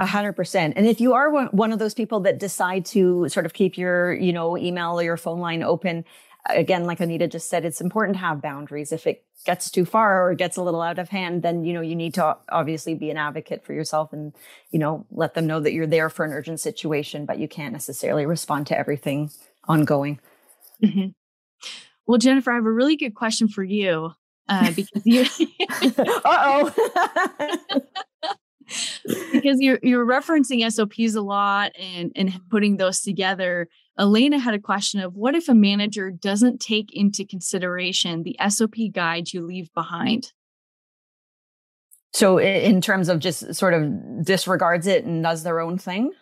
A 0.00 0.06
hundred 0.06 0.32
percent. 0.32 0.74
And 0.76 0.86
if 0.86 1.00
you 1.00 1.12
are 1.12 1.30
one 1.30 1.72
of 1.72 1.78
those 1.78 1.94
people 1.94 2.20
that 2.20 2.38
decide 2.38 2.84
to 2.86 3.28
sort 3.28 3.46
of 3.46 3.52
keep 3.52 3.78
your, 3.78 4.12
you 4.12 4.32
know, 4.32 4.58
email 4.58 4.98
or 4.98 5.02
your 5.04 5.16
phone 5.16 5.38
line 5.38 5.62
open, 5.62 6.04
again, 6.46 6.84
like 6.84 7.00
Anita 7.00 7.28
just 7.28 7.48
said, 7.48 7.64
it's 7.64 7.80
important 7.80 8.16
to 8.16 8.20
have 8.20 8.42
boundaries. 8.42 8.92
If 8.92 9.06
it 9.06 9.24
gets 9.44 9.70
too 9.70 9.84
far 9.84 10.28
or 10.28 10.34
gets 10.34 10.56
a 10.56 10.62
little 10.62 10.82
out 10.82 10.98
of 10.98 11.10
hand, 11.10 11.42
then, 11.42 11.64
you 11.64 11.72
know, 11.72 11.80
you 11.80 11.94
need 11.94 12.14
to 12.14 12.36
obviously 12.48 12.94
be 12.94 13.10
an 13.10 13.16
advocate 13.16 13.64
for 13.64 13.72
yourself 13.72 14.12
and, 14.12 14.32
you 14.70 14.78
know, 14.78 15.06
let 15.10 15.34
them 15.34 15.46
know 15.46 15.60
that 15.60 15.72
you're 15.72 15.86
there 15.86 16.10
for 16.10 16.24
an 16.24 16.32
urgent 16.32 16.60
situation, 16.60 17.24
but 17.24 17.38
you 17.38 17.48
can't 17.48 17.72
necessarily 17.72 18.26
respond 18.26 18.66
to 18.68 18.78
everything 18.78 19.30
ongoing. 19.68 20.18
Mm-hmm. 20.82 21.08
Well, 22.06 22.18
Jennifer, 22.18 22.52
I 22.52 22.56
have 22.56 22.66
a 22.66 22.72
really 22.72 22.96
good 22.96 23.14
question 23.14 23.48
for 23.48 23.62
you. 23.62 24.12
Uh, 24.46 24.72
because 24.72 25.02
you, 25.06 25.22
uh 25.96 26.70
oh, 26.76 27.90
because 29.32 29.60
you're 29.60 29.78
you're 29.82 30.06
referencing 30.06 30.70
SOPs 30.70 31.14
a 31.14 31.22
lot 31.22 31.72
and 31.78 32.12
and 32.16 32.30
mm-hmm. 32.30 32.48
putting 32.50 32.76
those 32.76 33.00
together. 33.00 33.68
Elena 33.98 34.38
had 34.38 34.54
a 34.54 34.58
question 34.58 35.00
of 35.00 35.14
what 35.14 35.34
if 35.34 35.48
a 35.48 35.54
manager 35.54 36.10
doesn't 36.10 36.60
take 36.60 36.90
into 36.92 37.24
consideration 37.24 38.24
the 38.24 38.36
SOP 38.48 38.74
guide 38.92 39.32
you 39.32 39.46
leave 39.46 39.72
behind? 39.72 40.32
So 42.12 42.38
in 42.38 42.80
terms 42.80 43.08
of 43.08 43.18
just 43.18 43.54
sort 43.54 43.74
of 43.74 44.24
disregards 44.24 44.86
it 44.86 45.04
and 45.04 45.22
does 45.22 45.42
their 45.42 45.60
own 45.60 45.78
thing? 45.78 46.12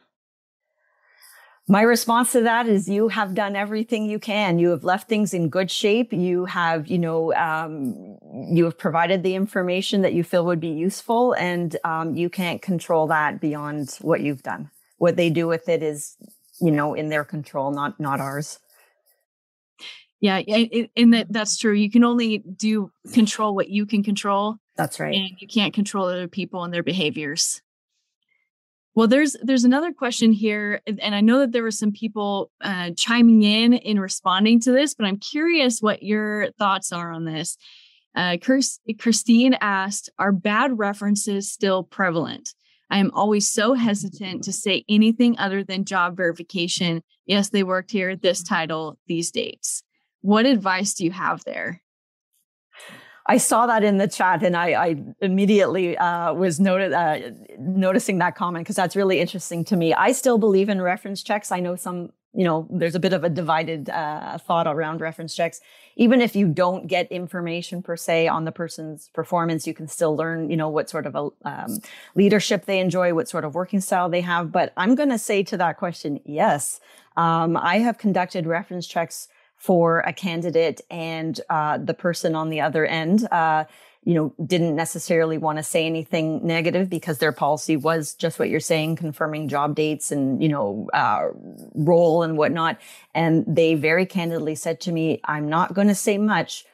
My 1.69 1.83
response 1.83 2.33
to 2.33 2.41
that 2.43 2.67
is 2.67 2.89
you 2.89 3.09
have 3.09 3.35
done 3.35 3.55
everything 3.55 4.05
you 4.05 4.19
can. 4.19 4.59
You 4.59 4.71
have 4.71 4.83
left 4.83 5.09
things 5.09 5.33
in 5.33 5.49
good 5.49 5.71
shape. 5.71 6.13
You 6.13 6.45
have, 6.47 6.89
you 6.89 6.99
know, 6.99 7.33
um, 7.35 8.19
you 8.51 8.65
have 8.65 8.77
provided 8.77 9.23
the 9.23 9.37
information 9.37 10.03
that 10.03 10.13
you 10.13 10.25
feel 10.25 10.45
would 10.45 10.59
be 10.59 10.69
useful, 10.69 11.35
and 11.35 11.77
um, 11.85 12.17
you 12.17 12.29
can't 12.29 12.61
control 12.61 13.07
that 13.07 13.41
beyond 13.41 13.97
what 14.01 14.21
you've 14.23 14.43
done. 14.43 14.71
What 14.99 15.17
they 15.17 15.31
do 15.31 15.47
with 15.47 15.69
it 15.69 15.85
is, 15.85 16.17
you 16.61 16.73
know, 16.73 16.95
in 16.95 17.11
their 17.11 17.25
control, 17.25 17.71
not 17.71 17.99
not 18.01 18.21
ours. 18.21 18.59
Yeah, 20.21 20.41
and 20.97 21.15
that 21.15 21.27
that's 21.31 21.59
true. 21.59 21.73
You 21.73 21.91
can 21.91 22.05
only 22.05 22.39
do 22.39 22.91
control 23.13 23.55
what 23.55 23.69
you 23.69 23.87
can 23.87 24.03
control. 24.03 24.57
That's 24.77 24.99
right. 24.99 25.15
And 25.15 25.31
you 25.39 25.49
can't 25.49 25.75
control 25.75 26.07
other 26.07 26.29
people 26.29 26.65
and 26.65 26.73
their 26.75 26.83
behaviors. 26.83 27.63
Well, 28.95 29.09
there's 29.09 29.37
there's 29.43 29.65
another 29.65 29.93
question 29.93 30.33
here, 30.33 30.83
and 30.87 31.15
I 31.15 31.23
know 31.23 31.39
that 31.41 31.53
there 31.53 31.63
were 31.63 31.71
some 31.71 31.93
people 31.93 32.51
uh, 32.61 32.91
chiming 32.97 33.43
in 33.43 33.73
in 33.73 33.99
responding 33.99 34.61
to 34.61 34.73
this, 34.73 34.95
but 34.95 35.07
I'm 35.07 35.19
curious 35.19 35.81
what 35.81 36.03
your 36.03 36.51
thoughts 36.53 36.93
are 36.93 37.11
on 37.11 37.25
this. 37.25 37.57
Uh, 38.15 38.37
Christine 38.39 39.55
asked, 39.63 40.11
"Are 40.19 40.33
bad 40.33 40.79
references 40.79 41.51
still 41.51 41.83
prevalent?" 41.83 42.51
I 42.91 42.99
am 42.99 43.11
always 43.15 43.51
so 43.51 43.73
hesitant 43.73 44.45
to 44.45 44.53
say 44.53 44.85
anything 44.87 45.39
other 45.39 45.65
than 45.65 45.87
job 45.87 46.15
verification. 46.15 47.03
Yes, 47.25 47.49
they 47.49 47.63
worked 47.63 47.91
here, 47.91 48.15
this 48.15 48.43
title, 48.43 48.99
these 49.07 49.31
dates. 49.31 49.83
What 50.21 50.45
advice 50.45 50.93
do 50.93 51.05
you 51.05 51.11
have 51.13 51.43
there? 51.45 51.82
I 53.33 53.39
saw 53.39 53.67
that 53.67 53.83
in 53.83 53.97
the 53.97 54.07
chat 54.07 54.43
and 54.43 54.55
I, 54.55 54.67
I 54.89 55.03
immediately 55.23 55.97
uh, 55.97 56.35
was 56.35 56.61
noted, 56.61 56.93
uh, 56.93 57.31
noticing 57.59 58.19
that 58.19 58.37
comment 58.37 58.65
because 58.65 58.77
that's 58.77 58.95
really 58.95 59.21
interesting 59.21 59.65
to 59.71 59.77
me. 59.83 59.95
I 59.95 60.13
still 60.13 60.37
believe 60.37 60.69
in 60.69 60.83
reference 60.83 61.23
checks. 61.23 61.51
I 61.51 61.61
know 61.61 61.75
some, 61.75 62.13
you 62.35 62.45
know, 62.45 62.69
there's 62.71 62.95
a 62.95 63.01
bit 63.01 63.15
of 63.15 63.25
a 63.25 63.31
divided 63.31 63.89
uh, 63.89 64.37
thought 64.37 64.67
around 64.67 65.01
reference 65.01 65.35
checks. 65.35 65.63
Even 65.97 66.21
if 66.21 66.37
you 66.37 66.47
don't 66.47 66.87
get 66.89 67.11
information 67.11 67.83
per 67.83 67.97
se 67.97 68.29
on 68.29 68.45
the 68.45 68.53
person's 68.53 69.09
performance, 69.15 69.67
you 69.67 69.73
can 69.73 69.89
still 69.89 70.15
learn, 70.15 70.51
you 70.51 70.57
know, 70.59 70.69
what 70.69 70.91
sort 70.91 71.07
of 71.07 71.15
a 71.15 71.31
um, 71.49 71.79
leadership 72.15 72.67
they 72.67 72.81
enjoy, 72.81 73.15
what 73.15 73.31
sort 73.31 73.47
of 73.47 73.55
working 73.55 73.81
style 73.81 74.11
they 74.11 74.21
have. 74.21 74.53
But 74.53 74.75
I'm 74.77 74.95
going 74.95 75.09
to 75.09 75.19
say 75.19 75.43
to 75.45 75.57
that 75.57 75.79
question, 75.79 76.21
yes. 76.27 76.81
Um, 77.17 77.57
I 77.57 77.79
have 77.79 77.97
conducted 77.97 78.47
reference 78.47 78.87
checks 78.87 79.29
for 79.63 80.01
a 80.01 80.13
candidate 80.13 80.81
and 80.91 81.41
uh, 81.49 81.79
the 81.79 81.95
person 81.95 82.35
on 82.35 82.51
the 82.51 82.61
other 82.61 82.85
end 82.85 83.29
uh, 83.31 83.63
you 84.03 84.13
know 84.13 84.35
didn't 84.45 84.75
necessarily 84.75 85.39
want 85.39 85.57
to 85.57 85.63
say 85.63 85.87
anything 85.87 86.45
negative 86.45 86.91
because 86.91 87.19
their 87.19 87.31
policy 87.31 87.77
was 87.77 88.13
just 88.15 88.41
what 88.41 88.49
you're 88.49 88.59
saying 88.59 88.97
confirming 88.97 89.47
job 89.47 89.77
dates 89.77 90.11
and 90.11 90.43
you 90.43 90.49
know 90.49 90.89
uh, 90.93 91.29
role 91.77 92.25
and 92.25 92.37
whatnot. 92.37 92.77
And 93.15 93.45
they 93.47 93.77
very 93.77 94.05
candidly 94.05 94.57
said 94.57 94.81
to 94.81 94.91
me 94.91 95.21
i'm 95.25 95.49
not 95.49 95.75
going 95.75 95.89
to 95.89 95.95
say 95.95 96.19
much 96.19 96.65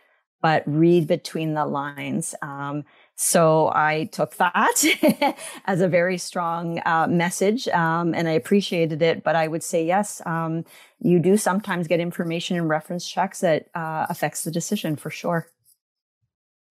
but 0.41 0.63
read 0.67 1.07
between 1.07 1.55
the 1.55 1.67
lines. 1.67 2.35
Um, 2.43 2.85
so 3.21 3.73
I 3.75 4.05
took 4.13 4.37
that 4.37 5.37
as 5.65 5.81
a 5.81 5.89
very 5.89 6.19
strong 6.19 6.81
uh, 6.87 7.09
message, 7.09 7.67
um, 7.69 8.15
and 8.15 8.29
I 8.29 8.31
appreciated 8.31 9.03
it. 9.03 9.25
But 9.25 9.35
I 9.35 9.49
would 9.49 9.65
say 9.65 9.85
yes, 9.85 10.23
um, 10.25 10.65
you 11.01 11.19
do 11.19 11.37
sometimes 11.37 11.89
get 11.89 11.99
information 11.99 12.57
in 12.57 12.69
reference 12.69 13.09
checks 13.09 13.41
that 13.41 13.71
uh, 13.75 14.07
affects 14.09 14.45
the 14.45 14.53
decision 14.53 14.95
for 14.95 15.11
sure. 15.11 15.49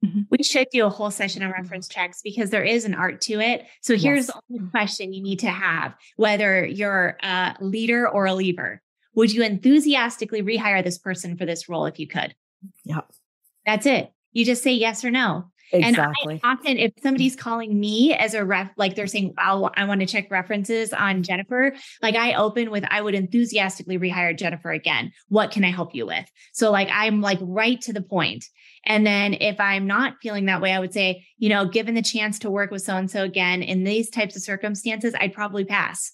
Mm-hmm. 0.05 0.21
We 0.29 0.41
should 0.41 0.69
do 0.71 0.85
a 0.85 0.89
whole 0.89 1.11
session 1.11 1.43
on 1.43 1.51
reference 1.51 1.89
checks 1.89 2.21
because 2.23 2.49
there 2.49 2.63
is 2.63 2.85
an 2.85 2.93
art 2.93 3.19
to 3.21 3.41
it. 3.41 3.65
So 3.81 3.97
here's 3.97 4.27
yes. 4.27 4.27
the 4.27 4.41
only 4.55 4.71
question 4.71 5.11
you 5.11 5.21
need 5.21 5.39
to 5.39 5.49
have 5.49 5.95
whether 6.15 6.65
you're 6.65 7.17
a 7.23 7.55
leader 7.59 8.07
or 8.07 8.25
a 8.25 8.33
leaver. 8.33 8.81
Would 9.15 9.33
you 9.33 9.43
enthusiastically 9.43 10.41
rehire 10.41 10.81
this 10.81 10.97
person 10.97 11.35
for 11.35 11.45
this 11.45 11.67
role 11.67 11.87
if 11.87 11.99
you 11.99 12.07
could? 12.07 12.33
Yeah. 12.85 13.01
That's 13.65 13.85
it. 13.85 14.13
You 14.31 14.45
just 14.45 14.63
say 14.63 14.71
yes 14.71 15.03
or 15.03 15.11
no. 15.11 15.51
Exactly. 15.71 16.35
And 16.35 16.41
I 16.43 16.51
often, 16.51 16.77
if 16.77 16.93
somebody's 17.01 17.35
calling 17.35 17.77
me 17.79 18.13
as 18.13 18.33
a 18.33 18.45
ref, 18.45 18.71
like 18.77 18.95
they're 18.95 19.07
saying, 19.07 19.33
"I'll, 19.37 19.69
I 19.75 19.85
want 19.85 19.99
to 20.01 20.07
check 20.07 20.31
references 20.31 20.93
on 20.93 21.23
Jennifer," 21.23 21.73
like 22.01 22.15
I 22.15 22.35
open 22.35 22.71
with, 22.71 22.85
"I 22.89 23.01
would 23.01 23.15
enthusiastically 23.15 23.97
rehire 23.97 24.37
Jennifer 24.37 24.71
again. 24.71 25.11
What 25.27 25.51
can 25.51 25.65
I 25.65 25.71
help 25.71 25.93
you 25.93 26.05
with?" 26.05 26.25
So 26.53 26.71
like 26.71 26.87
I'm 26.91 27.21
like 27.21 27.39
right 27.41 27.81
to 27.81 27.93
the 27.93 28.01
point. 28.01 28.45
And 28.85 29.05
then 29.05 29.33
if 29.33 29.59
I'm 29.59 29.85
not 29.87 30.15
feeling 30.21 30.45
that 30.45 30.61
way, 30.61 30.71
I 30.71 30.79
would 30.79 30.93
say, 30.93 31.25
you 31.37 31.49
know, 31.49 31.65
given 31.65 31.95
the 31.95 32.01
chance 32.01 32.39
to 32.39 32.49
work 32.49 32.71
with 32.71 32.83
so 32.83 32.95
and 32.95 33.11
so 33.11 33.23
again 33.23 33.61
in 33.61 33.83
these 33.83 34.09
types 34.09 34.35
of 34.37 34.41
circumstances, 34.43 35.13
I'd 35.19 35.33
probably 35.33 35.65
pass. 35.65 36.13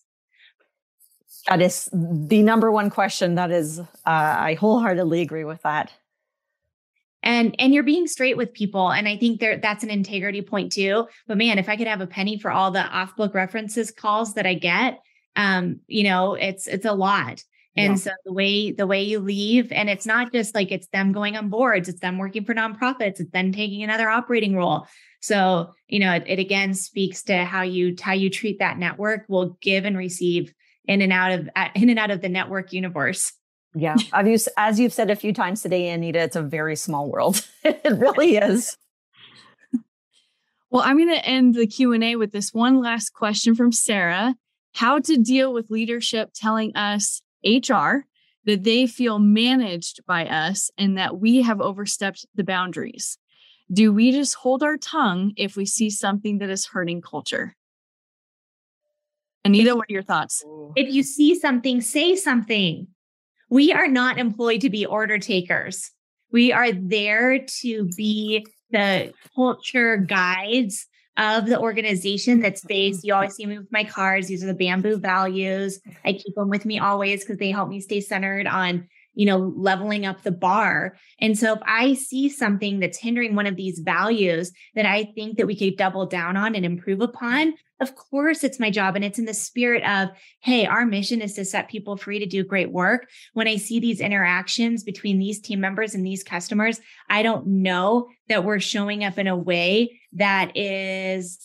That 1.48 1.62
is 1.62 1.90
the 1.92 2.42
number 2.42 2.72
one 2.72 2.90
question. 2.90 3.36
That 3.36 3.52
is, 3.52 3.80
uh, 3.80 3.86
I 4.06 4.56
wholeheartedly 4.56 5.22
agree 5.22 5.44
with 5.44 5.62
that 5.64 5.92
and 7.24 7.56
and 7.58 7.74
you're 7.74 7.84
being 7.84 8.06
straight 8.06 8.38
with 8.38 8.54
people 8.54 8.92
and 8.92 9.08
i 9.08 9.18
think 9.18 9.40
there 9.40 9.58
that's 9.58 9.84
an 9.84 9.90
integrity 9.90 10.42
point 10.42 10.72
too. 10.72 11.08
But 11.26 11.38
man 11.38 11.58
if 11.58 11.70
i 11.70 11.78
could 11.78 11.88
have 11.88 12.02
a 12.02 12.08
penny 12.08 12.38
for 12.38 12.52
all 12.52 12.70
the 12.70 12.84
off 12.84 13.16
book 13.16 13.34
references 13.34 13.92
calls 13.92 14.36
that 14.36 14.46
i 14.46 14.54
get 14.54 15.00
um 15.36 15.80
you 15.88 16.04
know 16.04 16.36
it's 16.36 16.68
it's 16.68 16.86
a 16.86 16.94
lot. 16.94 17.42
And 17.76 17.94
yeah. 17.94 17.98
so 17.98 18.12
the 18.24 18.34
way 18.34 18.72
the 18.72 18.86
way 18.86 19.02
you 19.02 19.20
leave 19.20 19.72
and 19.72 19.90
it's 19.90 20.06
not 20.06 20.32
just 20.32 20.54
like 20.54 20.72
it's 20.72 20.88
them 20.90 21.12
going 21.12 21.36
on 21.36 21.50
boards 21.50 21.90
it's 21.90 22.02
them 22.02 22.20
working 22.20 22.46
for 22.46 22.54
nonprofits 22.54 23.20
it's 23.20 23.32
then 23.32 23.52
taking 23.52 23.82
another 23.82 24.10
operating 24.10 24.56
role. 24.56 24.86
So 25.22 25.72
you 25.88 26.00
know 26.00 26.14
it, 26.14 26.24
it 26.28 26.40
again 26.40 26.74
speaks 26.74 27.24
to 27.24 27.46
how 27.46 27.64
you 27.64 27.96
how 28.00 28.14
you 28.14 28.30
treat 28.30 28.60
that 28.60 28.78
network 28.78 29.26
will 29.28 29.58
give 29.62 29.86
and 29.86 29.98
receive 29.98 30.54
in 30.86 31.02
and 31.02 31.14
out 31.14 31.32
of 31.32 31.50
in 31.76 31.90
and 31.90 31.98
out 31.98 32.12
of 32.12 32.22
the 32.22 32.30
network 32.30 32.74
universe 32.74 33.34
yeah, 33.76 33.96
I've 34.12 34.28
used, 34.28 34.50
as 34.58 34.80
you've 34.80 34.94
said 34.94 35.10
a 35.10 35.16
few 35.16 35.34
times 35.34 35.62
today, 35.62 35.90
Anita, 35.90 36.20
it's 36.20 36.36
a 36.36 36.42
very 36.42 36.76
small 36.76 37.10
world. 37.10 37.46
it 37.64 37.98
really 37.98 38.38
is. 38.38 38.78
Well, 40.70 40.84
I'm 40.84 40.98
going 40.98 41.10
to 41.10 41.26
end 41.26 41.56
the 41.56 41.68
Q&A 41.68 42.16
with 42.16 42.32
this 42.32 42.54
one 42.54 42.82
last 42.82 43.14
question 43.14 43.54
from 43.56 43.72
Sarah. 43.72 44.36
How 44.74 45.00
to 45.00 45.18
deal 45.18 45.54
with 45.54 45.70
leadership 45.70 46.32
telling 46.34 46.76
us 46.76 47.22
HR 47.46 48.06
that 48.46 48.64
they 48.64 48.88
feel 48.88 49.20
managed 49.20 50.06
by 50.06 50.26
us 50.26 50.72
and 50.78 50.98
that 50.98 51.20
we 51.20 51.42
have 51.44 51.62
overstepped 51.62 52.26
the 52.36 52.44
boundaries. 52.44 53.18
Do 53.72 53.94
we 53.94 54.12
just 54.12 54.36
hold 54.36 54.64
our 54.64 54.78
tongue 54.78 55.34
if 55.38 55.56
we 55.56 55.66
see 55.66 55.90
something 55.90 56.40
that 56.40 56.50
is 56.50 56.66
hurting 56.66 57.02
culture? 57.02 57.56
Anita, 59.46 59.76
what 59.76 59.90
are 59.90 59.94
your 59.94 60.04
thoughts? 60.04 60.44
If 60.76 60.94
you 60.94 61.04
see 61.04 61.40
something, 61.40 61.82
say 61.82 62.16
something. 62.16 62.88
We 63.54 63.72
are 63.72 63.88
not 63.88 64.18
employed 64.18 64.62
to 64.62 64.72
be 64.72 64.84
order 64.84 65.20
takers. 65.20 65.92
We 66.32 66.52
are 66.52 66.72
there 66.72 67.38
to 67.62 67.88
be 67.96 68.44
the 68.72 69.14
culture 69.36 69.98
guides 69.98 70.88
of 71.18 71.46
the 71.46 71.60
organization 71.60 72.40
that's 72.40 72.66
based. 72.66 73.04
You 73.04 73.14
always 73.14 73.36
see 73.36 73.46
me 73.46 73.60
with 73.60 73.72
my 73.72 73.84
cards. 73.84 74.26
These 74.26 74.44
are 74.44 74.48
the 74.48 74.56
bamboo 74.56 74.98
values. 74.98 75.80
I 76.04 76.14
keep 76.14 76.34
them 76.34 76.50
with 76.50 76.66
me 76.66 76.80
always 76.80 77.24
because 77.24 77.38
they 77.38 77.52
help 77.52 77.70
me 77.70 77.80
stay 77.80 78.02
centered 78.02 78.48
on 78.48 78.88
you 79.16 79.26
know, 79.26 79.54
leveling 79.56 80.06
up 80.06 80.24
the 80.24 80.32
bar. 80.32 80.96
And 81.20 81.38
so 81.38 81.54
if 81.54 81.60
I 81.66 81.94
see 81.94 82.30
something 82.30 82.80
that's 82.80 82.98
hindering 82.98 83.36
one 83.36 83.46
of 83.46 83.56
these 83.56 83.80
values 83.80 84.52
that 84.76 84.86
I 84.86 85.04
think 85.16 85.38
that 85.38 85.48
we 85.48 85.56
could 85.56 85.78
double 85.78 86.06
down 86.06 86.36
on 86.36 86.56
and 86.56 86.66
improve 86.66 87.02
upon, 87.02 87.54
of 87.80 87.96
course 87.96 88.44
it's 88.44 88.60
my 88.60 88.70
job. 88.70 88.96
And 88.96 89.06
it's 89.06 89.20
in 89.20 89.26
the 89.26 89.34
spirit 89.34 89.84
of, 89.84 90.10
hey, 90.40 90.66
our 90.66 90.86
mission 90.86 91.22
is 91.22 91.34
to 91.34 91.46
set 91.46 91.70
people 91.70 91.98
free 91.98 92.20
to 92.20 92.26
do 92.26 92.44
great 92.44 92.72
work. 92.72 93.08
When 93.34 93.48
I 93.48 93.58
see 93.58 93.80
these 93.80 94.02
interactions 94.02 94.84
between 94.84 95.20
these 95.20 95.40
team 95.40 95.60
members 95.60 95.94
and 95.94 96.06
these 96.06 96.24
customers, 96.24 96.80
I 97.10 97.24
don't 97.24 97.46
know 97.46 98.08
that 98.30 98.44
we're 98.44 98.60
showing 98.60 99.04
up 99.04 99.18
in 99.18 99.28
a 99.28 99.38
way 99.38 100.00
that 100.14 100.56
is, 100.56 101.40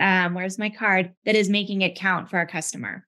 um, 0.00 0.34
where's 0.34 0.58
my 0.58 0.70
card, 0.70 1.12
that 1.26 1.36
is 1.36 1.48
making 1.48 1.82
it 1.82 1.96
count 1.96 2.30
for 2.30 2.38
our 2.38 2.46
customer. 2.46 3.06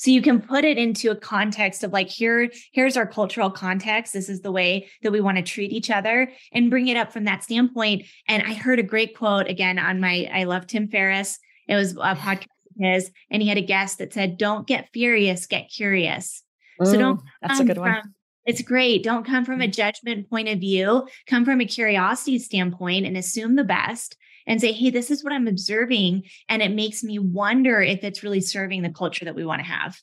So 0.00 0.10
you 0.10 0.22
can 0.22 0.40
put 0.40 0.64
it 0.64 0.78
into 0.78 1.10
a 1.10 1.14
context 1.14 1.84
of 1.84 1.92
like, 1.92 2.08
here, 2.08 2.50
here's 2.72 2.96
our 2.96 3.06
cultural 3.06 3.50
context. 3.50 4.14
This 4.14 4.30
is 4.30 4.40
the 4.40 4.50
way 4.50 4.88
that 5.02 5.12
we 5.12 5.20
want 5.20 5.36
to 5.36 5.42
treat 5.42 5.72
each 5.72 5.90
other 5.90 6.32
and 6.52 6.70
bring 6.70 6.88
it 6.88 6.96
up 6.96 7.12
from 7.12 7.24
that 7.24 7.44
standpoint. 7.44 8.06
And 8.26 8.42
I 8.42 8.54
heard 8.54 8.78
a 8.78 8.82
great 8.82 9.14
quote 9.14 9.46
again 9.46 9.78
on 9.78 10.00
my, 10.00 10.26
I 10.32 10.44
love 10.44 10.66
Tim 10.66 10.88
Ferriss. 10.88 11.38
It 11.68 11.74
was 11.74 11.92
a 11.92 12.16
podcast 12.16 12.44
of 12.44 12.76
his, 12.78 13.10
and 13.30 13.42
he 13.42 13.48
had 13.50 13.58
a 13.58 13.62
guest 13.62 13.98
that 13.98 14.14
said, 14.14 14.38
Don't 14.38 14.66
get 14.66 14.88
furious, 14.94 15.44
get 15.44 15.68
curious. 15.68 16.42
Mm, 16.80 16.86
so 16.86 16.96
don't 16.96 17.20
that's 17.42 17.60
a 17.60 17.64
good 17.64 17.76
one. 17.76 18.00
From, 18.00 18.14
it's 18.46 18.62
great. 18.62 19.02
Don't 19.02 19.26
come 19.26 19.44
from 19.44 19.60
a 19.60 19.66
mm. 19.66 19.72
judgment 19.74 20.30
point 20.30 20.48
of 20.48 20.60
view. 20.60 21.06
Come 21.26 21.44
from 21.44 21.60
a 21.60 21.66
curiosity 21.66 22.38
standpoint 22.38 23.04
and 23.04 23.18
assume 23.18 23.54
the 23.54 23.64
best 23.64 24.16
and 24.50 24.60
say, 24.60 24.72
hey, 24.72 24.90
this 24.90 25.12
is 25.12 25.22
what 25.22 25.32
I'm 25.32 25.46
observing. 25.46 26.24
And 26.48 26.60
it 26.60 26.72
makes 26.72 27.04
me 27.04 27.20
wonder 27.20 27.80
if 27.80 28.02
it's 28.02 28.24
really 28.24 28.40
serving 28.40 28.82
the 28.82 28.90
culture 28.90 29.24
that 29.24 29.36
we 29.36 29.44
want 29.44 29.60
to 29.60 29.66
have. 29.66 29.96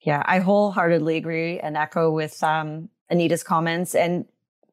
Yeah, 0.00 0.22
I 0.24 0.38
wholeheartedly 0.38 1.18
agree 1.18 1.60
and 1.60 1.76
echo 1.76 2.10
with 2.10 2.42
um, 2.42 2.88
Anita's 3.10 3.42
comments. 3.42 3.94
And, 3.94 4.24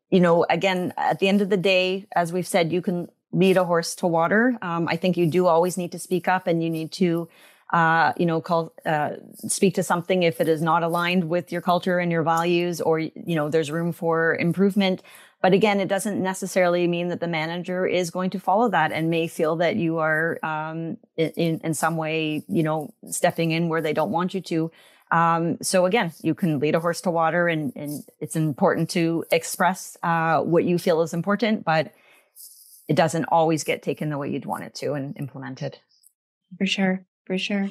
you 0.09 0.21
know, 0.21 0.45
again, 0.49 0.93
at 0.95 1.19
the 1.19 1.27
end 1.27 1.41
of 1.41 1.49
the 1.49 1.57
day, 1.57 2.07
as 2.15 2.31
we've 2.31 2.47
said, 2.47 2.71
you 2.71 2.81
can 2.81 3.09
lead 3.33 3.57
a 3.57 3.65
horse 3.65 3.93
to 3.95 4.07
water. 4.07 4.57
Um, 4.61 4.87
I 4.87 4.95
think 4.95 5.17
you 5.17 5.29
do 5.29 5.47
always 5.47 5.75
need 5.77 5.91
to 5.91 5.99
speak 5.99 6.29
up 6.29 6.47
and 6.47 6.63
you 6.63 6.69
need 6.69 6.93
to, 6.93 7.27
uh, 7.73 8.13
you 8.15 8.25
know, 8.25 8.39
call, 8.39 8.71
uh, 8.85 9.15
speak 9.47 9.75
to 9.75 9.83
something 9.83 10.23
if 10.23 10.39
it 10.39 10.47
is 10.47 10.61
not 10.61 10.81
aligned 10.81 11.27
with 11.27 11.51
your 11.51 11.61
culture 11.61 11.99
and 11.99 12.09
your 12.09 12.23
values, 12.23 12.79
or, 12.79 12.99
you 12.99 13.35
know, 13.35 13.49
there's 13.49 13.69
room 13.69 13.91
for 13.91 14.37
improvement. 14.37 15.01
But 15.43 15.51
again, 15.51 15.81
it 15.81 15.89
doesn't 15.89 16.23
necessarily 16.23 16.87
mean 16.87 17.09
that 17.09 17.19
the 17.19 17.27
manager 17.27 17.85
is 17.85 18.09
going 18.09 18.29
to 18.29 18.39
follow 18.39 18.69
that 18.69 18.93
and 18.93 19.09
may 19.09 19.27
feel 19.27 19.57
that 19.57 19.75
you 19.75 19.97
are 19.97 20.39
um, 20.41 20.97
in, 21.17 21.59
in 21.59 21.73
some 21.73 21.97
way, 21.97 22.45
you 22.47 22.63
know, 22.63 22.93
stepping 23.09 23.51
in 23.51 23.67
where 23.67 23.81
they 23.81 23.91
don't 23.91 24.09
want 24.09 24.33
you 24.33 24.39
to. 24.39 24.71
Um, 25.11 25.57
so 25.61 25.85
again, 25.85 26.13
you 26.21 26.33
can 26.33 26.59
lead 26.59 26.75
a 26.75 26.79
horse 26.79 27.01
to 27.01 27.11
water, 27.11 27.49
and, 27.49 27.73
and 27.75 28.05
it's 28.21 28.37
important 28.37 28.89
to 28.91 29.25
express 29.31 29.97
uh, 30.01 30.39
what 30.39 30.63
you 30.63 30.79
feel 30.79 31.01
is 31.01 31.13
important, 31.13 31.65
but 31.65 31.93
it 32.87 32.95
doesn't 32.95 33.25
always 33.25 33.65
get 33.65 33.83
taken 33.83 34.09
the 34.09 34.17
way 34.17 34.31
you'd 34.31 34.45
want 34.45 34.63
it 34.63 34.73
to 34.75 34.93
and 34.93 35.17
implemented. 35.19 35.77
For 36.57 36.65
sure, 36.65 37.05
for 37.25 37.37
sure. 37.37 37.69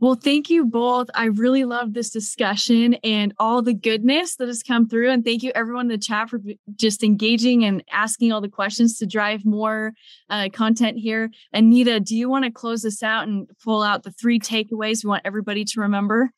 Well, 0.00 0.14
thank 0.14 0.48
you 0.48 0.64
both. 0.64 1.08
I 1.14 1.24
really 1.24 1.64
love 1.64 1.92
this 1.92 2.10
discussion 2.10 2.94
and 3.02 3.34
all 3.38 3.62
the 3.62 3.74
goodness 3.74 4.36
that 4.36 4.46
has 4.46 4.62
come 4.62 4.88
through. 4.88 5.10
And 5.10 5.24
thank 5.24 5.42
you, 5.42 5.50
everyone 5.56 5.86
in 5.86 5.88
the 5.88 5.98
chat, 5.98 6.30
for 6.30 6.40
just 6.76 7.02
engaging 7.02 7.64
and 7.64 7.82
asking 7.90 8.30
all 8.30 8.40
the 8.40 8.48
questions 8.48 8.96
to 8.98 9.06
drive 9.06 9.44
more 9.44 9.94
uh, 10.30 10.50
content 10.52 10.98
here. 10.98 11.30
Anita, 11.52 11.98
do 11.98 12.16
you 12.16 12.30
want 12.30 12.44
to 12.44 12.50
close 12.52 12.82
this 12.82 13.02
out 13.02 13.26
and 13.26 13.48
pull 13.64 13.82
out 13.82 14.04
the 14.04 14.12
three 14.12 14.38
takeaways 14.38 15.02
we 15.02 15.08
want 15.08 15.22
everybody 15.24 15.64
to 15.64 15.80
remember? 15.80 16.30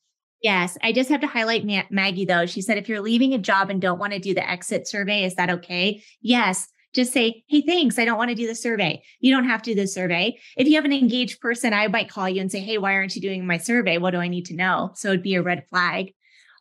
Yes, 0.43 0.79
I 0.83 0.93
just 0.93 1.11
have 1.11 1.21
to 1.21 1.27
highlight 1.27 1.67
Maggie 1.91 2.25
though. 2.25 2.47
She 2.47 2.63
said, 2.63 2.79
if 2.79 2.89
you're 2.89 3.03
leaving 3.03 3.35
a 3.35 3.39
job 3.39 3.69
and 3.69 3.79
don't 3.79 3.99
want 3.99 4.15
to 4.15 4.19
do 4.19 4.33
the 4.33 4.49
exit 4.49 4.89
survey, 4.89 5.25
is 5.25 5.35
that 5.35 5.51
okay? 5.51 6.03
Yes, 6.23 6.67
just 6.95 7.13
say, 7.13 7.45
Hey, 7.49 7.63
thanks. 7.63 7.99
I 7.99 8.05
don't 8.05 8.19
want 8.19 8.31
to 8.31 8.35
do 8.35 8.47
the 8.47 8.55
survey. 8.55 9.03
You 9.21 9.35
don't 9.35 9.49
have 9.49 9.63
to 9.63 9.75
do 9.75 9.81
the 9.81 9.87
survey. 9.87 10.39
If 10.57 10.67
you 10.67 10.75
have 10.77 10.85
an 10.85 10.93
engaged 10.93 11.41
person, 11.41 11.73
I 11.73 11.89
might 11.89 12.11
call 12.11 12.29
you 12.29 12.41
and 12.41 12.51
say, 12.51 12.61
Hey, 12.61 12.79
why 12.79 12.95
aren't 12.95 13.15
you 13.15 13.23
doing 13.23 13.47
my 13.47 13.59
survey? 13.59 13.99
What 13.99 14.11
do 14.13 14.19
I 14.19 14.29
need 14.29 14.47
to 14.47 14.57
know? 14.57 14.91
So 14.95 15.09
it'd 15.09 15.23
be 15.23 15.35
a 15.35 15.43
red 15.43 15.65
flag. 15.69 16.13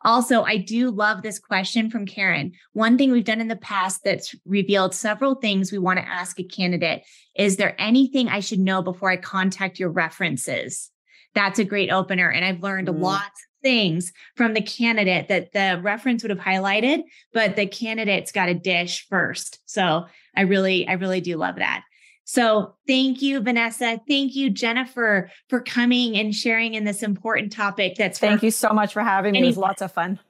Also, 0.02 0.42
I 0.42 0.56
do 0.56 0.90
love 0.90 1.22
this 1.22 1.38
question 1.38 1.90
from 1.90 2.06
Karen. 2.06 2.52
One 2.72 2.96
thing 2.96 3.12
we've 3.12 3.24
done 3.24 3.40
in 3.40 3.48
the 3.48 3.56
past 3.56 4.02
that's 4.02 4.34
revealed 4.46 4.94
several 4.94 5.34
things 5.34 5.70
we 5.70 5.78
want 5.78 5.98
to 5.98 6.08
ask 6.08 6.40
a 6.40 6.44
candidate 6.44 7.02
is 7.36 7.56
there 7.56 7.80
anything 7.80 8.28
I 8.28 8.40
should 8.40 8.58
know 8.58 8.82
before 8.82 9.10
I 9.10 9.16
contact 9.16 9.78
your 9.78 9.90
references? 9.90 10.90
That's 11.34 11.58
a 11.58 11.64
great 11.64 11.90
opener. 11.90 12.28
And 12.28 12.44
I've 12.44 12.62
learned 12.62 12.88
mm. 12.88 13.00
lots 13.00 13.24
of 13.26 13.62
things 13.62 14.12
from 14.36 14.54
the 14.54 14.62
candidate 14.62 15.28
that 15.28 15.52
the 15.52 15.80
reference 15.82 16.22
would 16.22 16.30
have 16.30 16.40
highlighted, 16.40 17.02
but 17.32 17.56
the 17.56 17.66
candidate's 17.66 18.32
got 18.32 18.48
a 18.48 18.54
dish 18.54 19.06
first. 19.08 19.60
So 19.66 20.06
I 20.36 20.42
really, 20.42 20.86
I 20.86 20.94
really 20.94 21.20
do 21.20 21.36
love 21.36 21.56
that. 21.56 21.84
So 22.24 22.76
thank 22.86 23.22
you, 23.22 23.40
Vanessa. 23.40 24.00
Thank 24.06 24.36
you, 24.36 24.50
Jennifer, 24.50 25.30
for 25.48 25.60
coming 25.60 26.16
and 26.16 26.34
sharing 26.34 26.74
in 26.74 26.84
this 26.84 27.02
important 27.02 27.52
topic. 27.52 27.96
That's 27.96 28.20
thank 28.20 28.42
you 28.42 28.52
so 28.52 28.70
much 28.70 28.92
for 28.92 29.02
having 29.02 29.32
me. 29.32 29.42
It 29.42 29.46
was 29.46 29.56
lots 29.56 29.82
of 29.82 29.92
fun. 29.92 30.20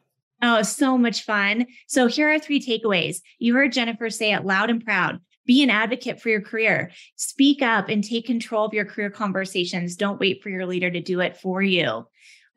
Oh, 0.41 0.63
so 0.63 0.97
much 0.97 1.25
fun. 1.25 1.67
So 1.87 2.07
here 2.07 2.33
are 2.33 2.39
three 2.39 2.59
takeaways. 2.59 3.19
You 3.39 3.55
heard 3.55 3.73
Jennifer 3.73 4.09
say 4.09 4.33
it 4.33 4.47
loud 4.47 4.71
and 4.71 4.83
proud. 4.83 5.21
Be 5.45 5.63
an 5.63 5.69
advocate 5.69 6.21
for 6.21 6.31
your 6.31 6.41
career. 6.41 6.91
Speak 7.17 7.61
up 7.61 7.89
and 7.89 8.03
take 8.03 8.25
control 8.25 8.65
of 8.65 8.73
your 8.73 8.87
career 8.87 9.11
conversations. 9.11 9.97
Don't 9.97 10.21
wait 10.21 10.43
for 10.43 10.49
your 10.49 10.65
leader 10.65 10.91
to 10.91 11.01
do 11.01 11.21
it 11.21 11.37
for 11.37 11.61
you. 11.61 12.07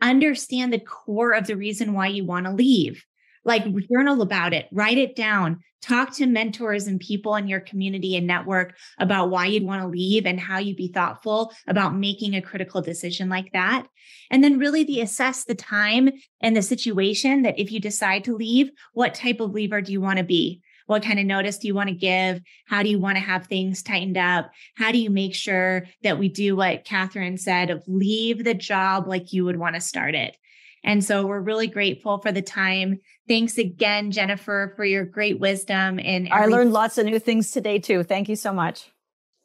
Understand 0.01 0.71
the 0.71 0.79
core 0.79 1.31
of 1.31 1.47
the 1.47 1.57
reason 1.57 1.93
why 1.93 2.07
you 2.07 2.23
want 2.23 2.45
to 2.45 2.53
leave 2.53 3.03
like 3.45 3.65
journal 3.91 4.21
about 4.21 4.53
it, 4.53 4.67
write 4.71 4.97
it 4.97 5.15
down, 5.15 5.59
talk 5.81 6.13
to 6.13 6.25
mentors 6.25 6.87
and 6.87 6.99
people 6.99 7.35
in 7.35 7.47
your 7.47 7.59
community 7.59 8.15
and 8.15 8.25
network 8.25 8.75
about 8.99 9.29
why 9.29 9.45
you'd 9.45 9.63
want 9.63 9.81
to 9.81 9.87
leave 9.87 10.25
and 10.25 10.39
how 10.39 10.57
you'd 10.57 10.77
be 10.77 10.87
thoughtful 10.87 11.53
about 11.67 11.95
making 11.95 12.35
a 12.35 12.41
critical 12.41 12.81
decision 12.81 13.27
like 13.27 13.51
that. 13.51 13.85
And 14.31 14.43
then 14.43 14.59
really 14.59 14.83
the 14.83 15.01
assess 15.01 15.43
the 15.43 15.55
time 15.55 16.09
and 16.41 16.55
the 16.55 16.61
situation 16.61 17.41
that 17.41 17.59
if 17.59 17.71
you 17.71 17.79
decide 17.79 18.23
to 18.25 18.35
leave, 18.35 18.71
what 18.93 19.13
type 19.13 19.41
of 19.41 19.51
leaver 19.51 19.81
do 19.81 19.91
you 19.91 19.99
want 19.99 20.19
to 20.19 20.23
be? 20.23 20.61
What 20.85 21.03
kind 21.03 21.19
of 21.19 21.25
notice 21.25 21.57
do 21.57 21.67
you 21.67 21.75
want 21.75 21.89
to 21.89 21.95
give? 21.95 22.41
How 22.67 22.83
do 22.83 22.89
you 22.89 22.99
want 22.99 23.17
to 23.17 23.23
have 23.23 23.47
things 23.47 23.83
tightened 23.83 24.17
up? 24.17 24.51
How 24.75 24.91
do 24.91 24.97
you 24.97 25.09
make 25.09 25.33
sure 25.33 25.85
that 26.03 26.19
we 26.19 26.29
do 26.29 26.55
what 26.55 26.85
Catherine 26.85 27.37
said 27.37 27.69
of 27.69 27.83
leave 27.87 28.43
the 28.43 28.53
job 28.53 29.07
like 29.07 29.31
you 29.33 29.45
would 29.45 29.57
want 29.57 29.75
to 29.75 29.81
start 29.81 30.15
it? 30.15 30.37
And 30.83 31.03
so 31.03 31.25
we're 31.25 31.39
really 31.39 31.67
grateful 31.67 32.19
for 32.19 32.31
the 32.31 32.41
time. 32.41 32.99
Thanks 33.27 33.57
again, 33.57 34.11
Jennifer, 34.11 34.73
for 34.75 34.85
your 34.85 35.05
great 35.05 35.39
wisdom. 35.39 35.99
And 35.99 36.29
I 36.29 36.45
learned 36.45 36.73
lots 36.73 36.97
of 36.97 37.05
new 37.05 37.19
things 37.19 37.51
today, 37.51 37.79
too. 37.79 38.03
Thank 38.03 38.29
you 38.29 38.35
so 38.35 38.53
much. 38.53 38.92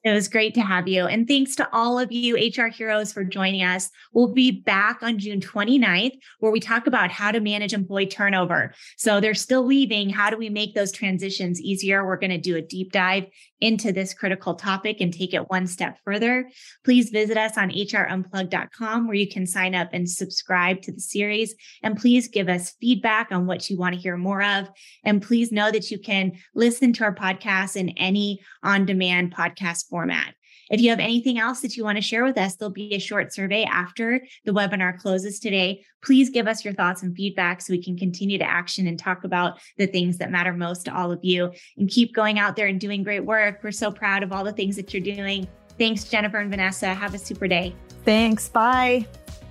It 0.08 0.14
was 0.14 0.26
great 0.26 0.54
to 0.54 0.62
have 0.62 0.88
you. 0.88 1.04
And 1.04 1.28
thanks 1.28 1.54
to 1.56 1.68
all 1.70 1.98
of 1.98 2.10
you 2.10 2.36
HR 2.36 2.68
heroes 2.68 3.12
for 3.12 3.24
joining 3.24 3.62
us. 3.62 3.90
We'll 4.14 4.32
be 4.32 4.50
back 4.50 5.02
on 5.02 5.18
June 5.18 5.40
29th, 5.40 6.18
where 6.40 6.50
we 6.50 6.60
talk 6.60 6.86
about 6.86 7.10
how 7.10 7.30
to 7.30 7.40
manage 7.40 7.74
employee 7.74 8.06
turnover. 8.06 8.72
So 8.96 9.20
they're 9.20 9.34
still 9.34 9.66
leaving. 9.66 10.08
How 10.08 10.30
do 10.30 10.38
we 10.38 10.48
make 10.48 10.74
those 10.74 10.92
transitions 10.92 11.60
easier? 11.60 12.06
We're 12.06 12.16
going 12.16 12.30
to 12.30 12.38
do 12.38 12.56
a 12.56 12.62
deep 12.62 12.90
dive 12.90 13.26
into 13.60 13.92
this 13.92 14.14
critical 14.14 14.54
topic 14.54 15.00
and 15.00 15.12
take 15.12 15.34
it 15.34 15.50
one 15.50 15.66
step 15.66 15.98
further. 16.04 16.48
Please 16.84 17.10
visit 17.10 17.36
us 17.36 17.58
on 17.58 17.70
hrunplug.com, 17.70 19.06
where 19.06 19.16
you 19.16 19.28
can 19.28 19.46
sign 19.46 19.74
up 19.74 19.88
and 19.92 20.08
subscribe 20.08 20.80
to 20.82 20.92
the 20.92 21.00
series. 21.00 21.54
And 21.82 21.98
please 21.98 22.28
give 22.28 22.48
us 22.48 22.74
feedback 22.80 23.32
on 23.32 23.46
what 23.46 23.68
you 23.68 23.76
want 23.76 23.94
to 23.94 24.00
hear 24.00 24.16
more 24.16 24.42
of. 24.42 24.68
And 25.04 25.20
please 25.20 25.52
know 25.52 25.70
that 25.70 25.90
you 25.90 25.98
can 25.98 26.32
listen 26.54 26.92
to 26.94 27.04
our 27.04 27.14
podcast 27.14 27.76
in 27.76 27.90
any 27.90 28.40
on 28.62 28.86
demand 28.86 29.34
podcast 29.34 29.88
format. 29.98 30.32
If 30.70 30.80
you 30.80 30.90
have 30.90 31.00
anything 31.00 31.40
else 31.40 31.60
that 31.62 31.76
you 31.76 31.82
want 31.82 31.96
to 31.96 32.02
share 32.02 32.22
with 32.22 32.38
us, 32.38 32.54
there'll 32.54 32.70
be 32.70 32.94
a 32.94 33.00
short 33.00 33.34
survey 33.34 33.64
after 33.64 34.20
the 34.44 34.52
webinar 34.52 34.96
closes 34.96 35.40
today. 35.40 35.82
Please 36.04 36.30
give 36.30 36.46
us 36.46 36.64
your 36.64 36.72
thoughts 36.72 37.02
and 37.02 37.16
feedback 37.16 37.60
so 37.60 37.72
we 37.72 37.82
can 37.82 37.96
continue 37.96 38.38
to 38.38 38.48
action 38.48 38.86
and 38.86 38.96
talk 38.96 39.24
about 39.24 39.58
the 39.76 39.88
things 39.88 40.18
that 40.18 40.30
matter 40.30 40.52
most 40.52 40.84
to 40.84 40.96
all 40.96 41.10
of 41.10 41.18
you 41.22 41.50
and 41.78 41.90
keep 41.90 42.14
going 42.14 42.38
out 42.38 42.54
there 42.54 42.68
and 42.68 42.78
doing 42.80 43.02
great 43.02 43.24
work. 43.24 43.58
We're 43.64 43.72
so 43.72 43.90
proud 43.90 44.22
of 44.22 44.30
all 44.30 44.44
the 44.44 44.52
things 44.52 44.76
that 44.76 44.94
you're 44.94 45.02
doing. 45.02 45.48
Thanks, 45.78 46.04
Jennifer 46.04 46.38
and 46.38 46.50
Vanessa. 46.50 46.94
Have 46.94 47.12
a 47.12 47.18
super 47.18 47.48
day. 47.48 47.74
Thanks. 48.04 48.48
Bye. 48.48 49.04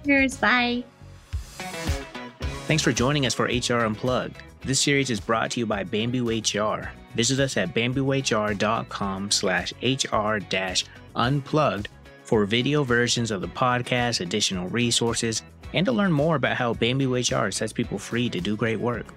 Cheers. 0.06 0.38
Bye. 0.38 0.86
Thanks 2.68 2.84
for 2.84 2.94
joining 2.94 3.26
us 3.26 3.34
for 3.34 3.48
HR 3.48 3.86
Unplugged. 3.86 4.38
This 4.62 4.80
series 4.80 5.10
is 5.10 5.20
brought 5.20 5.52
to 5.52 5.60
you 5.60 5.66
by 5.66 5.84
Bamboo 5.84 6.30
HR. 6.30 6.90
Visit 7.18 7.40
us 7.40 7.58
at 7.58 7.74
bamboohr.com 7.74 9.32
slash 9.32 9.74
hr 9.82 10.38
dash 10.38 10.86
unplugged 11.16 11.90
for 12.24 12.46
video 12.46 12.84
versions 12.84 13.32
of 13.32 13.42
the 13.42 13.48
podcast, 13.48 14.22
additional 14.22 14.70
resources, 14.70 15.42
and 15.74 15.84
to 15.88 15.92
learn 15.92 16.12
more 16.12 16.36
about 16.36 16.58
how 16.58 16.76
Bamboo 16.76 17.16
HR 17.16 17.50
sets 17.50 17.74
people 17.74 17.98
free 17.98 18.30
to 18.30 18.40
do 18.40 18.56
great 18.56 18.80
work. 18.80 19.08